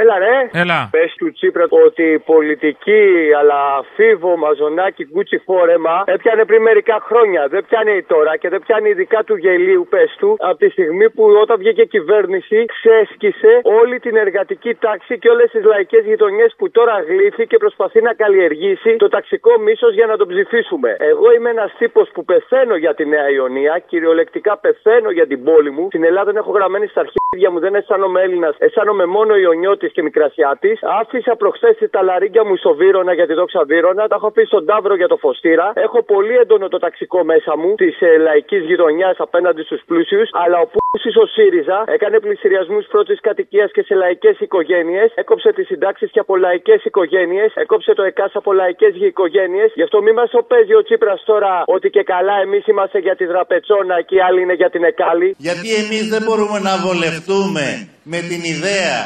Έλα 0.03 0.19
ρε. 0.19 0.37
Έλα. 0.63 0.89
Πες 0.91 1.15
του 1.19 1.33
Τσίπρα 1.33 1.67
ότι 1.87 2.03
η 2.03 2.19
πολιτική 2.19 3.03
αλλά 3.39 3.61
φίβο, 3.95 4.37
μαζονάκι, 4.37 5.05
γκούτσι 5.11 5.39
φόρεμα 5.47 6.03
έπιανε 6.07 6.45
πριν 6.45 6.63
μερικά 6.63 6.97
χρόνια. 7.09 7.49
Δεν 7.49 7.65
πιάνει 7.69 8.03
τώρα 8.03 8.37
και 8.37 8.49
δεν 8.49 8.61
πιάνει 8.67 8.89
ειδικά 8.89 9.25
του 9.25 9.37
γελίου, 9.37 9.87
πες 9.91 10.17
του, 10.19 10.37
από 10.39 10.59
τη 10.59 10.69
στιγμή 10.69 11.11
που 11.11 11.25
όταν 11.43 11.57
βγήκε 11.59 11.83
η 11.83 11.87
κυβέρνηση 11.87 12.65
ξέσκησε 12.65 13.61
όλη 13.63 14.01
την 14.01 14.17
εργατική 14.17 14.75
τάξη 14.75 15.19
και 15.19 15.29
όλες 15.29 15.51
τις 15.51 15.65
λαϊκές 15.65 16.05
γειτονιές 16.05 16.55
που 16.59 16.71
τώρα 16.71 17.01
γλύφει 17.09 17.47
και 17.47 17.57
προσπαθεί 17.57 18.01
να 18.03 18.13
καλλιεργήσει 18.15 18.97
το 18.97 19.09
ταξικό 19.09 19.59
μίσος 19.59 19.95
για 19.95 20.07
να 20.07 20.17
τον 20.17 20.29
ψηφίσουμε. 20.29 20.97
Εγώ 20.99 21.33
είμαι 21.35 21.51
ένας 21.51 21.75
τύπος 21.79 22.11
που 22.15 22.25
πεθαίνω 22.25 22.77
για 22.77 22.95
τη 22.95 23.07
Νέα 23.07 23.31
Ιωνία, 23.31 23.83
κυριολεκτικά 23.87 24.59
πεθαίνω 24.59 25.11
για 25.11 25.27
την 25.27 25.45
πόλη 25.45 25.71
μου. 25.71 25.87
Στην 25.87 26.05
Ελλάδα 26.05 26.25
δεν 26.25 26.37
έχω 26.37 26.51
γραμμένη 26.51 26.87
στα 26.87 27.05
αρχίδια 27.35 27.51
μου, 27.51 27.61
δεν 27.61 27.75
αισθάνομαι 27.75 28.21
Έλληνας, 28.23 28.55
αισθάνομαι 28.59 29.07
μόνο 29.07 29.37
Ιωνιώτης 29.37 29.93
και 29.93 30.03
Μικρασιάτης. 30.03 30.79
Άφησα 31.01 31.37
προχθές 31.37 31.77
τα 31.91 32.03
λαρίγκια 32.03 32.45
μου 32.45 32.57
στο 32.57 32.75
Βύρονα 32.75 33.13
για 33.13 33.27
τη 33.27 33.35
δόξα 33.35 33.65
Βύρονα, 33.65 34.09
τα 34.09 34.15
έχω 34.15 34.27
αφήσει 34.27 34.47
στον 34.47 34.67
Ταύρο 34.67 34.95
για 34.95 35.09
το 35.09 35.17
Φωστήρα. 35.17 35.73
Έχω 35.75 36.03
πολύ 36.03 36.35
έντονο 36.37 36.69
το 36.69 36.79
ταξικό 36.79 37.25
μέσα 37.25 37.57
μου 37.57 37.75
της 37.75 38.01
ε, 38.01 38.17
λαϊκής 38.17 38.63
γειτονιάς 38.65 39.17
απέναντι 39.19 39.63
στους 39.63 39.83
πλούσιους, 39.87 40.29
αλλά 40.33 40.59
ο 40.59 40.65
Πούση 40.65 40.84
ο 41.23 41.27
ΣΥΡΙΖΑ 41.27 41.85
έκανε 41.87 42.21
πλησιριασμού 42.21 42.81
πρώτης 42.91 43.21
κατοικίας 43.21 43.71
και 43.73 43.83
σε 43.83 43.95
λαϊκές 43.95 44.41
οικογένειες, 44.41 45.13
έκοψε 45.15 45.53
τις 45.53 45.67
συντάξεις 45.67 46.11
και 46.11 46.19
από 46.19 46.37
λαϊκές 46.37 46.85
οικογένειες, 46.85 47.53
έκοψε 47.55 47.95
το 47.95 48.03
ΕΚΑΣ 48.03 48.31
από 48.35 48.53
λαϊκές 48.53 48.95
οικογένειες. 48.95 49.73
Γι' 49.75 49.83
αυτό 49.83 50.03
μη 50.03 50.13
μας 50.13 50.31
το 50.31 50.43
παίζει 50.43 50.75
ο 50.75 50.83
Τσίπρας 50.83 51.23
τώρα 51.25 51.63
ότι 51.67 51.91
και 51.91 52.03
καλά 52.03 52.37
εμείς 52.43 52.67
είμαστε 52.67 52.99
για 52.99 53.17
τη 53.17 53.25
δραπετσόνα 53.25 54.03
και 54.03 54.15
οι 54.15 54.21
άλλοι 54.21 54.41
είναι 54.41 54.55
για 54.55 54.71
την 54.71 54.85
Εκάλη. 54.85 55.35
Γιατί 55.39 55.75
εμείς 55.75 56.09
δεν 56.09 56.23
μπορούμε 56.27 56.59
να 56.59 56.77
βολευτούμε 56.85 57.94
με 58.13 58.19
την 58.31 58.41
ιδέα 58.55 58.99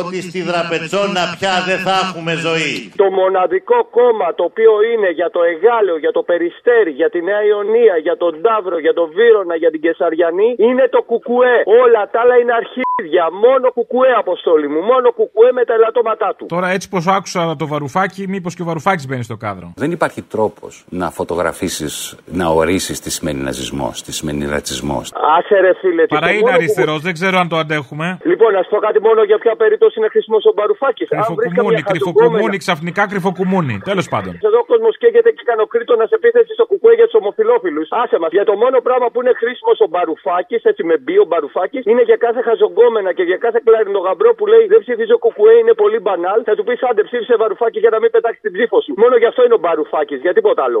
ότι 0.00 0.16
στη 0.28 0.40
Δραπετσόνα 0.50 1.22
πια 1.38 1.54
δεν 1.68 1.78
θα 1.86 1.94
έχουμε 2.04 2.32
ζωή. 2.46 2.74
Το 3.02 3.06
μοναδικό 3.20 3.78
κόμμα 3.98 4.28
το 4.38 4.42
οποίο 4.50 4.72
είναι 4.92 5.10
για 5.20 5.28
το 5.34 5.40
Εγάλεο, 5.52 5.96
για 6.04 6.12
το 6.16 6.22
Περιστέρι, 6.30 6.90
για 7.00 7.08
τη 7.14 7.18
Νέα 7.28 7.42
Ιωνία, 7.52 7.94
για 8.06 8.16
τον 8.22 8.32
Ταύρο, 8.46 8.76
για 8.86 8.94
τον 8.98 9.08
Βύρονα, 9.18 9.54
για 9.62 9.70
την 9.74 9.80
Κεσαριανή 9.84 10.48
είναι 10.66 10.84
το 10.94 11.00
Κουκουέ. 11.10 11.54
Όλα 11.82 12.02
τα 12.12 12.18
άλλα 12.22 12.36
είναι 12.42 12.54
αρχίδια. 12.62 13.24
Μόνο 13.44 13.66
Κουκουέ, 13.78 14.10
αποστόλη 14.24 14.68
μου. 14.72 14.80
Μόνο 14.92 15.06
Κουκουέ 15.18 15.50
με 15.58 15.64
τα 15.68 15.74
ελαττώματά 15.78 16.28
του. 16.36 16.44
Τώρα 16.54 16.68
έτσι 16.76 16.86
πως 16.94 17.04
άκουσα 17.16 17.40
το 17.62 17.66
βαρουφάκι, 17.72 18.22
μήπως 18.34 18.52
και 18.54 18.62
ο 18.64 18.66
βαρουφάκης 18.70 19.06
μπαίνει 19.08 19.24
στο 19.30 19.36
κάδρο; 19.44 19.66
Δεν 19.82 19.90
υπάρχει 19.96 20.20
τρόπος 20.34 20.72
να 21.00 21.06
φωτογραφίσεις, 21.10 22.16
να 22.40 22.46
ορίσεις 22.60 22.96
τι 23.00 23.10
σημαίνει 23.16 23.40
ναζισμό, 23.48 23.88
τι 24.04 24.12
σημαίνει 24.18 24.42
ρατσισμό. 24.54 24.98
Άσε 25.36 25.56
ρε 25.64 25.72
φίλε. 25.80 26.02
τι 26.02 26.14
Παρά 26.14 26.26
το 26.26 26.32
είναι 26.32 26.40
μόνο 26.40 26.52
που- 26.52 26.58
αριστερός, 26.60 27.00
δεν 27.06 27.12
ξέρω 27.18 27.36
αν 27.38 27.48
το 27.48 27.56
αντέχουμε. 27.56 28.18
Λοιπόν, 28.24 28.43
να 28.56 28.60
σου 28.64 28.70
πω 28.72 28.78
κάτι 28.86 29.00
μόνο 29.06 29.20
για 29.30 29.38
ποια 29.42 29.54
περίπτωση 29.62 29.94
είναι 29.98 30.10
χρήσιμο 30.14 30.38
ο 30.50 30.52
Μπαρουφάκης. 30.56 31.08
Κρυφοκουμούνι, 31.14 31.80
κρυφοκουμούνι, 31.90 32.56
ξαφνικά 32.64 33.02
κρυφοκουμούνι. 33.12 33.76
Τέλος 33.90 34.06
πάντων. 34.12 34.32
Εδώ 34.48 34.58
ο 34.64 34.66
κόσμος 34.72 34.94
καίγεται 35.00 35.30
και 35.36 35.44
κανοκρίτονα 35.50 36.04
σε 36.10 36.14
επίθεση 36.20 36.50
στο 36.58 36.64
κουκουέ 36.70 36.92
για 37.00 37.06
τους 37.08 37.16
ομοφυλόφιλους. 37.20 37.86
Άσε 38.02 38.16
μας. 38.22 38.30
Για 38.38 38.44
το 38.50 38.54
μόνο 38.62 38.76
πράγμα 38.86 39.06
που 39.12 39.18
είναι 39.22 39.34
χρήσιμος 39.40 39.78
ο 39.84 39.86
Μπαρουφάκης, 39.92 40.62
έτσι 40.70 40.82
με 40.90 40.94
μπει 41.02 41.16
ο 41.24 41.26
Μπαρουφάκης, 41.30 41.82
είναι 41.90 42.02
για 42.10 42.18
κάθε 42.26 42.40
χαζογκόμενα 42.46 43.10
και 43.16 43.24
για 43.30 43.38
κάθε 43.44 43.58
κλαρινογαμπρό 43.66 44.30
που 44.38 44.44
λέει 44.52 44.64
Δεν 44.72 44.80
ψηφίζω 44.84 45.16
κουκουέ, 45.24 45.54
είναι 45.62 45.74
πολύ 45.82 45.98
μπανάλ. 46.04 46.38
Θα 46.48 46.54
του 46.56 46.64
πεις 46.66 46.80
άντε 46.88 47.02
ψήφισε 47.08 47.34
Μπαρουφάκη 47.40 47.78
για 47.84 47.92
να 47.94 47.98
μην 48.02 48.10
πετάξει 48.14 48.40
την 48.46 48.52
ψήφο 48.56 48.76
σου. 48.84 48.92
Μόνο 49.02 49.14
γι' 49.22 49.28
αυτό 49.30 49.40
είναι 49.44 49.56
ο 49.58 49.60
Μπαρουφάκης, 49.64 50.20
για 50.26 50.32
τίποτα 50.36 50.62
άλλο. 50.66 50.80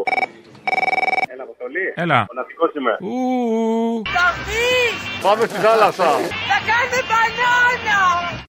Έλα, 1.64 1.72
Αποστολή. 1.72 1.86
Έλα. 2.04 2.18
Ο 2.30 2.34
ναυτικός 2.38 2.70
είμαι. 2.76 2.94
Ου. 3.00 4.02
Πάμε 5.26 5.42
στη 5.50 5.58
θάλασσα. 5.66 6.08
Θα 6.50 6.58
κάνουμε 6.70 7.00
μπανάνα 7.10 8.00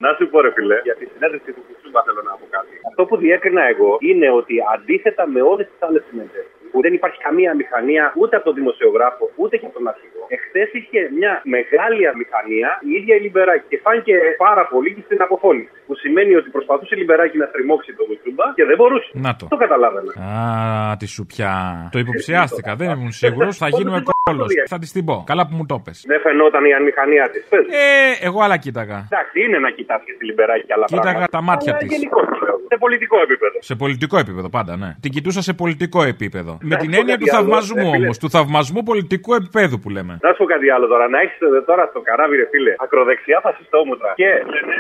Να 0.06 0.10
σου 0.18 0.24
πω, 0.32 0.38
ρε 0.46 0.52
φιλέ, 0.58 0.78
για 0.88 0.96
τη 1.00 1.06
συνέντευξη 1.14 1.50
του 1.56 1.64
Κουτσούμπα 1.68 2.00
θέλω 2.08 2.22
να 2.30 2.34
πω 2.40 2.46
κάτι. 2.56 2.74
Αυτό 2.90 3.02
που 3.08 3.16
διέκρινα 3.24 3.64
εγώ 3.74 3.92
είναι 4.10 4.28
ότι 4.40 4.56
αντίθετα 4.74 5.24
με 5.34 5.42
όλες 5.52 5.66
τις 5.72 5.80
άλλες 5.86 6.04
συνέντευξεις, 6.10 6.68
που 6.72 6.80
δεν 6.86 6.94
υπάρχει 7.00 7.20
καμία 7.28 7.52
μηχανία 7.62 8.04
ούτε 8.20 8.34
από 8.38 8.46
τον 8.50 8.56
δημοσιογράφο 8.60 9.24
ούτε 9.42 9.54
και 9.60 9.66
από 9.70 9.76
τον 9.78 9.86
αρχηγό, 9.92 10.24
Εχθές 10.36 10.70
είχε 10.80 11.00
μια 11.20 11.34
μεγάλη 11.56 12.02
αμηχανία 12.12 12.70
η 12.90 12.92
ίδια 13.00 13.14
η 13.20 13.22
Λιμπεράκη 13.26 13.66
και 13.72 13.80
φάνηκε 13.86 14.14
πάρα 14.46 14.64
πολύ 14.74 14.90
και 14.96 15.04
στην 15.08 15.20
αποφώνηση. 15.28 15.70
Που 15.88 15.96
σημαίνει 16.04 16.34
ότι 16.40 16.50
προσπαθούσε 16.56 16.94
η 16.96 16.98
Λιμπεράκη 17.02 17.38
να 17.44 17.48
τριμώξει 17.54 17.90
τον 17.98 18.06
Κουτσούμπα 18.10 18.46
και 18.58 18.66
δεν 18.70 18.78
μπορούσε. 18.80 19.10
Να 19.28 19.32
το. 19.40 19.46
Το 19.54 19.58
καταλάβαινα. 19.64 20.12
Α, 20.30 20.98
τη 21.02 21.06
σουπιά. 21.16 21.54
Το 21.94 22.00
υποψιάστηκα, 22.06 22.72
δεν 22.80 22.88
ήμουν 22.96 23.12
σίγουρος. 23.22 23.54
Θα 23.58 23.68
γίνουμε 23.76 24.00
κόλλο. 24.12 24.46
Θα 24.74 24.78
της 24.82 24.92
την 24.96 25.06
πω. 25.06 25.16
Καλά 25.32 25.44
που 25.48 25.56
μου 25.58 25.66
το 25.72 25.78
πες. 25.86 25.98
Δεν 26.12 26.20
φαινόταν 26.26 26.66
η 26.66 26.74
αμηχανία 26.80 27.26
της. 27.34 27.44
Ε, 27.52 28.26
εγώ 28.28 28.40
άλλα 28.46 28.58
κοίταγα. 28.58 28.98
Εντάξει, 29.12 29.36
είναι 29.46 29.60
να 29.60 29.70
κοιτάς 29.78 30.02
και 30.06 30.14
τη 30.18 30.26
Λιμπεράκη 30.26 30.66
και 30.66 30.74
άλλα 30.76 30.86
Κοίταγα 30.86 31.04
πράγματα. 31.04 31.32
τα 31.38 31.42
μάτια 31.42 31.72
Αλλά 31.72 31.80
της. 31.82 31.90
γενικώς 31.96 32.24
το 32.32 32.36
λέω. 32.46 32.54
Σε 32.68 32.78
πολιτικό 32.80 33.18
επίπεδο. 33.26 33.58
Σε 33.60 33.76
πολιτικό 33.76 34.18
επίπεδο, 34.18 34.50
πάντα, 34.50 34.78
ναι. 34.78 34.96
Την 35.02 35.12
κοιτούσα 35.12 35.42
σε 35.42 35.54
πολιτικό 35.54 36.04
επίπεδο. 36.04 36.58
Με 36.62 36.76
την 36.76 36.90
πω 36.92 36.98
έννοια 37.00 37.16
κάτι 37.16 37.30
του 37.30 37.36
άλλος, 37.36 37.48
θαυμασμού 37.50 37.76
ρε 37.92 37.96
φίλε. 37.96 38.06
όμω. 38.06 38.12
Του 38.20 38.30
θαυμασμού 38.30 38.84
πολιτικού 38.84 39.34
επίπεδου 39.34 39.80
που 39.80 39.90
λέμε. 39.90 40.15
Να 40.24 40.30
σου 40.32 40.38
πω 40.42 40.46
κάτι 40.54 40.68
άλλο 40.76 40.86
τώρα. 40.94 41.06
Να 41.14 41.20
έχεις 41.24 41.38
τώρα 41.70 41.84
στο 41.92 42.00
καράβι, 42.08 42.36
ρε 42.42 42.48
φίλε, 42.52 42.74
ακροδεξιά 42.86 43.38
φασιστόμουτρα. 43.46 44.12
Και 44.22 44.30
λένε. 44.54 44.76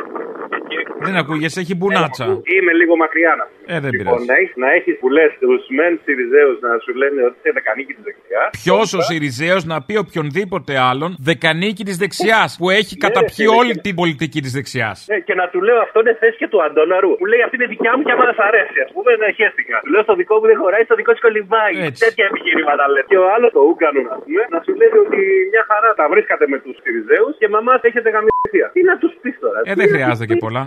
Δεν 1.05 1.15
ακούγεσαι, 1.21 1.59
έχει 1.63 1.75
μπουνάτσα. 1.79 2.25
Είμαι 2.55 2.73
λίγο 2.81 2.93
μακριά 3.03 3.31
να 3.39 3.43
πούμε. 3.49 3.63
Ε, 3.75 3.77
δεν 3.83 3.91
Λοιπόν, 3.91 4.05
πειράζει. 4.05 4.25
να 4.31 4.35
έχει 4.41 4.53
να 4.63 4.69
έχεις 4.77 4.93
που 5.01 5.07
λε 5.17 5.23
του 5.41 5.51
μεν 5.77 5.93
Σιριζέους 6.03 6.57
να 6.65 6.69
σου 6.83 6.91
λένε 7.01 7.19
ότι 7.27 7.35
είσαι 7.39 7.51
δεκανίκη 7.59 7.91
της 7.97 8.03
δεξιάς. 8.09 8.49
Ποιος 8.63 8.87
ο 8.97 9.01
Σιριζέος 9.09 9.61
να 9.71 9.77
πει 9.85 9.93
οποιονδήποτε 10.05 10.73
άλλον 10.89 11.09
δεκανίκη 11.29 11.83
της 11.89 11.97
δεξιάς 12.03 12.49
που 12.59 12.65
έχει 12.79 12.93
καταπιεί 13.05 13.45
φίλε, 13.47 13.57
όλη 13.61 13.73
και- 13.75 13.83
την 13.85 13.93
πολιτική 14.01 14.39
της 14.45 14.53
δεξιάς. 14.57 14.97
Ναι, 15.11 15.17
και 15.27 15.35
να 15.41 15.45
του 15.51 15.59
λέω 15.67 15.79
αυτό 15.85 15.97
είναι 16.03 16.13
θέση 16.21 16.37
και 16.41 16.47
του 16.51 16.59
Αντώναρου. 16.67 17.11
Που 17.21 17.27
λέει 17.31 17.41
αυτή 17.45 17.55
είναι 17.59 17.69
δικιά 17.75 17.91
μου 17.95 18.01
και 18.05 18.11
άμα 18.15 18.23
δεν 18.29 18.35
σ' 18.39 18.45
αρέσει, 18.49 18.77
ας 18.85 18.91
πούμε, 18.95 19.11
να 19.23 19.27
χαίστηκα. 19.37 19.75
Του 19.85 19.91
λέω 19.93 20.03
στο 20.07 20.15
δικό 20.21 20.33
μου 20.39 20.45
δεν 20.51 20.57
χωράει, 20.61 20.83
στο 20.89 20.95
δικό 20.99 21.11
σου 21.15 21.23
κολυμπάει. 21.27 21.73
Έτσι. 21.87 21.99
Τέτοια 22.05 22.25
επιχειρήματα 22.31 22.83
λες. 22.93 23.03
Και 23.11 23.17
ο 23.23 23.27
άλλος 23.35 23.49
το 23.57 23.61
Ούγκανος, 23.69 24.05
να 24.11 24.15
πούμε, 24.23 24.41
να 24.53 24.59
σου 24.65 24.71
λέει 24.79 24.93
ότι 25.05 25.21
μια 25.51 25.63
χαρά 25.69 25.89
τα 25.99 26.05
βρίσκατε 26.11 26.45
με 26.53 26.57
τους 26.63 26.75
Σιριζέους 26.81 27.33
και 27.41 27.47
μαμάς 27.55 27.79
έχετε 27.89 28.09
γαμιστία. 28.15 28.67
Τι 28.75 28.81
να 28.89 28.97
τους 29.01 29.13
πεις 29.21 29.35
τώρα. 29.39 29.59
Ε, 29.63 29.73
δεν 29.79 29.88
χρειάζεται 29.93 30.25
και 30.31 30.39
πολλά. 30.45 30.63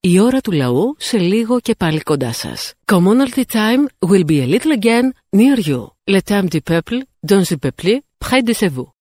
Η 0.00 0.20
ώρα 0.20 0.40
του 0.40 0.52
λαού 0.52 0.94
σε 0.98 1.18
λίγο 1.18 1.60
και 1.60 1.74
πάλι 1.78 2.00
κοντά 2.00 2.32
σας. 2.32 2.74
Commonalty 2.92 3.44
time 3.52 3.82
will 4.10 4.24
be 4.32 4.38
a 4.44 4.46
little 4.54 4.72
again 4.80 5.06
near 5.36 5.58
you. 5.68 5.80
Le 6.14 6.20
temps 6.30 6.48
du 6.54 6.60
peuple, 6.70 6.98
dans 7.30 7.42
le 7.50 7.56
peuple, 7.64 7.90
près 8.24 8.42
de 8.48 8.52
chez 8.60 8.70
vous. 8.76 8.97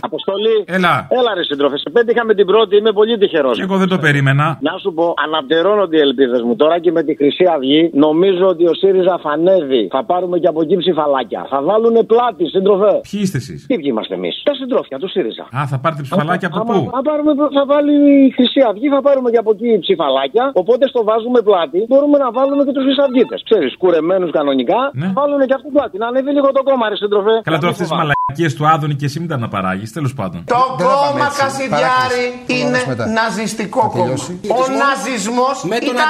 Αποστολή. 0.00 0.56
Έλα. 0.66 0.94
Έλα, 1.18 1.30
ρε 1.34 1.42
σύντροφε. 1.44 1.76
Σε 1.78 1.90
πέτυχα 1.90 2.24
με 2.24 2.34
την 2.34 2.46
πρώτη, 2.46 2.76
είμαι 2.76 2.92
πολύ 2.92 3.18
τυχερός. 3.18 3.60
Εγώ 3.60 3.76
δεν 3.76 3.88
το 3.88 3.98
περίμενα. 3.98 4.58
Να 4.60 4.72
σου 4.82 4.92
πω, 4.94 5.14
αναπτερώνονται 5.26 5.96
οι 5.96 6.00
ελπίδες 6.00 6.40
μου. 6.42 6.56
Τώρα 6.56 6.78
και 6.78 6.90
με 6.92 7.02
τη 7.02 7.12
Χρυσή 7.16 7.44
Αυγή, 7.54 7.90
νομίζω 7.94 8.46
ότι 8.46 8.64
ο 8.66 8.74
ΣΥΡΙΖΑ 8.74 9.18
φανεύει. 9.24 9.88
Θα 9.90 10.04
πάρουμε 10.04 10.38
και 10.38 10.46
από 10.52 10.60
εκεί 10.62 10.76
ψηφαλάκια. 10.76 11.46
Θα 11.50 11.62
βάλουν 11.62 12.06
πλάτη, 12.06 12.44
σύντροφε. 12.54 12.92
Ποιοι 13.10 13.20
είστε 13.22 13.38
εσείς; 13.42 13.66
Τι 13.66 13.74
ποιοι 13.78 13.88
είμαστε 13.92 14.14
εμείς; 14.14 14.34
Τα 14.48 14.54
συντρόφια 14.54 14.98
του 14.98 15.08
ΣΥΡΙΖΑ. 15.08 15.44
Α, 15.58 15.66
θα 15.66 15.78
πάρετε 15.82 16.02
ψηφαλάκια 16.02 16.48
από 16.52 16.58
Άμα- 16.60 16.72
πού; 16.74 16.90
Θα, 16.96 17.02
πάρουμε, 17.08 17.30
θα 17.58 17.62
βάλει 17.72 17.92
η 18.26 18.30
Χρυσή 18.36 18.60
Αυγή, 18.70 18.88
θα 18.96 19.00
πάρουμε 19.06 19.28
και 19.30 19.40
από 19.44 19.50
εκεί 19.54 19.78
ψηφαλάκια. 19.84 20.44
Οπότε 20.62 20.84
στο 20.92 21.00
βάζουμε 21.08 21.40
πλάτη, 21.48 21.78
μπορούμε 21.90 22.16
να 22.24 22.28
βάλουμε 22.38 22.62
και 22.66 22.72
τους 22.76 22.84
Χρυσαυγίτες. 22.86 23.40
Ξέρεις, 23.48 23.76
κουρεμένους 23.82 24.30
κανονικά, 24.38 24.80
Ναι. 24.92 25.06
θα 25.06 25.12
βάλουν 25.18 25.40
και 25.48 25.54
αυτού 25.58 25.68
πλάτη. 25.76 25.94
Να 26.02 26.06
ανέβει 26.10 26.30
λίγο 26.36 26.48
το 26.56 26.62
κόμμα, 26.68 26.84
ρε 26.88 26.96
σύντροφε. 27.02 27.34
Καλά, 27.48 27.58
τώρα 27.62 27.72
Να 27.72 27.74
αυτές 27.74 27.88
μην 27.90 27.98
τι 27.98 28.06
φοβάμαι. 28.26 28.36
μαλακίε 28.36 28.58
του 28.58 28.66
Άδωνη 28.74 28.94
και 29.00 29.04
εσύ 29.04 29.18
μην 29.20 29.28
τα 29.28 29.34
αναπαράγεις, 29.34 29.92
τέλος 29.92 30.14
πάντων. 30.14 30.44
Το 30.54 30.62
κόμμα 30.88 31.28
Κασιδιάρη 31.40 32.24
είναι 32.56 32.80
ναζιστικό 33.18 33.90
κόμμα. 33.96 34.16
Ο 34.60 34.62
ναζισμός 34.82 35.56
ήταν 35.90 36.08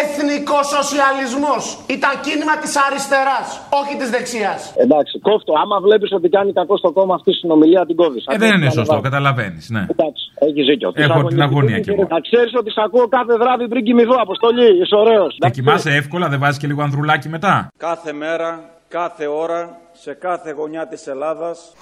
εθνικοσοσιαλισμός. 0.00 1.62
Ήταν 1.96 2.12
κίνημα 2.26 2.54
της 2.62 2.72
αριστεράς, 2.86 3.46
όχι 3.80 3.92
της 4.00 4.10
δεξιάς. 4.14 4.60
Εντάξει, 4.84 5.14
κόφτο. 5.28 5.52
Άμα 5.62 5.76
βλέπεις 5.86 6.10
ότι 6.18 6.28
κάνει 6.36 6.52
κακό 6.52 6.74
στο 6.82 6.90
κόμμα 6.98 7.14
αυτή 7.18 7.30
η 7.30 7.36
συνομιλία, 7.40 7.82
την 7.86 7.96
κόβεις. 7.96 8.24
Ε, 8.26 8.36
δεν 8.42 8.50
είναι 8.56 8.70
σωστό, 8.70 8.96
καταλαβαίνεις, 9.08 9.64
ναι. 9.74 9.82
Εντάξει, 9.94 10.24
έχεις 10.46 10.64
δίκιο. 10.70 10.88
Έχω 10.94 11.24
την 11.32 11.40
αγωνία 11.46 11.78
κι 11.80 11.90
εγώ. 11.90 12.06
Να 12.14 12.20
ξέρεις 12.26 12.52
ότι 12.60 12.70
σ' 12.76 12.82
ακούω 12.86 13.06
κάθε 13.08 13.34
βράδυ 13.42 13.68
πριν 13.72 13.82
κοιμηθώ, 13.84 14.16
Αποστολή. 14.26 14.68
Είσαι 14.82 14.96
ωραίος. 15.02 15.36
Και 15.38 15.50
κοιμάσαι 15.50 15.90
εύκολα, 16.00 16.28
δεν 16.28 16.38
βάζεις 16.38 16.58
και 16.58 16.66
λίγο 16.66 16.82
ανδρουλάκι 16.82 17.28
μετά. 17.28 17.54
Κάθε 17.76 18.12
μέρα, 18.12 18.50
κάθε 18.88 19.26
ώρα, 19.26 19.80
σε 19.92 20.14
κάθε 20.14 20.50
γωνιά 20.50 20.88
της 20.88 21.06
Ελλάδας 21.06 21.72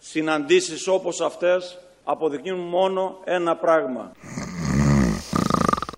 συναντήσεις 0.00 0.88
όπως 0.88 1.20
αυτές 1.20 1.78
αποδεικνύουν 2.04 2.58
μόνο 2.58 3.20
ένα 3.24 3.56
πράγμα. 3.56 4.12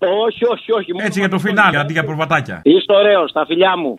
Όχι, 0.01 0.45
όχι, 0.45 0.73
όχι. 0.73 0.93
Έτσι 0.97 1.19
για 1.19 1.29
το 1.29 1.39
φινάλι, 1.39 1.77
αντί 1.77 1.93
για 1.93 2.05
προβατάκια. 2.05 2.61
Είσαι 2.65 2.93
ωραίος, 2.93 3.33
τα 3.33 3.45
φιλιά 3.47 3.77
μου. 3.77 3.95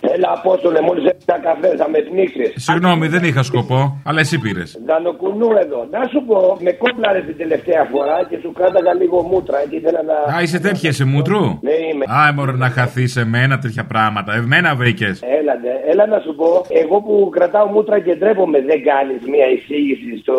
Έλα, 0.00 0.28
Απόστολε, 0.36 0.80
μόλις 0.80 1.04
έπειτα 1.10 1.36
καφέ, 1.46 1.76
θα 1.76 1.88
με 1.88 1.98
πνίξεις. 1.98 2.48
Συγγνώμη, 2.56 3.06
δεν 3.08 3.22
είχα 3.24 3.42
σκοπό, 3.42 4.00
αλλά 4.04 4.20
εσύ 4.20 4.38
πήρες. 4.38 4.78
Δανοκουνού 4.86 5.48
εδώ. 5.64 5.80
Να 5.90 6.00
σου 6.12 6.24
πω, 6.28 6.56
με 6.60 6.72
κόμπλαρε 6.72 7.20
την 7.20 7.36
τελευταία 7.36 7.82
φορά 7.92 8.16
και 8.28 8.36
σου 8.42 8.52
κράταγα 8.52 8.94
λίγο 8.94 9.22
μούτρα 9.22 9.58
και 9.70 9.76
ήθελα 9.76 10.02
να. 10.10 10.16
Α, 10.36 10.42
είσαι 10.42 10.58
τέτοια 10.60 10.92
σε 10.92 11.04
μούτρου; 11.04 11.42
Ναι, 11.68 11.76
είμαι. 11.90 12.04
Α, 12.18 12.32
μωρέ 12.34 12.52
να 12.52 12.68
χαθείς 12.76 13.12
σε 13.12 13.24
μένα 13.24 13.58
τέτοια 13.58 13.84
πράγματα. 13.92 14.30
Εμένα 14.34 14.74
βρήκες. 14.74 15.22
Έλα, 15.38 15.54
ναι. 15.64 15.74
Έλα 15.92 16.06
να 16.06 16.18
σου 16.24 16.34
πω, 16.34 16.48
εγώ 16.82 16.96
που 17.06 17.28
κρατάω 17.36 17.66
μούτρα 17.66 17.96
και 18.00 18.14
ντρέπομαι, 18.14 18.58
δεν 18.70 18.78
κάνεις 18.90 19.20
μια 19.34 19.46
εισήγηση 19.54 20.10
στο 20.22 20.36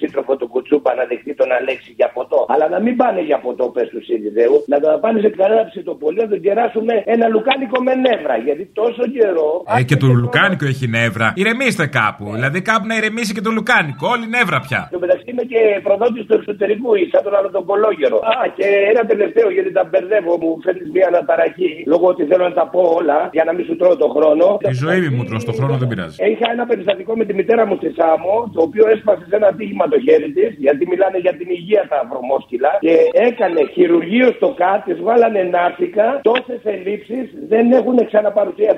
σύντροφο 0.00 0.36
του 0.36 0.48
Κουτσούπα 0.48 0.90
να 0.94 1.04
δεχτεί 1.10 1.34
τον 1.34 1.48
Αλέξη 1.58 1.90
για 1.96 2.10
ποτό. 2.16 2.40
Αλλά 2.48 2.66
να 2.74 2.78
μην 2.84 2.96
πάνε 2.96 3.20
για 3.30 3.38
ποτό, 3.44 3.64
πες 3.74 3.88
τους 3.92 4.04
Σιριζέου, 4.04 4.56
να 4.72 4.80
τα 4.80 4.90
πάνε 5.02 5.20
σε 5.20 5.28
κανένα 5.28 5.64
ψητοπολείο, 5.70 6.22
να 6.22 6.30
τον 6.34 6.40
κεράσουμε 6.46 6.94
ένα 7.14 7.26
λουκάνικο 7.34 7.78
με 7.86 7.94
νεύρα. 8.06 8.36
Γιατί 8.46 8.64
τόσο 8.90 9.04
καιρό. 9.16 9.50
Ε, 9.78 9.82
και 9.88 9.96
το 10.02 10.06
λουκάνικο 10.22 10.64
έχει 10.72 10.86
νεύρα. 10.98 11.26
Ηρεμήστε 11.42 11.86
κάπου. 11.98 12.24
Δηλαδή 12.36 12.58
κάπου 12.70 12.86
να 12.90 12.94
ηρεμήσει 13.00 13.32
και 13.36 13.44
το 13.46 13.50
λουκάνικο. 13.56 14.04
Όλη 14.14 14.26
νεύρα 14.36 14.58
πια. 14.66 14.80
Στο 14.92 14.98
μεταξύ 15.04 15.24
είμαι 15.30 15.44
και 15.52 15.60
προδότης 15.86 16.24
του 16.26 16.34
εξωτερικού, 16.38 16.90
σαν 17.12 17.22
τον 17.26 17.34
άλλο 17.38 17.48
τον 17.56 17.64
κολόγερο. 17.70 18.18
Α, 18.32 18.36
και 18.56 18.66
ένα 18.92 19.02
τελευταίο 19.12 19.48
γιατί 19.56 19.70
τα 19.78 19.84
μπερδεύω, 19.88 20.32
μου 20.42 20.50
φέρνεις 20.64 20.88
μια 20.94 21.06
αναταραχή. 21.12 21.72
Λόγω 21.92 22.06
ότι 22.14 22.22
θέλω 22.30 22.44
να 22.50 22.54
τα 22.60 22.66
πω 22.72 22.82
όλα 22.98 23.18
για 23.36 23.44
να 23.48 23.52
μην 23.56 23.64
σου 23.68 23.74
τρώω 23.80 23.96
το 24.04 24.08
χρόνο. 24.16 24.46
Η 24.74 24.76
ζωή 24.84 25.08
μου 25.14 25.22
τρως 25.28 25.42
το 25.48 25.52
χρόνο 25.58 25.74
δεν 25.80 25.88
πειράζει. 25.90 26.16
Είχα 26.32 26.46
ένα 26.56 26.64
περιστατικό 26.70 27.12
με 27.20 27.24
τη 27.28 27.32
μητέρα 27.40 27.62
μου 27.68 27.74
στη 27.80 27.88
Σάμο, 27.98 28.34
το 28.54 28.60
οποίο 28.66 28.84
έσπασε 28.94 29.24
σε 29.30 29.36
ένα 29.40 29.50
τύχημα 29.58 29.84
το 29.92 29.98
χέρι 30.06 30.28
της, 30.36 30.50
γιατί 30.64 30.82
μιλάνε 30.92 31.18
για 31.24 31.34
την 31.38 31.48
υγεία 31.58 31.82
τα 31.92 31.98
βρωμόσκυλα. 32.10 32.72
Και 32.84 32.94
έκανε 33.28 33.60
χειρουργείο 33.74 34.28
στο 34.38 34.48
ΚΑΤ, 34.60 34.80
τη 34.88 34.94
βάλανε 35.06 35.42
ναύτικα, 35.54 36.06
τόσες 36.28 36.60
ελλείψεις 36.74 37.26
δεν 37.52 37.64
έχουν 37.78 37.96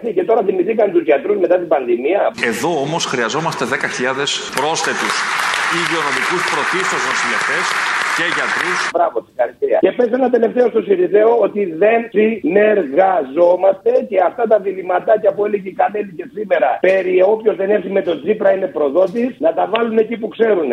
ξαναπαρουσιαστεί. 0.02 0.12
Και 0.12 0.24
τώρα 0.24 0.42
θυμηθήκαν 0.46 0.92
τους 0.92 1.02
γιατρούς 1.08 1.36
μετά 1.44 1.56
την 1.62 1.68
πανδημία. 1.68 2.20
Εδώ 2.52 2.70
όμως 2.86 3.02
χρειαζόμαστε 3.12 3.64
10.000 3.64 3.76
πρόσθετους 4.58 5.14
υγειονομικούς 5.78 6.42
προτίστω 6.52 6.96
νοσηλευτές 7.08 7.64
και 8.16 8.26
γιατρούς. 8.36 8.78
Μπράβο, 8.96 9.16
συγχαρητήρια. 9.26 9.78
Και 9.84 9.92
πες 9.96 10.10
ένα 10.18 10.28
τελευταίο 10.36 10.66
στο 10.72 10.80
Σιριζέο 10.86 11.32
ότι 11.46 11.62
δεν 11.82 12.00
συνεργαζόμαστε 12.16 13.90
και 14.10 14.18
αυτά 14.30 14.44
τα 14.50 14.58
διληματάκια 14.64 15.30
που 15.34 15.44
έλεγε 15.46 15.68
η 15.68 15.76
Κανέλη 15.80 16.12
και 16.18 16.26
σήμερα 16.36 16.68
περί 16.80 17.16
όποιος 17.34 17.56
δεν 17.60 17.70
έρθει 17.76 17.90
με 17.98 18.02
τον 18.08 18.16
Τζίπρα 18.20 18.50
είναι 18.54 18.68
προδότης, 18.76 19.30
να 19.38 19.50
τα 19.58 19.64
βάλουν 19.72 19.98
εκεί 19.98 20.16
που 20.16 20.28
ξέρουν. 20.28 20.70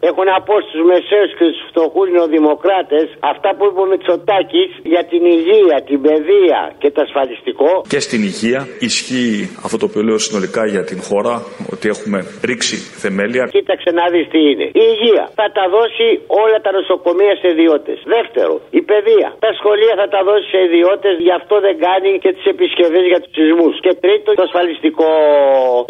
Έχω 0.00 0.22
να 0.30 0.36
πω 0.46 0.54
στου 0.66 0.84
μεσαίους 0.90 1.30
και 1.38 1.44
στου 1.54 1.64
φτωχούς 1.70 2.06
νεοδημοκράτες 2.16 3.06
αυτά 3.32 3.48
που 3.56 3.62
είπε 3.68 3.80
ο 3.84 3.86
Μητσοτάκης 3.92 4.70
για 4.92 5.02
την 5.10 5.22
υγεία, 5.36 5.76
την 5.90 5.98
παιδεία 6.06 6.60
και 6.80 6.90
το 6.94 7.00
ασφαλιστικό. 7.06 7.70
Και 7.92 8.00
στην 8.06 8.20
υγεία 8.30 8.60
ισχύει 8.88 9.36
αυτό 9.64 9.76
το 9.80 9.86
οποίο 9.90 10.02
λέω 10.08 10.18
συνολικά 10.26 10.62
για 10.74 10.84
την 10.90 10.98
χώρα, 11.08 11.34
ότι 11.72 11.84
έχουμε 11.94 12.18
ρίξει 12.48 12.76
θεμέλια. 13.02 13.44
Κοίταξε 13.58 13.90
να 13.98 14.04
δεις 14.12 14.26
τι 14.32 14.40
είναι. 14.50 14.66
Η 14.82 14.84
υγεία 14.92 15.24
θα 15.40 15.46
τα 15.58 15.64
δώσει 15.76 16.06
όλα 16.42 16.58
τα 16.64 16.70
νοσοκομεία 16.78 17.34
σε 17.40 17.46
ιδιώτες. 17.54 17.98
Δεύτερο, 18.16 18.52
η 18.80 18.82
παιδεία. 18.90 19.28
Τα 19.46 19.52
σχολεία 19.58 19.94
θα 20.00 20.06
τα 20.14 20.20
δώσει 20.28 20.46
σε 20.54 20.60
ιδιώτες, 20.68 21.14
γι' 21.26 21.34
αυτό 21.40 21.54
δεν 21.66 21.76
κάνει 21.86 22.10
και 22.22 22.30
τις 22.36 22.44
επισκευές 22.54 23.04
για 23.12 23.20
τους 23.22 23.32
σεισμούς. 23.36 23.74
Και 23.84 23.92
τρίτο, 24.04 24.28
το 24.38 24.44
ασφαλιστικό. 24.48 25.10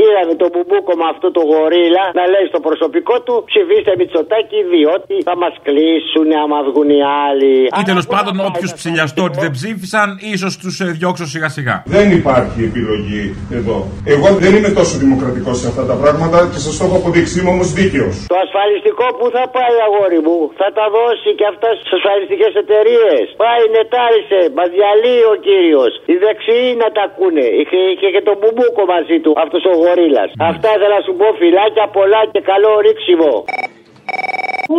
Είδαμε 0.05 0.35
τον 0.42 0.49
μπουμπούκο 0.53 0.92
με 1.01 1.07
αυτό 1.12 1.27
το 1.37 1.42
γορίλα 1.53 2.05
να 2.18 2.25
λέει 2.33 2.47
στο 2.53 2.61
προσωπικό 2.68 3.14
του 3.27 3.35
ψηφίστε 3.51 3.92
Μητσοτάκη 3.98 4.61
διότι 4.74 5.14
θα 5.28 5.34
μας 5.42 5.54
κλείσουν 5.66 6.28
άμα 6.42 6.58
βγουν 6.68 6.88
οι 6.96 7.02
άλλοι. 7.26 7.54
Ή 7.80 7.82
τέλος 7.90 8.06
πάντων 8.14 8.34
όποιου 8.48 8.68
ψηλιαστώ 8.78 9.22
ότι 9.28 9.38
δεν 9.44 9.52
ψήφισαν, 9.58 10.08
ίσως 10.34 10.52
τους 10.62 10.74
διώξω 10.98 11.26
σιγά 11.34 11.48
σιγά. 11.56 11.76
Δεν 11.96 12.06
υπάρχει 12.20 12.61
επιλογή 12.70 13.24
εδώ. 13.58 13.78
Εγώ 14.14 14.28
δεν 14.44 14.52
είμαι 14.56 14.70
τόσο 14.80 14.94
δημοκρατικός 15.04 15.56
σε 15.62 15.66
αυτά 15.72 15.84
τα 15.90 15.96
πράγματα 16.02 16.38
και 16.52 16.61
σας 16.64 16.74
το 16.78 16.82
έχω 16.87 16.96
αποδείξει. 17.02 17.34
Είμαι 17.38 17.52
όμως 17.56 17.68
δίκαιος. 17.78 18.14
Το 18.32 18.38
ασφαλιστικό 18.46 19.06
που 19.18 19.26
θα 19.37 19.44
πάει, 19.56 19.76
αγόρι 19.87 20.20
μου, 20.26 20.38
θα 20.61 20.68
τα 20.78 20.87
δώσει 20.96 21.30
και 21.38 21.46
αυτά 21.52 21.68
στις 21.78 21.90
ασφαλιστικές 21.98 22.52
εταιρείες. 22.62 23.24
Πάει, 23.44 23.62
νετάρισε, 23.76 24.40
μας 24.58 24.68
διαλύει 24.76 25.24
ο 25.32 25.34
κύριος. 25.46 25.92
Οι 26.11 26.14
δεξιοί 26.24 26.68
να 26.82 26.88
τα 26.96 27.02
ακούνε. 27.08 27.46
Είχε, 27.61 27.78
είχε 27.92 28.08
και 28.14 28.22
τον 28.28 28.37
μπουμπούκο 28.40 28.82
μαζί 28.94 29.16
του, 29.22 29.30
αυτός 29.44 29.62
ο 29.70 29.72
γορίλας. 29.82 30.28
Αυτά 30.50 30.68
ήθελα 30.76 30.94
να 30.98 31.02
σου 31.06 31.14
πω, 31.20 31.26
φυλάκια 31.40 31.87
πολλά 31.98 32.20
και 32.32 32.40
καλό 32.50 32.70
ρίξιμο. 32.87 33.34
Ου, 34.72 34.78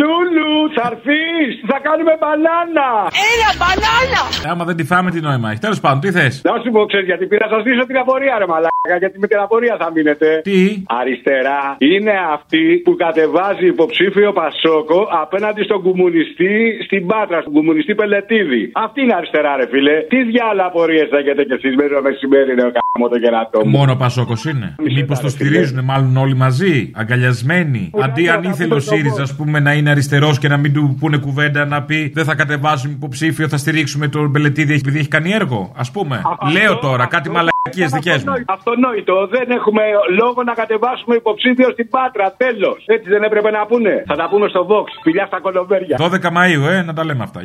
Λούλου, 0.00 0.52
θα 0.76 0.84
έρθεις. 0.92 1.52
Θα 1.70 1.78
κάνουμε 1.86 2.12
μπανάνα. 2.20 2.88
Έλα, 3.30 3.50
μπανάνα! 3.60 4.22
Άμα 4.50 4.64
δεν 4.68 4.76
τη 4.78 4.84
φάμε, 4.90 5.08
τι 5.10 5.20
νόημα 5.20 5.50
έχει. 5.50 5.60
Τέλος 5.66 5.80
πάντων, 5.80 6.00
τι 6.00 6.10
θες; 6.16 6.34
Να 6.44 6.52
σου 6.62 6.70
πω, 6.74 6.80
ξέρεις 6.90 7.06
γιατί 7.06 7.24
πήρα, 7.26 7.46
σας 7.52 7.60
στήσω 7.60 7.84
την 7.90 7.96
απορία, 8.02 8.34
ρε 8.38 8.46
Μαλάκα. 8.52 8.79
Γιατί 8.88 9.18
με 9.18 9.26
την 9.26 9.38
απορία 9.38 9.76
θα 9.78 9.92
μείνετε. 9.94 10.40
Τι; 10.42 10.60
Αριστερά 10.86 11.60
είναι 11.78 12.14
αυτή 12.32 12.80
που 12.84 12.96
κατεβάζει 12.96 13.66
υποψήφιο 13.66 14.32
Πασόκο 14.32 15.08
απέναντι 15.22 15.62
στον 15.62 15.82
κομμουνιστή 15.82 16.54
στην 16.84 17.06
Πάτρα, 17.06 17.40
στον 17.40 17.52
κομμουνιστή 17.52 17.94
Πελετίδη. 17.94 18.70
Αυτή 18.74 19.00
είναι 19.02 19.14
αριστερά, 19.14 19.56
ρε 19.56 19.66
φίλε. 19.72 19.96
Τι 20.12 20.22
διάλα 20.22 20.64
απορίες 20.64 21.08
έχετε 21.20 21.42
κι 21.44 21.52
εσείς 21.52 21.74
μέσα 21.76 21.88
στο 21.92 22.02
μεσημέρι, 22.02 22.54
ρε 22.54 22.66
κάμο 22.76 23.08
το 23.12 23.18
κερατό 23.18 23.58
μου. 23.64 23.70
Μόνο 23.70 23.96
Πασόκος 23.96 24.44
είναι. 24.44 24.74
Μήπως 24.96 25.20
το 25.20 25.28
στηρίζουν 25.28 25.84
μάλλον 25.84 26.16
όλοι 26.16 26.34
μαζί, 26.34 26.90
αγκαλιασμένοι. 26.94 27.90
Αντί 28.04 28.28
αν 28.28 28.42
ήθελε 28.42 28.74
ο 28.74 28.80
ΣΥΡΙΖΑ, 28.80 29.22
ας 29.22 29.36
πούμε, 29.36 29.60
να 29.60 29.72
είναι 29.72 29.90
αριστερός 29.90 30.38
και 30.38 30.48
να 30.48 30.56
μην 30.56 30.72
του 30.72 30.96
πούνε 31.00 31.18
κουβέντα 31.18 31.64
να 31.64 31.82
πει 31.82 32.10
Δεν 32.14 32.24
θα 32.24 32.34
κατεβάσουμε 32.34 32.92
υποψήφιο, 32.96 33.48
θα 33.48 33.56
στηρίξουμε 33.56 34.08
τον 34.08 34.30
Μπελετίδη 34.30 34.74
επειδή 34.74 34.98
έχει 34.98 35.08
κάνει 35.08 35.30
έργο. 35.32 35.72
Α 35.76 35.90
πούμε. 35.92 36.22
Λέω 36.52 36.78
τώρα 36.78 37.06
κάτι 37.06 37.28
μαλακίε 37.28 37.59
δικέ 37.68 38.22
μου. 38.26 38.32
Αυτονόητο. 38.46 39.26
Δεν 39.26 39.50
έχουμε 39.50 39.82
λόγο 40.20 40.42
να 40.42 40.54
κατεβάσουμε 40.54 41.14
υποψήφιο 41.14 41.70
στην 41.70 41.88
Πάτρα. 41.88 42.34
Τέλος. 42.36 42.84
Έτσι 42.86 43.08
δεν 43.08 43.22
έπρεπε 43.22 43.50
να 43.50 43.66
πούνε. 43.66 44.02
Θα 44.06 44.16
τα 44.16 44.28
πούμε 44.28 44.48
στο 44.48 44.66
Vox. 44.70 44.86
Φιλιά 45.02 45.26
στα 45.26 45.40
κολομπέρια. 45.40 45.96
12 46.00 46.30
Μαου, 46.30 46.64
ε, 46.66 46.82
να 46.82 46.92
τα 46.94 47.04
λέμε 47.04 47.22
αυτά. 47.22 47.40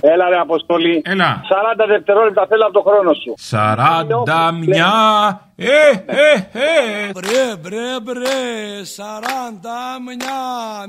Έλα 0.00 0.28
ρε 0.28 0.38
Αποστολή. 0.38 1.02
Έλα. 1.04 1.40
40 1.84 1.86
δευτερόλεπτα 1.88 2.46
θέλω 2.48 2.64
από 2.64 2.72
το 2.72 2.82
χρόνο 2.88 3.12
σου. 3.22 3.34
41. 3.50 4.52
Ε, 4.66 4.72
ε, 4.72 4.78
ε. 4.78 5.51
Μπρε, 7.12 7.56
μπρε, 7.62 8.00
μπρε, 8.02 8.84
σαράντα 8.84 9.80
μια 10.06 10.40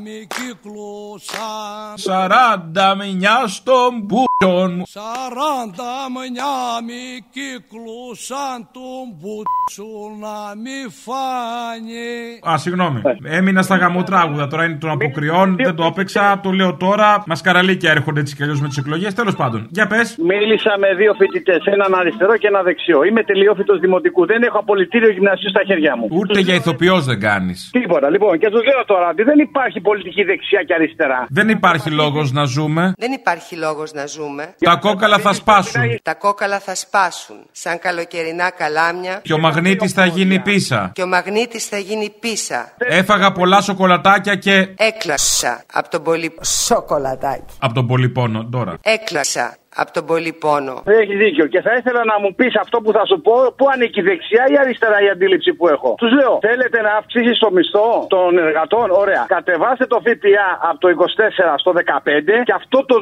μη 0.04 0.28
κύκλωσαν. 0.36 1.94
41 1.98 3.48
στον 3.48 3.92
μπούτσον 4.04 4.76
μου. 4.76 4.84
Σαράντα 4.86 5.94
μια 6.32 6.56
μη 6.88 7.26
κύκλωσαν 7.36 8.58
τον 8.72 9.04
μπούτσο 9.18 9.92
να 10.24 10.56
μη 10.64 10.80
φάνει. 11.04 12.40
Α, 12.52 12.58
συγγνώμη. 12.58 13.02
Έμεινα 13.24 13.62
στα 13.62 13.76
γαμοτράγουδα. 13.76 14.48
Τώρα 14.48 14.64
είναι 14.66 14.76
των 14.76 14.90
αποκριών. 14.90 15.56
Δεν 15.56 15.76
το 15.76 15.84
έπαιξα. 15.84 16.40
Το 16.44 16.52
λέω 16.52 16.76
τώρα. 16.76 17.24
Μασκαραλίκια 17.28 17.92
έρχονται 17.92 18.20
έτσι 18.20 18.36
κι 18.36 18.44
αλλιώς 18.44 18.62
με 18.62 18.68
τις 18.68 18.78
εκλογές. 18.78 19.14
Τέλος 19.14 19.36
πάντων. 19.36 19.68
Για 19.70 19.88
πες. 19.88 20.16
Μίλησα 20.18 20.78
με 20.80 20.94
δύο 20.96 21.14
φοιτητές, 21.14 21.66
έναν 21.66 21.94
αριστερό 21.96 22.38
και 22.38 22.48
ένα 22.48 22.62
δεξιό. 22.62 23.04
Είμαι 23.04 23.24
τελειόφυτος 23.24 23.80
δημοτικού. 23.80 24.26
Δεν 24.26 24.44
έχω 24.44 24.53
απολυτήριο 24.58 25.10
γυμνασίου 25.12 25.50
στα 25.50 25.62
χέρια 25.68 25.98
μου. 25.98 26.08
Ούτε 26.12 26.40
για 26.40 26.56
ηθοποιός 26.56 27.06
δεν 27.06 27.20
κάνεις. 27.20 27.70
Τίποτα. 27.72 28.10
Λοιπόν, 28.10 28.40
και 28.40 28.50
τους 28.50 28.64
λέω 28.70 28.86
τώρα 28.86 29.08
ότι 29.10 29.24
δεν 29.24 29.40
υπάρχει 29.40 29.82
πολιτική 29.82 30.24
δεξιά 30.24 30.64
και 30.64 30.74
αριστερά. 30.74 31.26
Δεν 31.30 31.50
υπάρχει 31.50 31.90
λόγος 31.92 32.32
να 32.32 32.44
ζούμε. 32.44 32.94
Δεν 32.98 33.12
υπάρχει 33.12 33.56
λόγος 33.56 33.94
να 33.94 34.06
ζούμε. 34.06 34.56
Τα 34.60 34.76
κόκαλα 34.76 35.18
θα 35.20 35.34
σπάσουν. 35.34 35.82
Τα 36.04 36.14
κόκαλα 36.14 36.60
θα 36.60 36.76
σπάσουν 36.76 37.36
σαν 37.52 37.80
καλοκαιρινά 37.80 38.50
καλάμια 38.50 39.20
Και 39.24 39.34
ο 39.34 39.40
μαγνήτης 39.40 39.92
θα 39.94 40.06
γίνει 40.06 40.40
πίσα. 40.40 40.92
και 40.94 41.02
ο 41.02 41.08
μαγνήτης 41.08 41.66
θα 41.68 41.78
γίνει 41.78 42.14
πίσα. 42.20 42.74
Έφαγα 42.78 43.32
πολλά 43.32 43.62
σοκολατάκια 43.62 44.36
και. 44.36 44.68
Έκλασα 44.78 45.64
από 45.74 45.90
τον 45.90 46.04
πολύ 46.04 46.32
σοκολατάκι. 46.42 47.54
Από 47.60 47.74
τον 47.74 47.88
πολυπόνο 47.88 48.48
τώρα. 48.52 48.78
Έκλασα 48.82 49.58
από 49.82 49.92
τον 49.96 50.04
πολύ 50.12 50.34
πόνο. 50.44 50.76
Έχει 51.02 51.16
δίκιο. 51.24 51.46
Και 51.54 51.62
θα 51.66 51.74
ήθελα 51.80 52.02
να 52.12 52.16
μου 52.22 52.30
πεις 52.38 52.54
αυτό 52.64 52.78
που 52.84 52.92
θα 52.98 53.04
σου 53.10 53.18
πω, 53.26 53.36
πού 53.58 53.66
ανήκει 53.74 54.00
η 54.04 54.06
δεξιά 54.10 54.44
ή 54.54 54.56
αριστερά 54.64 54.98
η 55.06 55.10
αντίληψη 55.16 55.52
που 55.58 55.66
έχω. 55.76 55.90
Τους 56.02 56.12
λέω, 56.20 56.34
θέλετε 56.50 56.78
να 56.88 56.92
αυξήσεις 57.00 57.38
το 57.44 57.50
μισθό 57.56 57.90
των 58.14 58.30
εργατών; 58.48 58.88
Ωραία. 59.04 59.24
Κατεβάστε 59.36 59.86
το 59.94 59.98
ΦΠΑ 60.06 60.48
από 60.70 60.80
το 60.84 60.88
24 60.90 61.54
στο 61.62 61.72
15 61.72 62.36
και 62.48 62.56
αυτό 62.62 62.78
το 62.90 62.96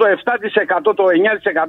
7%, 0.87 0.91
το 0.99 1.05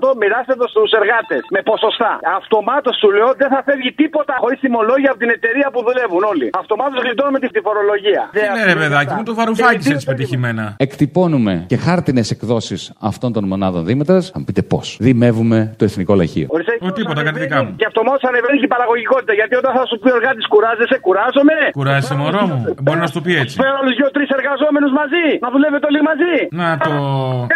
9% 0.06 0.16
μοιράστε 0.20 0.54
το 0.60 0.66
στους 0.72 0.90
εργάτες 1.00 1.42
με 1.54 1.60
ποσοστά. 1.70 2.12
Αυτομάτως 2.40 2.94
του 3.00 3.10
λέω 3.16 3.30
δεν 3.42 3.48
θα 3.54 3.60
φεύγει 3.66 3.92
τίποτα 4.02 4.34
χωρίς 4.42 4.58
τιμολόγια 4.64 5.10
από 5.12 5.20
την 5.24 5.30
εταιρεία 5.36 5.68
που 5.74 5.80
δουλεύουν 5.88 6.22
όλοι. 6.32 6.46
Αυτομάτως 6.62 6.98
γλιτώνουμε 7.04 7.38
τη 7.38 7.60
φορολογία. 7.66 8.22
Τι 8.32 8.40
ναι, 8.56 8.62
ρε 8.72 8.76
παιδάκι 8.80 9.12
μου, 9.14 9.22
το 9.22 9.34
βαρουφάκι 9.34 9.88
έτσι 9.92 10.06
πετυχημένα. 10.06 10.64
Εκτυπώνουμε 10.76 11.64
και 11.66 11.76
χάρτινες 11.76 12.30
εκδόσεις 12.30 12.92
αυτών 13.00 13.32
των 13.32 13.44
μονάδων 13.44 13.84
Δήμετρα. 13.84 14.20
Θα 14.20 14.38
μου 14.38 14.44
πείτε 14.44 14.62
πώς. 14.62 14.91
Δημεύουμε 15.08 15.58
το 15.78 15.84
εθνικό 15.88 16.12
λαχείο. 16.20 16.46
Ο 16.86 16.90
τίποτα, 16.98 17.20
κάτι 17.28 17.38
δικά 17.44 17.58
μου. 17.64 17.70
Και 17.80 17.86
αυτομάτω 17.90 18.20
ανεβαίνει 18.30 18.56
και 18.62 18.68
η 18.70 18.72
παραγωγικότητα. 18.76 19.32
Γιατί 19.40 19.54
όταν 19.60 19.72
θα 19.78 19.84
σου 19.88 19.96
πει 20.02 20.08
ο 20.14 20.16
εργάτη 20.18 20.40
κουράζεσαι, 20.52 20.96
κουράζομαι. 21.06 21.56
Κουράζεσαι 21.78 22.14
μωρό 22.20 22.42
μου. 22.48 22.58
Μπορεί 22.84 22.98
να 23.04 23.08
σου 23.10 23.16
το 23.18 23.22
πει 23.26 23.32
έτσι. 23.42 23.54
Φέρω 23.62 23.76
άλλους 23.80 23.94
δύο-τρει 24.00 24.24
εργαζόμενους 24.38 24.92
μαζί. 25.00 25.26
Να 25.44 25.48
δουλεύετε 25.54 25.86
όλοι 25.90 26.00
μαζί. 26.10 26.34
Να 26.62 26.68
το. 26.84 26.92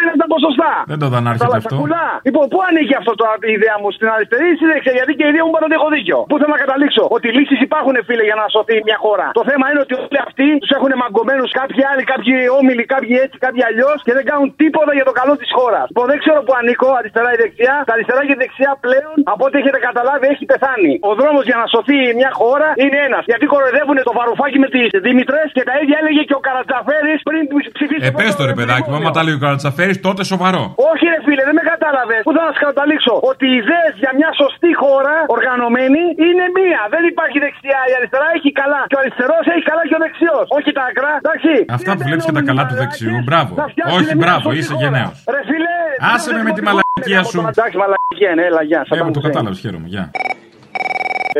Ένα 0.01 0.13
τα 0.23 0.27
ποσοστά. 0.35 0.73
Δεν 0.93 0.99
το 1.03 1.07
δανάρχεται 1.15 1.57
αυτό. 1.61 1.75
Κουλά. 1.83 2.07
Λοιπόν, 2.29 2.45
πού 2.53 2.59
ανήκει 2.69 2.95
αυτό 3.01 3.13
το 3.21 3.25
η 3.51 3.53
ιδέα 3.59 3.77
μου, 3.81 3.89
στην 3.97 4.07
αριστερή 4.15 4.47
ή 4.53 4.57
στη 4.59 4.67
δεξιά; 4.73 4.93
Γιατί 4.99 5.13
και 5.19 5.25
η 5.29 5.31
ιδέα 5.33 5.45
μου 5.45 5.53
μπορεί 5.53 5.67
να 5.73 5.77
έχω 5.81 5.89
δίκιο. 5.97 6.19
Πού 6.31 6.37
θέλω 6.41 6.53
να 6.57 6.61
καταλήξω; 6.65 7.05
Ότι 7.17 7.27
λύσεις 7.37 7.59
υπάρχουν, 7.69 7.95
φίλε, 8.09 8.25
για 8.31 8.37
να 8.41 8.45
σωθεί 8.55 8.77
μια 8.89 8.99
χώρα. 9.05 9.27
Το 9.39 9.45
θέμα 9.51 9.65
είναι 9.71 9.81
ότι 9.85 9.93
όλοι 10.03 10.21
αυτοί 10.27 10.49
τους 10.61 10.71
έχουν 10.77 10.91
μαγκωμένους 11.03 11.51
κάποιοι 11.61 11.81
άλλοι, 11.91 12.03
κάποιοι 12.13 12.35
όμιλοι, 12.59 12.83
κάποιοι 12.95 13.15
έτσι, 13.25 13.37
κάποιοι 13.47 13.63
αλλιώς 13.69 13.99
και 14.07 14.13
δεν 14.19 14.25
κάνουν 14.31 14.49
τίποτα 14.63 14.93
για 14.99 15.07
το 15.09 15.15
καλό 15.21 15.35
της 15.43 15.51
χώρας. 15.59 15.85
Λοιπόν, 15.91 16.07
δεν 16.13 16.19
ξέρω 16.23 16.39
που 16.47 16.53
ανήκω, 16.61 16.89
αριστερά 17.01 17.26
ή 17.35 17.37
δεξιά. 17.45 17.75
Τα 17.87 17.93
αριστερά 17.97 18.23
και 18.29 18.35
η 18.39 18.41
δεξιά 18.43 18.73
πλέον, 18.87 19.17
από 19.33 19.43
ό,τι 19.47 19.57
έχετε 19.61 19.79
καταλάβει, 19.89 20.27
έχει 20.35 20.45
πεθάνει. 20.53 20.93
Ο 21.11 21.13
δρόμος 21.21 21.45
για 21.51 21.59
να 21.61 21.67
σωθεί 21.75 21.99
μια 22.21 22.31
χώρα 22.41 22.69
είναι 22.85 22.99
ένας. 23.09 23.23
Γιατί 23.31 23.45
κοροϊδεύουν 23.55 23.97
το 24.09 24.13
βαρουφάκι 24.19 24.59
με 24.65 24.69
τις 24.75 24.89
Δήμητρες 25.07 25.49
και 25.57 25.65
τα 25.69 25.75
ίδια 25.83 25.97
έλεγε 26.03 26.23
και 26.29 26.37
ο 26.41 26.43
Καρατζαφέρης 26.47 27.19
πριν 27.29 27.43
ψηφίσει. 27.77 28.05
Ε, 28.09 28.11
πες 28.19 28.33
το 28.39 28.43
ρε 28.51 28.55
παιδάκι 28.59 28.87
μου, 28.91 28.97
άμα 29.01 29.11
τα 29.17 29.23
λέει 29.27 29.37
ο 29.39 29.41
Καρατσαφέρη, 29.45 29.95
τότε 30.07 30.23
σοβαρό. 30.33 30.63
Όχι, 30.91 31.05
ρε 31.13 31.19
φίλε, 31.27 31.43
δεν 31.49 31.57
με 31.61 31.65
κατάλαβες. 31.73 32.23
Πού 32.27 32.33
θα 32.39 32.43
σας 32.49 32.59
καταλήξω. 32.67 33.15
Ότι 33.31 33.45
οι 33.53 33.57
ιδέες 33.63 33.95
για 34.03 34.13
μια 34.19 34.31
σωστή 34.41 34.71
χώρα 34.83 35.15
οργανωμένη 35.37 36.03
είναι 36.29 36.45
μία. 36.59 36.81
Δεν 36.95 37.03
υπάρχει 37.13 37.39
δεξιά. 37.47 37.81
Η 37.91 37.93
αριστερά 37.99 38.29
έχει 38.39 38.51
καλά. 38.63 38.81
Και 38.91 38.97
ο 38.99 39.01
αριστερός 39.03 39.45
έχει 39.55 39.65
καλά 39.71 39.83
και 39.89 39.97
ο 39.99 40.01
δεξιός. 40.05 40.45
Όχι 40.57 40.71
τα 40.79 40.83
άκρα. 40.89 41.13
Εντάξει. 41.23 41.53
Αυτά 41.79 41.91
που 41.97 42.03
βλέπεις 42.09 42.25
και 42.29 42.37
τα 42.39 42.43
καλά 42.51 42.63
του 42.69 42.77
δεξιού, 42.83 43.17
μπράβο. 43.27 43.53
Όχι, 43.97 44.13
μπράβο, 44.23 44.47
είσαι 44.59 44.75
γενναίος. 44.83 45.17
Ρε 45.35 45.41
φίλε. 45.49 45.75
Άσε 46.15 46.31
με 46.37 46.43
με 46.49 46.53
τη 46.57 46.63
μαλακία 46.69 47.16
σου. 47.25 47.41
Εντάξει, 47.41 47.77
μαλακία 47.77 48.31
είναι, 48.33 48.43
έλα, 48.43 48.63
γεια. 48.63 48.87
Ε, 48.91 49.03
μου 49.03 49.11
το 49.11 49.21
κατάλαβες, 49.21 49.59
χαίρομαι, 49.59 49.89
γεια. 49.89 50.11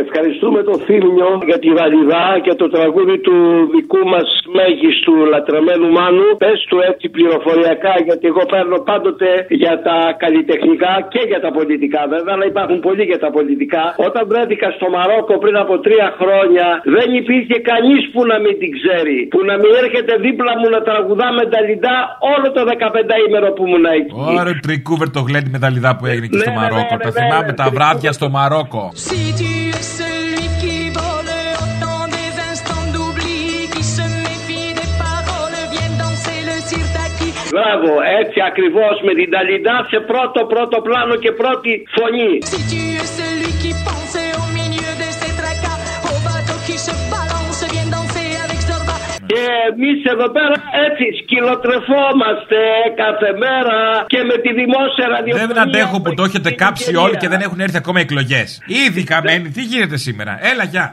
Ευχαριστούμε 0.05 0.61
τον 0.69 0.79
Θήμιο 0.87 1.29
για 1.51 1.59
τη 1.65 1.69
βαλιδά 1.79 2.27
και 2.45 2.55
το 2.63 2.67
τραγούδι 2.77 3.17
του 3.27 3.37
δικού 3.75 4.01
μας 4.13 4.29
μέγιστου 4.59 5.15
λατρεμένου 5.33 5.89
Μάνου. 5.97 6.27
Πες 6.43 6.59
του 6.69 6.79
έτσι 6.91 7.07
πληροφοριακά, 7.17 7.95
γιατί 8.09 8.25
εγώ 8.33 8.43
παίρνω 8.53 8.77
πάντοτε 8.91 9.29
για 9.63 9.75
τα 9.87 9.97
καλλιτεχνικά 10.23 10.93
και 11.13 11.23
για 11.31 11.41
τα 11.45 11.51
πολιτικά. 11.57 12.01
Βέβαια, 12.15 12.35
να 12.41 12.47
υπάρχουν 12.53 12.79
πολλοί 12.87 13.05
για 13.11 13.21
τα 13.25 13.31
πολιτικά. 13.37 13.85
Όταν 14.09 14.23
βρέθηκα 14.33 14.69
στο 14.77 14.87
Μαρόκο 14.97 15.35
πριν 15.45 15.57
από 15.65 15.75
τρία 15.87 16.09
χρόνια, 16.21 16.67
δεν 16.97 17.09
υπήρχε 17.21 17.57
κανείς 17.71 18.03
που 18.13 18.21
να 18.31 18.37
μην 18.45 18.55
την 18.61 18.71
ξέρει. 18.79 19.17
Που 19.33 19.41
να 19.51 19.55
μην 19.61 19.73
έρχεται 19.83 20.13
δίπλα 20.27 20.53
μου 20.59 20.69
να 20.75 20.81
τραγουδά 20.89 21.29
με 21.39 21.45
τα 21.53 21.59
λιντά 21.67 21.97
όλο 22.35 22.47
το 22.57 22.61
15 22.73 23.15
ημέρο 23.27 23.49
που 23.57 23.63
ήμουν 23.67 23.87
εκεί. 23.99 24.13
Ωραία, 24.41 24.57
τρικούβερ 24.67 25.09
το 25.17 25.21
γλέντι 25.29 25.51
με 25.55 25.61
τα 25.65 25.69
λιδά 25.75 25.91
που 25.99 26.05
έγινε 26.13 26.27
και 26.31 26.37
Ναι, 26.39 26.45
στο 26.47 26.53
ναι, 26.55 26.61
Μαρόκο. 26.61 26.95
ναι, 26.99 27.05
Τα 27.07 27.11
ναι, 27.13 27.19
θυμάμαι 27.21 27.51
ναι, 27.53 27.61
τα 27.63 27.67
ναι. 27.67 27.75
βράδια 27.77 28.11
στο 28.19 28.27
Μαρόκο. 28.37 28.85
Si 29.86 29.86
tu 29.86 29.86
es 29.86 29.88
celui 30.02 30.46
qui 30.62 30.90
vole 30.90 31.34
autant 31.64 32.08
des 32.18 32.32
instants 32.50 32.88
d'oubli, 32.94 33.68
qui 33.74 33.84
se 33.84 34.02
méfie 34.26 34.74
des 34.74 34.92
paroles, 35.06 35.60
viennent 35.74 35.98
danser 36.06 36.40
le 36.50 36.58
sirtaki. 36.70 37.30
Μπράβο, 37.52 37.92
έτσι 38.20 38.40
ακριβώ 38.50 38.88
με 39.08 39.14
την 39.14 39.30
Ταλιντά 39.32 39.88
σε 39.90 40.00
πρώτο 40.00 40.46
πρώτο 40.46 40.82
πλάνο 40.82 41.16
και 41.16 41.32
πρώτη 41.32 41.84
φωνή. 41.96 42.34
Και 49.37 49.47
εμείς 49.71 49.99
εδώ 50.15 50.29
πέρα 50.37 50.55
έτσι 50.87 51.05
σκυλοτρεφόμαστε 51.21 52.61
κάθε 53.03 53.31
μέρα 53.45 53.77
και 54.13 54.21
με 54.31 54.37
τη 54.45 54.51
δημόσια 54.61 55.07
ραδιοφωνία. 55.15 55.47
Δεν 55.47 55.59
αντέχω 55.65 55.97
που 56.03 56.15
το 56.15 56.23
έχετε 56.29 56.51
κάψει 56.51 56.97
όλοι 57.05 57.17
και 57.17 57.29
δεν 57.29 57.41
έχουν 57.47 57.61
έρθει 57.61 57.77
ακόμα 57.77 58.01
εκλογές. 58.01 58.49
Ήδη 58.87 59.03
καμένοι, 59.05 59.49
τι 59.51 59.63
γίνεται 59.63 59.97
σήμερα; 59.97 60.33
Έλα, 60.51 60.65
γεια. 60.65 60.93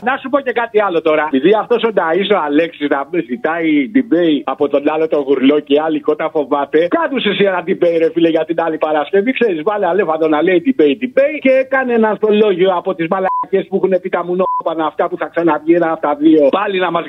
chez 0.00 0.28
vous. 0.28 0.40
και 0.42 0.52
κάτι 0.52 0.82
άλλο 0.86 1.00
τώρα. 1.00 1.24
Επειδή 1.32 1.50
αυτός 1.62 1.82
ο 1.82 1.90
Νταΐς 1.96 2.28
ο 2.36 2.38
Αλέξης 2.46 2.88
να 2.88 3.08
ζητάει 3.28 3.90
debate 3.94 4.42
από 4.44 4.68
τον 4.68 4.82
άλλο 4.92 5.08
τον 5.08 5.22
γουρλό 5.22 5.60
και 5.60 5.80
άλλη 5.80 6.00
κότα 6.00 6.30
φοβάται. 6.30 6.88
Κάτω 6.88 7.16
εσύ 7.16 7.44
ένα 7.44 7.62
debate, 7.66 7.98
ρε 7.98 8.10
φίλε, 8.14 8.28
για 8.28 8.44
την 8.44 8.60
άλλη 8.60 8.78
Παρασκευή. 8.78 9.32
Ξέρεις, 9.32 9.62
βάλε 9.62 9.86
αλέφαντο 9.86 10.28
να 10.28 10.42
λέει 10.42 10.62
debate, 10.66 10.98
debate 11.04 11.38
και 11.40 11.50
έκανε 11.50 11.92
ένα 11.94 12.08
ανθολόγιο 12.08 12.70
από 12.80 12.94
τις 12.94 13.06
μαλακίε 13.08 13.62
που 13.68 13.76
έχουν 13.76 14.00
πει 14.00 14.08
τα 14.08 14.24
μουνόπανα 14.24 14.86
αυτά 14.86 15.08
που 15.08 15.16
θα 15.16 15.26
ξαναβγεί 15.26 15.74
ένα 15.74 15.92
από 15.92 16.00
τα 16.00 16.14
δύο. 16.14 16.48
Πάλι 16.48 16.78
να 16.78 16.90
μας 16.90 17.04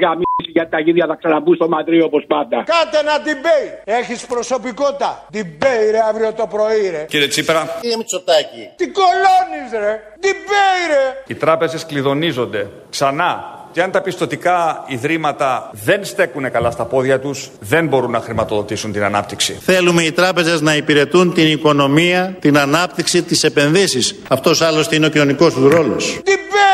γαμίσει 0.62 0.70
γιατί 0.70 0.70
τα 0.72 0.80
γίδια 0.80 1.06
θα 1.08 1.16
ξαναμπούν 1.16 1.56
στο 1.56 1.68
μαντρί 1.68 2.02
όπως 2.02 2.24
πάντα. 2.28 2.58
Κάντε 2.74 2.98
ένα 3.06 3.16
debate. 3.28 3.74
Έχεις 4.00 4.26
προσωπικότητα. 4.26 5.26
Debate 5.34 5.88
ρε 5.92 6.02
αύριο 6.10 6.34
το 6.34 6.48
πρωί 6.48 6.90
ρε. 6.92 7.06
Κύριε 7.10 7.28
Τσίπρα, 7.28 7.78
Κύριε 7.82 7.98
Μητσοτάκη. 7.98 8.64
Τι 8.76 8.86
κολώνεις 8.88 9.70
ρε. 9.84 9.94
Debate 10.26 10.86
ρε. 10.94 11.04
οι 11.28 11.36
τράπεζες 11.36 11.86
κλειδονίζονται 11.86 12.68
ξανά. 12.90 13.60
Και 13.74 13.82
αν 13.82 13.92
τα 13.92 14.02
πιστοτικά 14.02 14.84
ιδρύματα 14.88 15.70
δεν 15.72 16.06
στέκουν 16.06 16.52
καλά 16.52 16.72
στα 16.72 16.84
πόδια 16.86 17.20
τους, 17.20 17.50
δεν 17.60 17.88
μπορούν 17.88 18.12
να 18.12 18.20
χρηματοδοτήσουν 18.20 18.92
την 18.92 19.04
ανάπτυξη. 19.04 19.54
Θέλουμε 19.54 20.04
οι 20.04 20.12
τράπεζες 20.12 20.62
να 20.62 20.76
υπηρετούν 20.76 21.34
την 21.34 21.52
οικονομία, 21.52 22.36
την 22.40 22.58
ανάπτυξη, 22.58 23.22
τις 23.24 23.44
επενδύσεις. 23.44 24.16
Αυτός 24.30 24.62
άλλωστε 24.62 24.96
είναι 24.96 25.06
ο 25.06 25.10
κοινωνικός 25.10 25.54
τους 25.54 25.72
ρόλος. 25.74 26.20
Debate 26.26 26.30
ρε. 26.30 26.71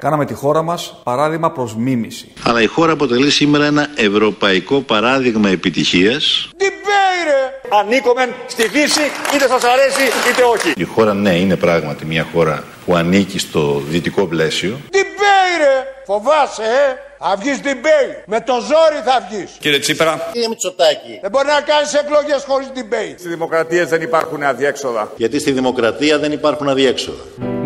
Κάναμε 0.00 0.24
τη 0.24 0.34
χώρα 0.34 0.62
μας 0.62 1.00
παράδειγμα 1.02 1.50
προς 1.50 1.76
μίμηση. 1.76 2.32
Αλλά 2.42 2.62
η 2.62 2.66
χώρα 2.66 2.92
αποτελεί 2.92 3.30
σήμερα 3.30 3.64
ένα 3.64 3.88
ευρωπαϊκό 3.96 4.80
παράδειγμα 4.80 5.48
επιτυχίας. 5.48 6.48
Debate 6.58 7.24
ρε. 7.24 7.76
Ανήκομεν 7.78 8.30
στη 8.46 8.68
Δύση, 8.68 9.00
είτε 9.34 9.48
σας 9.48 9.62
αρέσει 9.64 10.02
είτε 10.30 10.42
όχι. 10.42 10.72
Η 10.76 10.84
χώρα 10.84 11.14
ναι 11.14 11.34
είναι 11.36 11.56
πράγματι 11.56 12.04
μια 12.04 12.26
χώρα 12.32 12.64
που 12.86 12.94
ανήκει 12.94 13.38
στο 13.38 13.82
δυτικό 13.88 14.26
πλαίσιο. 14.26 14.80
Debate 14.90 15.58
ρε. 15.58 15.84
Φοβάσαι 16.06 16.62
ε. 16.62 17.08
Θα 17.18 17.36
βγεις 17.38 17.60
debate. 17.64 18.22
Με 18.26 18.40
το 18.40 18.52
ζόρι 18.52 19.00
θα 19.04 19.26
βγεις. 19.30 19.50
Κύριε 19.60 19.78
Τσίπρα, 19.78 20.28
Κύριε 20.32 20.48
Μητσοτάκη. 20.48 21.18
Δεν 21.22 21.30
μπορεί 21.30 21.46
να 21.46 21.60
κάνεις 21.60 21.94
εκλογές 21.94 22.44
χωρίς 22.48 22.68
debate. 22.74 23.14
στις 23.18 23.30
δημοκρατίες 23.30 23.88
δεν 23.88 24.02
υπάρχουν 24.02 24.42
αδιέξοδα. 24.42 25.12
Γιατί 25.16 25.38
στη 25.38 25.50
δημοκρατία 25.52 26.18
δεν 26.18 26.32
υπάρχουν 26.32 26.68
αδιέξοδα. 26.68 27.22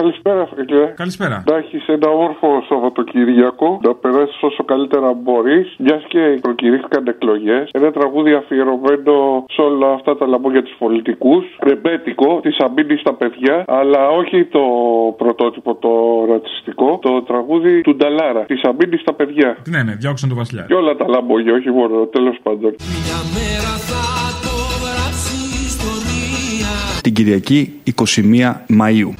Καλησπέρα, 0.00 0.48
φίλε. 0.54 0.84
Καλησπέρα. 1.02 1.44
Να 1.50 1.56
έχεις 1.56 1.86
ένα 1.86 2.08
όρφο 2.08 2.48
Σαββατοκύριακο, 2.68 3.80
να 3.82 3.94
περάσεις 3.94 4.42
όσο 4.42 4.64
καλύτερα 4.64 5.12
μπορείς, 5.12 5.74
μιας 5.78 6.02
και 6.08 6.38
προκηρύχθηκαν 6.40 7.06
εκλογές. 7.06 7.68
Ένα 7.72 7.90
τραγούδι 7.90 8.32
αφιερωμένο 8.32 9.44
σε 9.54 9.60
όλα 9.60 9.92
αυτά 9.92 10.16
τα 10.16 10.26
λαμπόγια 10.26 10.62
τους 10.62 10.76
πολιτικούς. 10.78 11.44
Ρεμπέτικο, 11.62 12.40
της 12.42 12.56
αμπίνη 12.58 12.96
στα 12.96 13.12
παιδιά, 13.14 13.64
αλλά 13.66 14.08
όχι 14.08 14.44
το 14.44 14.64
πρωτότυπο 15.16 15.74
το 15.74 15.90
ρατσιστικό. 16.32 16.98
Το 17.02 17.22
τραγούδι 17.22 17.80
του 17.80 17.96
Νταλάρα, 17.96 18.44
της 18.44 18.62
αμπίνη 18.62 18.96
στα 18.96 19.12
παιδιά. 19.12 19.56
Ναι, 19.68 19.82
ναι, 19.82 19.94
διώξαν 19.94 20.28
τον 20.28 20.38
Βασιλιά. 20.38 20.64
Και 20.68 20.74
όλα 20.74 20.96
τα 20.96 21.08
λαμπόγια, 21.08 21.52
όχι 21.52 21.70
μόνο, 21.70 22.06
τέλος 22.06 22.36
πάντων. 22.42 22.74
Την 27.12 27.24
Κυριακή 27.24 27.80
21 27.94 28.52
Μαΐου. 28.80 29.10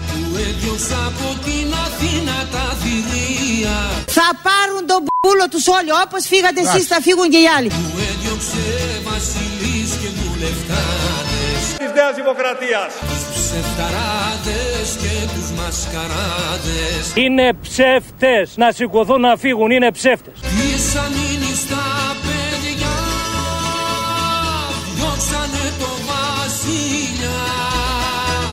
Θα 4.06 4.28
πάρουν 4.46 4.86
τον 4.86 5.04
πούλο 5.20 5.48
τους 5.50 5.66
όλοι. 5.68 5.90
Όπως 6.06 6.26
φύγατε 6.26 6.60
εσείς 6.60 6.86
θα 6.86 7.00
φύγουν 7.00 7.30
και 7.30 7.36
οι 7.36 7.46
άλλοι. 7.58 7.68
Της 11.78 11.92
Νέας 11.94 12.14
Δημοκρατίας. 12.14 12.92
Είναι 17.14 17.52
ψεύτες. 17.62 18.56
Να 18.56 18.72
σηκωθούν 18.72 19.20
να 19.20 19.36
φύγουν. 19.36 19.70
Είναι 19.70 19.90
ψεύτες. 19.90 20.34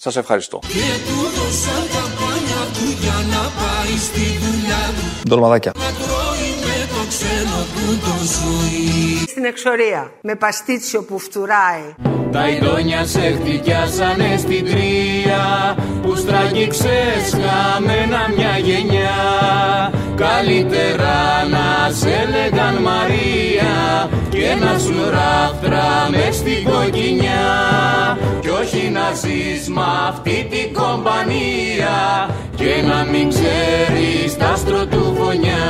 Σας 0.07 0.15
ευχαριστώ. 0.15 0.59
Ντολμαδάκια. 5.27 5.71
Στην 9.27 9.45
εξορία, 9.45 10.11
με 10.21 10.35
παστίτσιο 10.35 11.03
που 11.03 11.19
φτουράει. 11.19 11.95
Τα 12.31 12.47
ειδόνια 12.49 13.05
σε 13.05 13.19
χτυπιάσανε 13.19 14.37
στην 14.37 14.65
τρία 14.65 15.75
Που 16.01 16.15
στραγγίξες 16.15 17.23
χαμένα 17.31 18.31
μια 18.35 18.57
γενιά. 18.57 19.19
Καλύτερα 20.15 21.45
να 21.49 21.91
σε 21.93 22.27
λέγαν 22.29 22.81
Μαρία 22.81 24.09
Και 24.29 24.65
να 24.65 24.79
σου 24.79 25.09
ράφτρα 25.09 26.09
μες 26.11 26.35
στην 26.35 26.63
κοκκινιά. 26.63 27.47
Κι 28.41 28.49
όχι 28.49 28.89
να 28.89 29.13
ζεις 29.13 29.69
μ' 29.69 29.79
αυτή 30.07 30.47
την 30.49 30.73
κομπανία 30.73 32.29
Και 32.55 32.81
να 32.87 33.03
μην 33.11 33.29
ξέρεις 33.29 34.37
τα 34.37 34.47
άστρο 34.47 34.85
του 34.85 35.17
φωνιά 35.19 35.65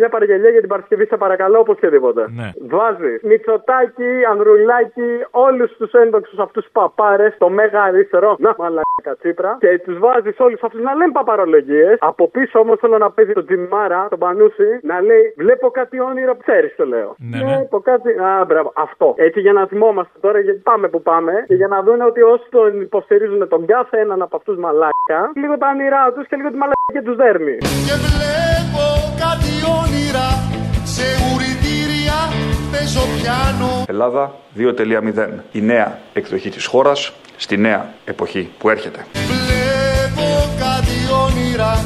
Μια 0.00 0.08
παραγγελία 0.08 0.50
για 0.50 0.60
την 0.60 0.68
Παρασκευή, 0.68 1.04
σε 1.06 1.16
παρακαλώ, 1.16 1.58
οπωσδήποτε. 1.58 2.22
Ναι. 2.38 2.48
Βάζει 2.74 3.12
Μητσοτάκι, 3.22 4.12
Ανδρουλάκι, 4.30 5.10
όλους 5.30 5.70
τους 5.78 5.92
ένδοξου 5.92 6.42
αυτούς 6.42 6.66
παπάρες, 6.72 7.34
το 7.38 7.48
μέγα 7.48 7.82
αριστερό, 7.82 8.36
να 8.38 8.54
μαλάκα 8.58 9.12
τσίπρα, 9.20 9.56
και 9.60 9.78
τους 9.84 9.98
βάζεις 9.98 10.36
όλους 10.38 10.60
αυτούς 10.62 10.80
να 10.80 10.94
λένε 10.94 11.12
παπαρολογίες. 11.12 11.96
Από 12.00 12.28
πίσω 12.28 12.58
όμως 12.58 12.78
θέλω 12.78 12.98
να 12.98 13.10
παίζει 13.10 13.32
τον 13.32 13.46
Τζιμάρα, 13.46 14.06
τον 14.10 14.18
Πανούση, 14.18 14.70
να 14.82 15.00
λέει 15.00 15.32
Βλέπω 15.36 15.70
κάτι 15.70 16.00
όνειρο, 16.00 16.36
ξέρεις 16.36 16.74
το 16.76 16.84
λέω. 16.86 17.14
Ναι, 17.18 17.38
ναι. 17.38 17.44
Βλέπω 17.44 17.80
κάτι. 17.80 18.10
Α, 18.10 18.44
μπράβο, 18.48 18.72
αυτό. 18.76 19.14
Έτσι 19.16 19.40
για 19.40 19.52
να 19.52 19.66
θυμόμαστε 19.66 20.18
τώρα, 20.20 20.38
γιατί 20.40 20.58
πάμε 20.58 20.88
που 20.88 21.02
πάμε, 21.02 21.32
και 21.46 21.54
για 21.54 21.68
να 21.68 21.82
δουν 21.82 22.00
ότι 22.00 22.22
όσοι 22.22 22.46
τον 22.50 22.80
υποστηρίζουν 22.80 23.48
τον 23.48 23.66
κάθε 23.66 23.98
έναν 23.98 24.22
από 24.22 24.36
αυτούς 24.36 24.56
μαλάκα, 24.56 25.20
λίγο 25.34 25.58
τα 25.58 25.68
όνειρά 25.74 26.12
τους 26.12 26.26
και 26.28 26.36
λίγο 26.36 26.50
τη 26.50 26.56
μαλακία 26.62 27.02
τους 27.04 27.16
δέρνει. 27.16 27.56
Και 27.88 27.96
βλέπω 28.06 28.84
κάτι 29.24 29.52
όνειρα 29.88 30.42
σε 30.84 31.02
ουρητήρια 31.34 32.32
παίζω 32.72 33.00
πιάνο. 33.20 33.84
Ελλάδα 33.86 34.34
2.0. 34.56 35.28
Η 35.52 35.60
νέα 35.60 35.98
εκδοχή 36.12 36.50
της 36.50 36.66
χώρας 36.66 37.12
στη 37.36 37.56
νέα 37.56 37.94
εποχή 38.04 38.50
που 38.58 38.68
έρχεται. 38.68 39.06
Βλέπω 39.12 40.48
κάτι 40.58 40.96
όνειρα 41.24 41.84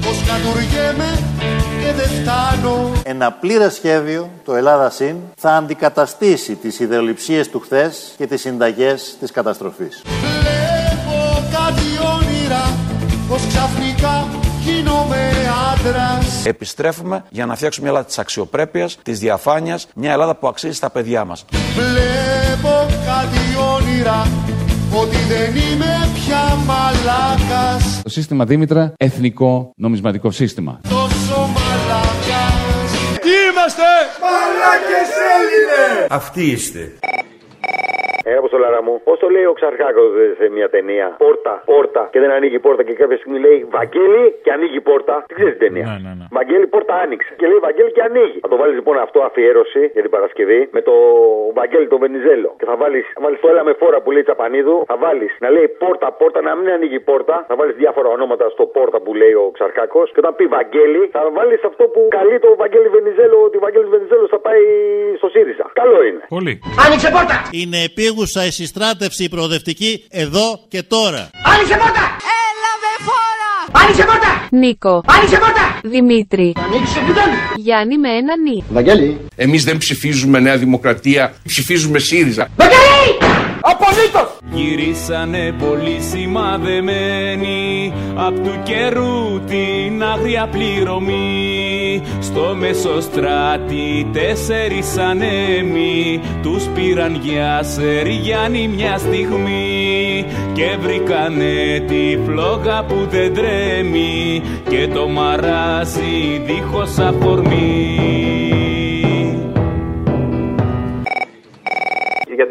πως 0.00 0.22
κατουργέμαι 0.26 1.18
και 1.82 1.92
δεν 1.92 2.08
φτάνω. 2.08 2.92
Ένα 3.04 3.32
πλήρες 3.32 3.74
σχέδιο, 3.74 4.30
το 4.44 4.54
Ελλάδα 4.54 4.90
ΣΥΝ, 4.90 5.16
θα 5.36 5.50
αντικαταστήσει 5.50 6.54
τις 6.54 6.80
ιδεολειψίες 6.80 7.50
του 7.50 7.60
χθες 7.60 8.14
και 8.16 8.26
τις 8.26 8.40
συνταγές 8.40 9.16
της 9.20 9.30
καταστροφής. 9.30 10.02
Βλέπω 10.04 11.42
κάτι 11.50 11.88
όνειρα 12.16 12.76
πως 13.28 13.46
ξαφνικά 13.48 14.26
γίνομαι 14.68 15.30
άντρας. 15.72 16.44
Επιστρέφουμε 16.46 17.24
για 17.30 17.46
να 17.46 17.54
φτιάξουμε 17.54 17.82
μια 17.86 17.92
Ελλάδα 17.94 18.08
της 18.08 18.18
αξιοπρέπειας, 18.18 18.98
της 19.02 19.18
διαφάνειας, 19.18 19.86
μια 19.94 20.12
Ελλάδα 20.12 20.34
που 20.36 20.48
αξίζει 20.48 20.74
στα 20.74 20.90
παιδιά 20.90 21.24
μας. 21.24 21.44
Βλέπω 21.74 22.86
κάτι 23.06 23.40
όνειρα 23.74 24.26
ότι 24.94 25.16
δεν 25.16 25.56
είμαι 25.56 26.08
πια 26.14 26.56
μαλάκας 26.66 28.00
Το 28.02 28.08
σύστημα 28.10 28.44
Δήμητρα, 28.44 28.92
εθνικό 28.96 29.72
νομισματικό 29.76 30.30
σύστημα. 30.30 30.80
τόσο 30.88 31.36
μαλάκας 31.40 32.90
Τι 33.20 33.30
είμαστε! 33.50 33.82
Μαλάκες 34.22 35.10
Έλληνες! 35.34 36.06
Αυτοί 36.10 36.42
είστε. 36.50 36.92
Ε, 38.28 38.30
όπως 38.30 38.38
Αποστολάρα 38.38 38.80
μου. 38.86 38.94
Πώς 39.08 39.18
το 39.22 39.28
λέει 39.34 39.46
ο 39.52 39.54
Ξαρχάκος 39.58 40.08
σε 40.40 40.46
μια 40.56 40.68
ταινία; 40.74 41.06
Πόρτα, 41.24 41.54
πόρτα 41.72 42.02
και 42.12 42.20
δεν 42.22 42.30
ανοίγει 42.36 42.56
η 42.60 42.62
πόρτα 42.66 42.82
και 42.86 42.94
κάποια 43.00 43.16
στιγμή 43.20 43.38
λέει 43.46 43.58
Βαγγέλη 43.76 44.24
και 44.44 44.50
ανοίγει 44.56 44.76
η 44.82 44.84
πόρτα. 44.90 45.14
Τι 45.28 45.34
ξέρεις 45.38 45.54
την 45.56 45.62
ταινία; 45.66 45.86
Ναι, 45.90 45.96
ναι, 46.04 46.12
ναι. 46.18 46.26
Βαγγέλη 46.38 46.66
πόρτα 46.74 46.94
άνοιξε. 47.04 47.32
Και 47.40 47.46
λέει 47.50 47.60
Βαγγέλη 47.66 47.90
και 47.96 48.02
ανοίγει. 48.08 48.38
Θα 48.44 48.48
το 48.52 48.56
βάλεις 48.60 48.74
λοιπόν 48.80 48.96
αυτό 49.06 49.18
αφιέρωση 49.28 49.82
για 49.94 50.02
την 50.04 50.12
Παρασκευή 50.16 50.60
με 50.76 50.80
το 50.88 50.94
Βαγγέλη 51.58 51.86
το 51.94 51.98
Βενιζέλο. 52.04 52.50
Και 52.60 52.66
θα 52.70 52.76
βάλεις 52.82 53.06
βάλεις 53.24 53.38
το 53.42 53.48
έλα 53.52 53.62
με 53.68 53.72
φόρα 53.80 53.98
που 54.02 54.10
λέει 54.14 54.22
Τσαπανίδου. 54.28 54.76
Θα 54.90 54.96
βάλεις 55.04 55.32
να 55.44 55.48
λέει 55.54 55.68
πόρτα, 55.82 56.06
πόρτα, 56.20 56.38
να 56.48 56.52
μην 56.58 56.66
ανοίγει 56.76 56.98
η 57.02 57.04
πόρτα. 57.10 57.36
Θα 57.50 57.54
βάλεις 57.58 57.74
διάφορα 57.82 58.08
ονόματα 58.16 58.44
στο 58.54 58.64
πόρτα 58.76 58.98
που 59.04 59.10
λέει 59.20 59.34
ο 59.42 59.46
Ξαρχάκος. 59.56 60.06
Και 60.12 60.20
όταν 60.22 60.32
πει 60.38 60.44
Βαγγέλη, 60.56 61.02
θα 61.16 61.22
βάλεις 61.36 61.60
αυτό 61.70 61.84
που 61.92 62.00
καλεί 62.18 62.36
το 62.44 62.50
Βαγγέλη 62.62 62.88
Βενιζέλο 62.96 63.36
ότι 63.46 63.56
ο 63.60 63.62
Βαγγέλης 63.66 63.90
Βενιζέλος 63.94 64.28
θα 64.34 64.38
πάει 64.46 64.62
στο 65.20 65.28
ΣΥΡΙΖΑ. 65.34 65.66
Καλό 65.80 65.98
είναι. 66.08 66.22
Πολύ. 66.36 66.52
Άνοιξε 66.84 67.08
πόρτα! 67.16 67.36
Είναι 67.60 67.78
επίγουσα 67.90 68.17
η 68.46 68.50
συστράτευση 68.50 69.24
η 69.24 69.28
προοδευτική 69.28 70.04
εδώ 70.10 70.60
και 70.68 70.82
τώρα. 70.82 71.30
Άνοιξε 71.44 71.74
πόρτα! 71.74 72.04
Έλα 72.44 72.72
με 72.82 73.04
φόρα! 73.06 73.82
Άνοιξε 73.82 74.04
πόρτα! 74.04 74.48
Νίκο. 74.50 75.02
Άνοιξε 75.06 75.38
πόρτα! 75.38 75.80
Δημήτρη. 75.82 76.52
Ανοίξε 76.56 77.00
πιτόν! 77.06 77.30
Γιάννη 77.56 77.98
με 77.98 78.08
ένα 78.08 78.36
νι. 78.36 78.64
Βαγγέλη! 78.70 79.20
Εμείς 79.36 79.64
δεν 79.64 79.76
ψηφίζουμε 79.78 80.38
Νέα 80.40 80.56
Δημοκρατία, 80.56 81.34
ψηφίζουμε 81.46 81.98
ΣΥΡΙΖΑ. 81.98 82.48
Βαγγέλη! 82.56 83.27
Απολύτως! 83.70 84.38
Γυρίσανε 84.50 85.54
πολύ 85.58 86.00
σημαδεμένοι 86.00 87.92
Απ' 88.14 88.34
του 88.34 88.60
καιρού 88.62 89.40
την 89.46 90.02
άγρια 90.02 90.48
πληρωμή. 90.48 92.02
Στο 92.20 92.54
μεσοστράτη 92.58 94.06
τέσσερις 94.12 94.98
ανέμοι 94.98 96.20
Τους 96.42 96.64
πήραν 96.74 97.20
για 97.22 97.62
Σεριάννη 97.62 98.68
μια 98.68 98.98
στιγμή. 98.98 100.24
Και 100.52 100.76
βρήκανε 100.80 101.84
τη 101.86 102.18
φλόγα 102.26 102.84
που 102.84 103.06
δεν 103.10 103.34
τρέμει 103.34 104.42
Και 104.68 104.88
το 104.94 105.08
μαράζι 105.08 106.42
δίχως 106.46 106.98
αφορμή 106.98 108.67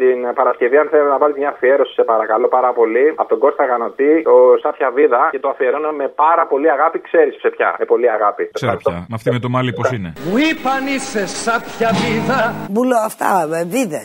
την 0.02 0.18
Παρασκευή, 0.38 0.76
αν 0.82 0.88
θέλει 0.92 1.08
να 1.14 1.18
βάλεις 1.22 1.36
μια 1.42 1.50
αφιέρωση, 1.54 1.92
σε 1.98 2.04
παρακαλώ 2.12 2.48
πάρα 2.56 2.70
πολύ, 2.78 3.06
από 3.20 3.28
τον 3.32 3.38
Κώστα 3.44 3.64
Γανοτή, 3.70 4.12
ο 4.34 4.36
Σάφια 4.62 4.90
Βίδα 4.96 5.22
και 5.34 5.40
το 5.44 5.48
αφιερώνω 5.48 5.90
με 6.00 6.06
πάρα 6.24 6.44
πολύ 6.52 6.68
αγάπη. 6.76 6.98
Ξέρεις 7.08 7.34
σε 7.44 7.48
ποια, 7.54 7.68
με 7.78 7.84
πολύ 7.92 8.08
αγάπη. 8.16 8.42
Ξέρω 8.52 8.76
πια. 8.76 8.96
Με 9.10 9.14
αυτή 9.18 9.28
με 9.36 9.40
το 9.44 9.48
μάλι 9.54 9.70
πώς 9.78 9.88
είναι. 9.96 10.10
Μου 10.28 10.36
είπαν 10.46 10.82
είσαι 10.94 11.22
σάπια 11.26 11.90
βίδα. 12.00 12.40
Μπουλο 12.72 12.96
αυτά, 13.08 13.30
βίδε. 13.72 14.02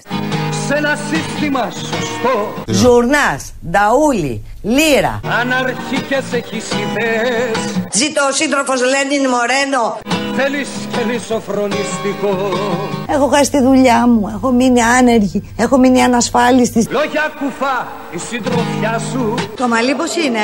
Σε 0.68 0.76
ένα 0.76 0.98
σύστημα 1.10 1.70
σωστό. 1.72 2.54
Ζουρνάς, 2.68 3.54
νταούλι, 3.70 4.44
λύρα. 4.62 5.20
Αναρχικές 5.42 6.24
έχεις 6.34 6.66
ιδέες. 6.72 7.58
Ζήτω 7.94 8.22
ο 8.30 8.32
σύντροφος 8.32 8.82
Λένιν 8.82 9.30
Μορένο. 9.30 9.98
Θέλεις 10.36 10.70
και 10.92 11.20
σοφρονιστικό. 11.28 12.50
Έχω 13.08 13.28
χάσει 13.28 13.52
τη 13.52 13.62
δουλειά 13.62 14.08
μου, 14.08 14.32
έχω 14.36 14.52
μείνει 14.52 14.82
άνεργη, 14.82 15.54
έχω 15.58 15.78
μείνει 15.78 16.02
ανασφάλιστη. 16.02 16.88
Λόγια 16.90 17.32
κουφά, 17.40 17.88
η 18.12 18.18
συντροφιά 18.18 19.02
σου. 19.12 19.34
Το 19.56 19.68
μαλλί 19.68 19.96
πώς 19.96 20.16
είναι; 20.16 20.40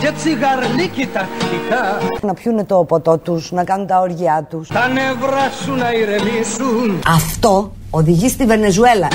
Και 0.00 0.12
τσιγαρλίκι 0.16 1.06
τακτικά. 1.06 1.98
Να 2.20 2.34
πιούνε 2.34 2.64
το 2.64 2.84
ποτό 2.84 3.18
τους, 3.18 3.50
να 3.50 3.64
κάνουν 3.64 3.86
τα 3.86 4.00
όργια 4.00 4.46
τους. 4.50 4.68
Τα 4.68 4.88
νευρά 4.88 5.50
σου 5.64 5.74
να 5.74 5.92
ηρεμήσουν. 5.92 7.02
Αυτό 7.08 7.72
οδηγεί 7.90 8.28
στη 8.28 8.44
Βενεζουέλα. 8.44 9.08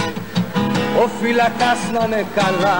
Ο 1.01 1.09
φυλακάς 1.21 1.79
να 1.93 2.05
είναι 2.05 2.25
καλά. 2.35 2.77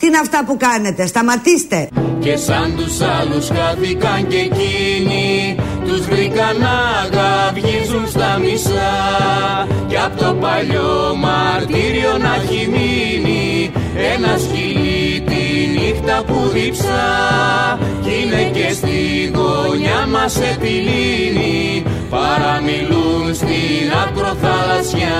Τι 0.00 0.06
είναι 0.06 0.18
αυτά 0.18 0.44
που 0.46 0.56
κάνετε, 0.56 1.06
σταματήστε. 1.06 1.88
Και 2.20 2.36
σαν 2.36 2.76
τους 2.76 3.00
άλλους 3.00 3.48
χάθηκαν 3.48 4.26
και 4.26 4.36
εκείνοι 4.36 5.56
Τους 5.86 6.06
βρήκαν 6.06 6.56
να 6.58 6.76
γαυγίζουν 7.16 8.08
στα 8.08 8.38
μισά 8.38 8.92
Κι 9.88 9.96
απ' 9.96 10.18
το 10.18 10.34
παλιό 10.34 11.16
μαρτύριο 11.16 12.18
να 12.18 12.34
έχει 12.34 12.68
μείνει 12.68 13.72
Ένας 14.14 14.42
σκυλί 14.42 14.69
τη 16.10 16.16
νύχτα 16.16 16.24
που 16.24 16.48
διψά 16.48 17.78
Κι 18.02 18.10
είναι 18.22 18.50
και 18.52 18.72
στη 18.72 19.32
γωνιά 19.34 20.06
μας 20.06 20.40
επιλύνει 20.40 21.82
Παραμιλούν 22.10 23.34
στην 23.34 23.90
ακροθαλασσιά 24.04 25.18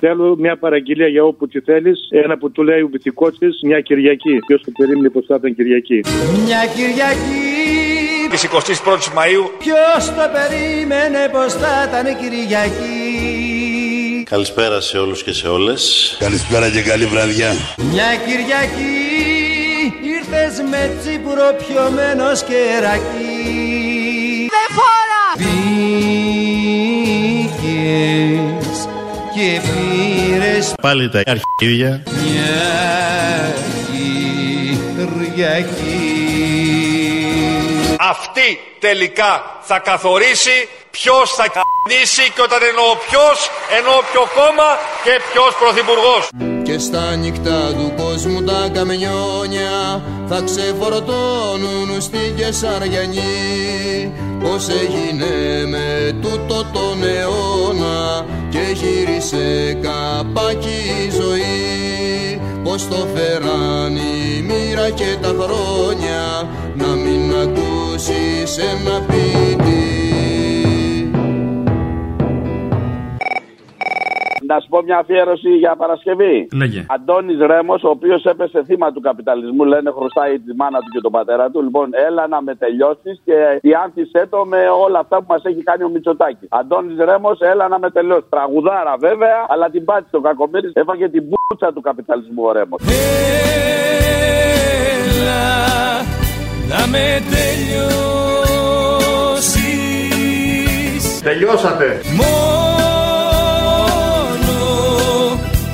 Θέλω 0.00 0.36
μια 0.38 0.58
παραγγελία 0.58 1.08
για 1.08 1.24
όπου 1.24 1.48
τη 1.48 1.60
θέλεις. 1.60 1.98
Ένα 2.10 2.38
που 2.38 2.50
του 2.50 2.62
λέει 2.62 2.80
ο 2.80 2.88
βυθικός 2.92 3.38
της 3.38 3.58
μια 3.62 3.80
Κυριακή. 3.80 4.38
Ποιος 4.46 4.62
το 4.64 4.70
περίμενε 4.78 5.08
πως 5.10 5.24
θα 5.26 5.34
ήταν 5.38 5.54
Κυριακή. 5.54 6.00
Μια 6.44 6.60
Κυριακή 6.74 8.28
Της 8.30 8.46
21η 8.46 9.12
Μαου. 9.14 9.50
Ποιος 9.58 10.06
το 10.06 10.24
περίμενε 10.36 11.28
πως 11.32 11.52
θα 11.52 11.88
ήταν 11.88 12.06
Κυριακή 12.20 13.08
Καλησπέρα 14.24 14.80
σε 14.80 14.98
όλους 14.98 15.22
και 15.22 15.32
σε 15.32 15.48
όλες. 15.48 16.16
Καλησπέρα 16.18 16.70
και 16.70 16.82
καλή 16.82 17.06
βραδιά. 17.06 17.52
Μια 17.76 18.16
Κυριακή 18.26 18.96
ήρθες 20.02 20.60
με 20.70 20.90
τσίπουρο 21.00 21.54
πιωμένος 21.66 22.42
κερακί 22.42 23.36
Δε 24.50 24.74
φόρα! 24.74 25.26
Πήγες 27.58 28.88
και 29.34 29.60
πήρες 29.60 30.74
Πάλι 30.82 31.08
τα 31.10 31.22
αρχίδια. 31.26 32.02
μια 32.06 33.54
Κυριακή 35.34 35.96
Αυτή 37.98 38.58
τελικά 38.78 39.58
θα 39.62 39.78
καθορίσει 39.78 40.68
ποιος 41.00 41.30
θα 41.38 41.46
κ***νήσει 41.54 42.26
και 42.34 42.42
όταν 42.48 42.60
εννοώ 42.70 42.90
ποιος, 43.06 43.38
εννοώ 43.78 43.96
ποιο 44.08 44.22
κόμμα 44.38 44.70
και 45.04 45.14
ποιος 45.28 45.52
πρωθυπουργός. 45.60 46.24
Και 46.66 46.76
στα 46.86 47.04
νύχτα 47.22 47.58
του 47.78 47.88
κόσμου 48.00 48.40
τα 48.48 48.60
καμιόνια 48.74 49.76
θα 50.28 50.38
ξεφορτώνουν 50.48 51.88
στην 52.06 52.28
Κεσαριανή 52.38 54.12
Πώς 54.42 54.68
έγινε 54.68 55.34
με 55.72 55.86
τούτο 56.22 56.58
τον 56.72 56.98
αιώνα 57.14 58.26
και 58.52 58.64
γύρισε 58.80 59.78
καπάκι 59.84 60.78
η 61.04 61.10
ζωή. 61.20 62.40
Πώς 62.64 62.88
το 62.88 63.08
φέραν 63.14 63.96
η 63.96 64.42
μοίρα 64.48 64.90
και 64.90 65.16
τα 65.22 65.32
χρόνια 65.40 66.48
να 66.74 66.86
μην 66.86 67.34
ακούσεις 67.42 68.58
ένα 68.58 69.04
ποιητή 69.08 70.07
Να 74.50 74.60
σου 74.60 74.68
πω 74.68 74.82
μια 74.82 74.98
αφιέρωση 74.98 75.50
για 75.62 75.76
Παρασκευή. 75.76 76.48
Λέγε. 76.52 76.86
Αντώνης 76.88 77.38
Ρέμος, 77.50 77.82
ο 77.82 77.88
οποίος 77.88 78.24
έπεσε 78.24 78.62
θύμα 78.64 78.92
του 78.92 79.00
καπιταλισμού, 79.00 79.64
λένε 79.64 79.90
χρωστάει 79.90 80.38
τη 80.38 80.54
μάνα 80.56 80.78
του 80.78 80.90
και 80.94 81.00
τον 81.00 81.12
πατέρα 81.12 81.50
του. 81.50 81.62
Λοιπόν, 81.62 81.88
έλα 82.06 82.26
να 82.28 82.42
με 82.42 82.54
τελειώσεις 82.54 83.20
και 83.24 83.58
διάνθησέ 83.62 84.26
το 84.30 84.44
με 84.44 84.60
όλα 84.84 84.98
αυτά 84.98 85.16
που 85.16 85.24
μας 85.28 85.42
έχει 85.44 85.62
κάνει 85.62 85.82
ο 85.84 85.88
Μητσοτάκης. 85.88 86.48
Αντώνης 86.50 86.98
Ρέμος, 86.98 87.40
έλα 87.40 87.68
να 87.68 87.78
με 87.78 87.90
τελειώσεις. 87.90 88.28
Τραγουδάρα 88.28 88.94
βέβαια, 88.98 89.46
αλλά 89.48 89.70
την 89.70 89.84
πάτησε 89.84 90.16
ο 90.16 90.20
Κακομίρη, 90.20 90.70
έφαγε 90.72 91.08
την 91.08 91.22
μπούτσα 91.28 91.72
του 91.72 91.80
καπιταλισμού 91.80 92.42
ο 92.44 92.52
Ρέμος. 92.52 92.80
Έλα 95.12 95.44
να 96.72 96.86
με 96.92 97.22
τελειώσεις 97.32 98.08
Τελειώσατε. 101.22 102.00
Μόνος 102.16 102.97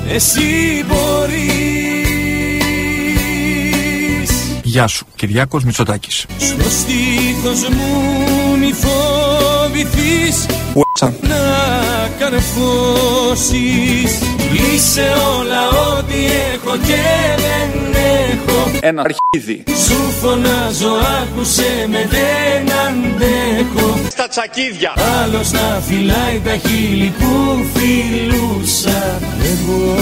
εσύ 0.07 0.85
μπορείς 0.87 2.04
Γεια 4.75 4.87
σου, 4.87 5.05
Κυριάκος 5.15 5.63
Μητσοτάκης. 5.63 6.25
Στο 6.37 6.69
στήθος 6.69 7.69
μου 7.69 8.57
μη 8.59 8.73
φοβηθείς 8.73 10.45
WhatsApp. 10.73 11.11
να 11.21 12.09
καρφώσεις 12.19 14.11
Είσαι 14.73 15.13
όλα 15.39 15.69
ό,τι 15.69 16.15
έχω 16.53 16.77
και 16.77 17.03
δεν 17.37 17.95
έχω 18.31 18.71
Ένα 18.79 19.01
αρχίδι. 19.01 19.63
Σου 19.85 20.11
φωνάζω 20.21 20.93
άκουσε 21.21 21.87
με 21.89 22.07
δεν 22.09 22.71
αντέχω 22.87 23.99
Στα 24.09 24.27
τσακίδια. 24.27 24.93
Άλλος 25.23 25.51
να 25.51 25.81
φυλάει 25.87 26.41
τα 26.43 26.55
χείλη 26.67 27.13
που 27.19 27.65
φιλούσα 27.73 29.19
εγώ 29.45 29.95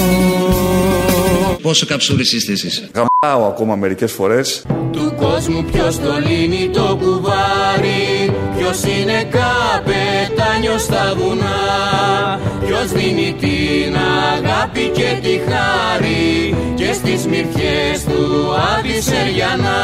Πόσο 1.63 1.85
καψούρης 1.85 2.33
είστε 2.33 2.51
εσείς; 2.51 2.89
Γαμάω 2.93 3.47
ακόμα 3.47 3.75
μερικές 3.75 4.11
φορές. 4.11 4.63
Του 4.91 5.15
κόσμου 5.17 5.63
ποιος 5.71 5.99
το 5.99 6.13
λύνει 6.27 6.69
το 6.73 6.97
κουβάρι 7.01 8.33
Ποιος 8.57 8.81
είναι 8.83 9.23
καπετάνιος 9.23 10.81
στα 10.81 11.13
βουνά. 11.17 12.39
Ποιος 12.65 12.91
δίνει 12.91 13.35
την 13.39 13.95
αγάπη 14.35 14.91
και 14.93 15.19
τη 15.21 15.29
χάρη. 15.29 16.55
Και 16.75 16.93
στις 16.93 17.25
μυρφιές 17.25 18.03
του 18.03 18.53
αντισεριανά 18.77 19.81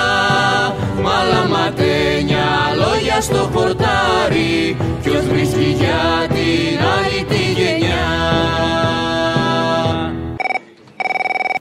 Μαλαματένια 1.04 2.48
λόγια 2.76 3.22
στο 3.22 3.50
χορτάρι 3.54 4.78
Ποιος 5.04 5.24
βρίσκει 5.32 5.76
για 5.78 6.28
την 6.28 6.80
άλλη 6.96 7.24
τη 7.30 7.62
γενιά 7.62 7.79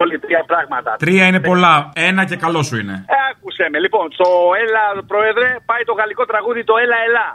Όλοι 0.03 0.18
τρία 0.18 0.44
πράγματα. 0.46 0.96
Τρία 0.99 1.24
είναι 1.26 1.40
πολλά. 1.40 1.74
Ένα 1.94 2.24
και 2.24 2.36
καλό 2.36 2.62
σου 2.62 2.76
είναι. 2.76 3.05
Ε, 3.07 3.14
άκουσε 3.30 3.64
με. 3.72 3.78
Λοιπόν, 3.78 4.12
στο 4.12 4.28
Έλα, 4.62 5.03
Πρόεδρε, 5.07 5.57
πάει 5.66 5.82
το 5.84 5.92
γαλλικό 5.92 6.24
τραγούδι 6.24 6.64
το 6.64 6.74
Έλα, 6.84 6.96
Έλα. 7.09 7.26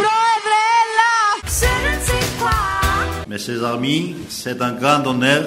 Πρόεδρε, 0.00 0.60
έλα! 0.82 1.10
Mes 3.34 3.38
chers 3.46 3.64
amis, 3.74 4.02
c'est 4.40 4.58
un 4.68 4.72
grand 4.82 5.02
honneur, 5.10 5.42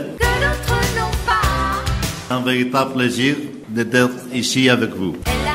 un 2.36 2.42
véritable 2.50 2.92
plaisir 2.98 3.34
d'être 3.76 4.20
ici 4.42 4.62
avec 4.76 4.92
vous. 5.00 5.14
Έλα 5.36 5.55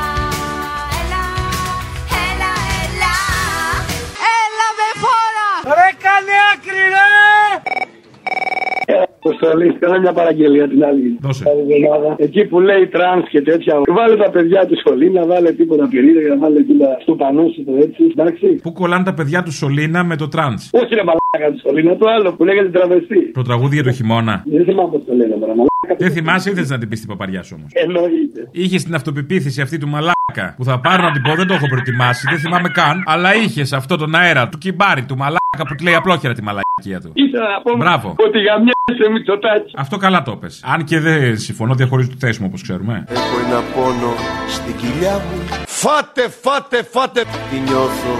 Αποστολή, 9.22 9.68
κάνω 9.82 10.00
μια 10.00 10.12
παραγγελία 10.12 10.68
την 10.68 10.84
άλλη. 10.84 11.18
Δώσε. 11.20 11.44
Άλλη 11.50 11.62
εβδομάδα. 11.74 12.10
Εκεί 12.18 12.42
που 12.44 12.60
λέει 12.60 12.86
τρανς 12.86 13.28
και 13.28 13.42
τέτοια. 13.42 13.74
Βάλε 13.98 14.16
τα 14.16 14.30
παιδιά 14.30 14.66
του 14.66 14.76
σωλήνα, 14.84 15.26
βάλε 15.26 15.52
τίποτα 15.52 15.88
πυρίδα 15.88 16.20
για 16.20 16.28
να 16.34 16.38
βάλε 16.38 16.60
τίποτα 16.62 16.96
στο 17.02 17.12
πανό 17.14 17.44
σου 17.54 17.64
το 17.64 17.72
έτσι. 17.84 18.02
Εντάξει. 18.10 18.46
Πού 18.62 18.72
κολλάνε 18.72 19.04
τα 19.04 19.14
παιδιά 19.14 19.42
του 19.42 19.52
Σολίνα 19.52 20.04
με 20.04 20.16
το 20.16 20.28
τραντ. 20.28 20.58
Όχι 20.70 20.94
ρε 20.94 21.04
μαλάκα 21.08 21.52
του 21.52 21.60
σωλήνα, 21.64 21.96
το 21.96 22.06
άλλο 22.08 22.32
που 22.36 22.44
λέγεται 22.44 22.68
τραβεστή. 22.68 23.30
Το 23.32 23.42
τραγούδι 23.42 23.74
για 23.74 23.84
το 23.84 23.92
χειμώνα. 23.92 24.44
Δεν 24.46 24.64
θυμάμαι 24.64 24.90
πώς 24.90 25.02
το 25.06 25.14
λένε 25.14 25.34
τώρα. 25.40 25.54
Μαλάκα. 25.58 25.94
Δεν 25.98 26.10
θυμάσαι, 26.10 26.50
ήθελε 26.50 26.66
να 26.66 26.78
την 26.78 26.88
πεις 26.88 27.00
την 27.00 27.08
παπαριά 27.08 27.42
σου 27.42 27.54
όμως; 27.58 27.70
Εννοείται. 27.74 28.48
Είχες 28.50 28.82
την 28.84 28.94
αυτοπεποίθηση 28.94 29.60
αυτή 29.60 29.78
του 29.78 29.88
μαλάκα 29.88 30.54
που 30.56 30.64
θα 30.64 30.80
πάρω 30.80 31.02
να 31.02 31.12
την 31.12 31.22
πω, 31.22 31.34
δεν 31.34 31.46
το 31.46 31.54
έχω 31.54 31.66
προετοιμάσει, 31.68 32.26
δεν 32.30 32.38
θυμάμαι 32.38 32.68
καν. 32.68 33.02
Αλλά 33.06 33.34
είχες 33.34 33.72
αυτό 33.72 33.96
τον 33.96 34.14
αέρα 34.14 34.48
του 34.48 34.58
κυμπάρι 34.58 35.02
του 35.02 35.16
μαλάκα 35.16 35.39
που 35.58 35.74
του 35.74 35.84
λέει 35.84 35.94
απλόχερα 35.94 36.34
τη 36.34 36.42
μαλακία 36.42 37.00
του. 37.00 37.10
Ήθελα 37.14 37.48
να 37.50 37.60
πω 37.62 37.76
Μπράβο. 37.76 38.14
ότι 38.16 38.38
για 38.38 38.58
μια 38.62 38.72
σε 39.04 39.10
Μητσοτάκη. 39.10 39.72
Αυτό 39.76 39.96
καλά 39.96 40.22
το 40.22 40.36
πες. 40.36 40.62
Αν 40.64 40.84
και 40.84 41.00
δεν 41.00 41.38
συμφωνώ, 41.38 41.74
διαχωρίζω 41.74 42.08
το 42.08 42.16
θέσιμο 42.18 42.46
όπως 42.46 42.62
ξέρουμε. 42.62 43.04
Έχω 43.08 43.38
ένα 43.46 43.60
πόνο 43.74 44.12
στην 44.48 44.76
κοιλιά 44.76 45.12
μου 45.14 45.64
Φάτε, 45.66 46.28
φάτε, 46.28 46.82
φάτε 46.82 47.24
Τη 47.50 47.58
νιώθω 47.58 48.18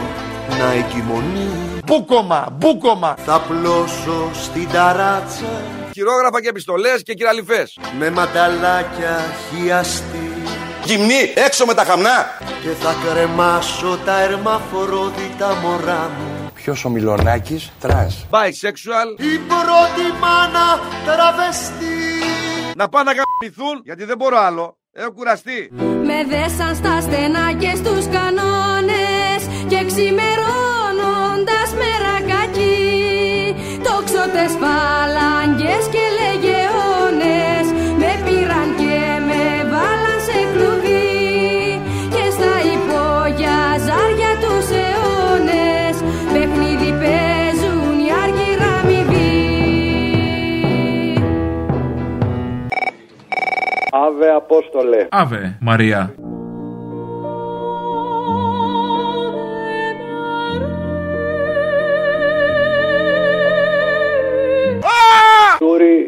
να 0.59 0.72
εγκυμονεί 0.72 1.49
Μπούκομα, 1.87 2.49
μπούκομα 2.59 3.14
Θα 3.16 3.41
πλώσω 3.49 4.31
στην 4.33 4.68
ταράτσα 4.72 5.47
Χειρόγραφα 5.93 6.41
και 6.43 6.49
επιστολές 6.49 7.03
και 7.03 7.14
κυραλιφές. 7.14 7.78
Με 7.99 8.11
μανταλάκια 8.11 9.16
χιαστή 9.49 10.28
Γυμνή, 10.85 11.20
έξω 11.47 11.64
με 11.66 11.74
τα 11.74 11.85
χαμνά. 11.85 12.18
Και 12.62 12.68
θα 12.68 12.95
κρεμάσω 13.05 13.99
τα 14.05 14.22
ερμαφορόδιτα 14.22 15.55
μωρά 15.62 16.11
μου 16.18 16.39
Ποιος 16.62 16.84
ο 16.84 16.88
Μιλονάκης, 16.88 17.72
τρανς. 17.80 18.14
Bisexual. 18.30 19.08
Η 19.20 19.38
πρώτη 19.50 20.06
μάνα 20.20 20.68
τραβεστή 21.06 21.98
Να 22.76 22.88
πάνε 22.88 23.12
να 23.12 23.16
γαμπηθούν, 23.18 23.80
γιατί 23.84 24.04
δεν 24.04 24.16
μπορώ 24.16 24.38
άλλο. 24.38 24.76
Έχω 24.92 25.12
κουραστεί. 25.12 25.70
Με 26.08 26.24
δέσαν 26.28 26.74
στα 26.74 27.00
στενά 27.00 27.52
και 27.52 27.72
στους 27.76 28.04
κανόνες 28.16 29.40
Και 29.68 29.84
ξημερώνοντας 29.86 31.68
μερακάκι 31.80 32.76
Τόξοτες 33.82 34.52
φαλάγγες 34.61 35.84
και 35.94 36.09
Αβε 53.93 54.30
Απόστολε. 54.34 55.07
Αβε, 55.11 55.57
Μαρία. 55.61 56.14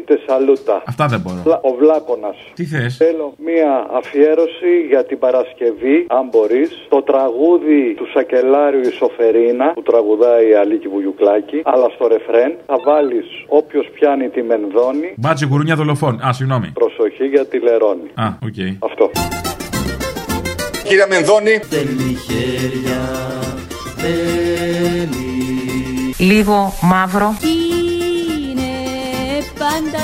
Τούρι 0.05 0.19
Τεσσαλούτα. 0.25 0.75
Αυτά 0.85 1.05
δεν 1.07 1.19
μπορώ. 1.23 1.41
Βλα- 1.47 1.61
Ο 1.69 1.71
Βλάκονας. 1.79 2.37
Τι 2.53 2.63
θες; 2.65 2.95
Θέλω 2.97 3.27
μία 3.49 3.71
αφιέρωση 3.99 4.71
για 4.91 5.05
την 5.05 5.17
Παρασκευή, 5.19 5.97
αν 6.17 6.23
μπορείς. 6.31 6.69
Το 6.89 6.99
τραγούδι 7.09 7.81
του 7.97 8.05
Σακελάριου 8.13 8.81
η 8.81 8.93
Σοφερίνα, 9.01 9.67
που 9.77 9.81
τραγουδάει 9.81 10.49
η 10.49 10.53
Αλίκη 10.61 10.87
Βουγιουκλάκη, 10.93 11.59
αλλά 11.73 11.87
στο 11.95 12.07
ρεφρέν 12.13 12.51
θα 12.69 12.75
βάλεις 12.87 13.27
όποιος 13.59 13.85
πιάνει 13.95 14.27
τη 14.35 14.41
μενδόνη. 14.51 15.07
Μπάτσε 15.17 15.45
γουρούνια 15.49 15.75
δολοφόν. 15.75 16.13
Α, 16.27 16.33
συγγνώμη. 16.33 16.67
Προσοχή 16.81 17.25
για 17.33 17.45
τη 17.45 17.57
λερώνη. 17.59 18.09
Α, 18.23 18.25
οκ. 18.47 18.59
Αυτό. 18.89 19.05
Κύριε 20.87 21.05
Μενδώνη. 21.09 21.53
Θέλει 21.71 22.09
χέρια, 22.27 22.99
θέλει 24.01 25.31
Λίγο 26.17 26.73
μαύρο. 26.81 27.33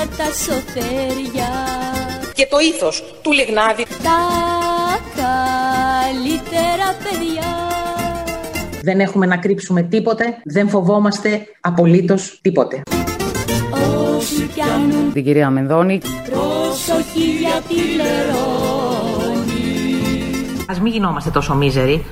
Είναι 0.00 0.08
πάντα 0.08 0.24
τα 0.24 0.32
σοφέρια 0.32 1.48
Και 2.34 2.46
το 2.50 2.58
ήθος 2.58 3.04
του 3.22 3.32
Λιγνάδη. 3.32 3.84
Τα 3.84 4.18
καλύτερα 5.16 6.96
παιδιά 7.02 7.48
Δεν 8.82 9.00
έχουμε 9.00 9.26
να 9.26 9.36
κρύψουμε 9.36 9.82
τίποτε, 9.82 10.24
δεν 10.44 10.68
φοβόμαστε 10.68 11.46
απολύτως 11.60 12.38
τίποτε. 12.42 12.82
Όσοι 14.16 14.46
πιάνουν 14.46 15.12
Την 15.12 15.24
κυρία 15.24 15.50
Μενδώνη. 15.50 16.00
προσοχή 16.30 17.30
για 17.40 17.62
τη 17.68 17.74
λερώνη 17.74 18.90
Ας 20.68 20.80
μην 20.80 20.92
γινόμαστε 20.92 21.30
τόσο 21.30 21.54
μίζεροι. 21.54 22.04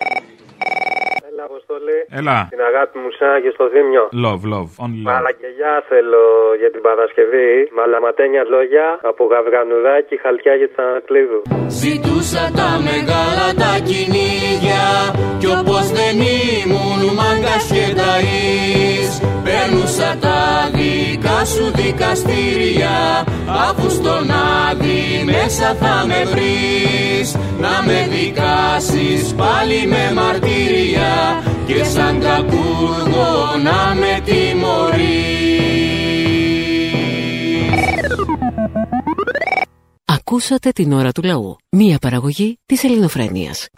Έλα, 2.11 2.19
Αποστολή. 2.19 2.19
Έλα. 2.21 2.39
Την 2.51 2.63
αγάπη 2.71 2.97
μου 3.03 3.11
σαν 3.19 3.43
και 3.43 3.51
στο 3.57 3.65
Δήμιο. 3.75 4.05
Love, 4.25 4.43
love, 4.53 4.71
only 4.85 5.01
love. 5.05 5.09
Μαλακελιά 5.09 5.75
θέλω 5.89 6.25
για 6.61 6.71
την 6.75 6.83
Παρασκευή. 6.89 7.51
Μαλαματένια 7.79 8.43
λόγια 8.55 8.87
από 9.11 9.23
γαυγανουδάκι, 9.33 10.15
χαλκιά 10.23 10.55
για 10.61 10.69
τις 10.71 10.79
ανακλείδου. 10.85 11.41
Ζητούσα 11.69 12.45
τα 12.59 12.71
μεγάλα 12.89 13.49
τα 13.63 13.73
κυνήγια 13.89 14.85
Κι 15.39 15.47
όπως 15.61 15.85
δεν 15.99 16.17
ήμουν 16.39 17.01
μάγκας 17.19 17.65
και 17.75 17.87
ταΐς 18.01 19.11
Παίρνουσα 19.45 20.11
τα 20.21 20.41
δικά 20.75 21.45
σου 21.45 21.65
δικαστήρια 21.81 22.97
Αφού 23.69 23.91
στον 23.91 24.31
άδει 24.67 25.25
μέσα 25.25 25.75
θα 25.75 25.95
με 26.07 26.21
βρεις 26.33 27.37
Να 27.61 27.75
με 27.87 27.99
δικάσεις 28.11 29.35
πάλι 29.35 29.87
με 29.87 30.13
μαρτύρια 30.15 31.13
Και 31.67 31.85
σαν 31.99 32.21
κακούργο 32.21 33.57
να 33.63 33.95
με 33.95 34.21
τιμωρείς 34.25 35.59
Ακούσατε 40.05 40.71
την 40.71 40.93
ώρα 40.93 41.13
του 41.13 41.23
λαού. 41.23 41.57
Μία 41.71 41.99
παραγωγή 41.99 42.59
της 42.67 42.85
ελληνοφρένειας. 42.85 43.69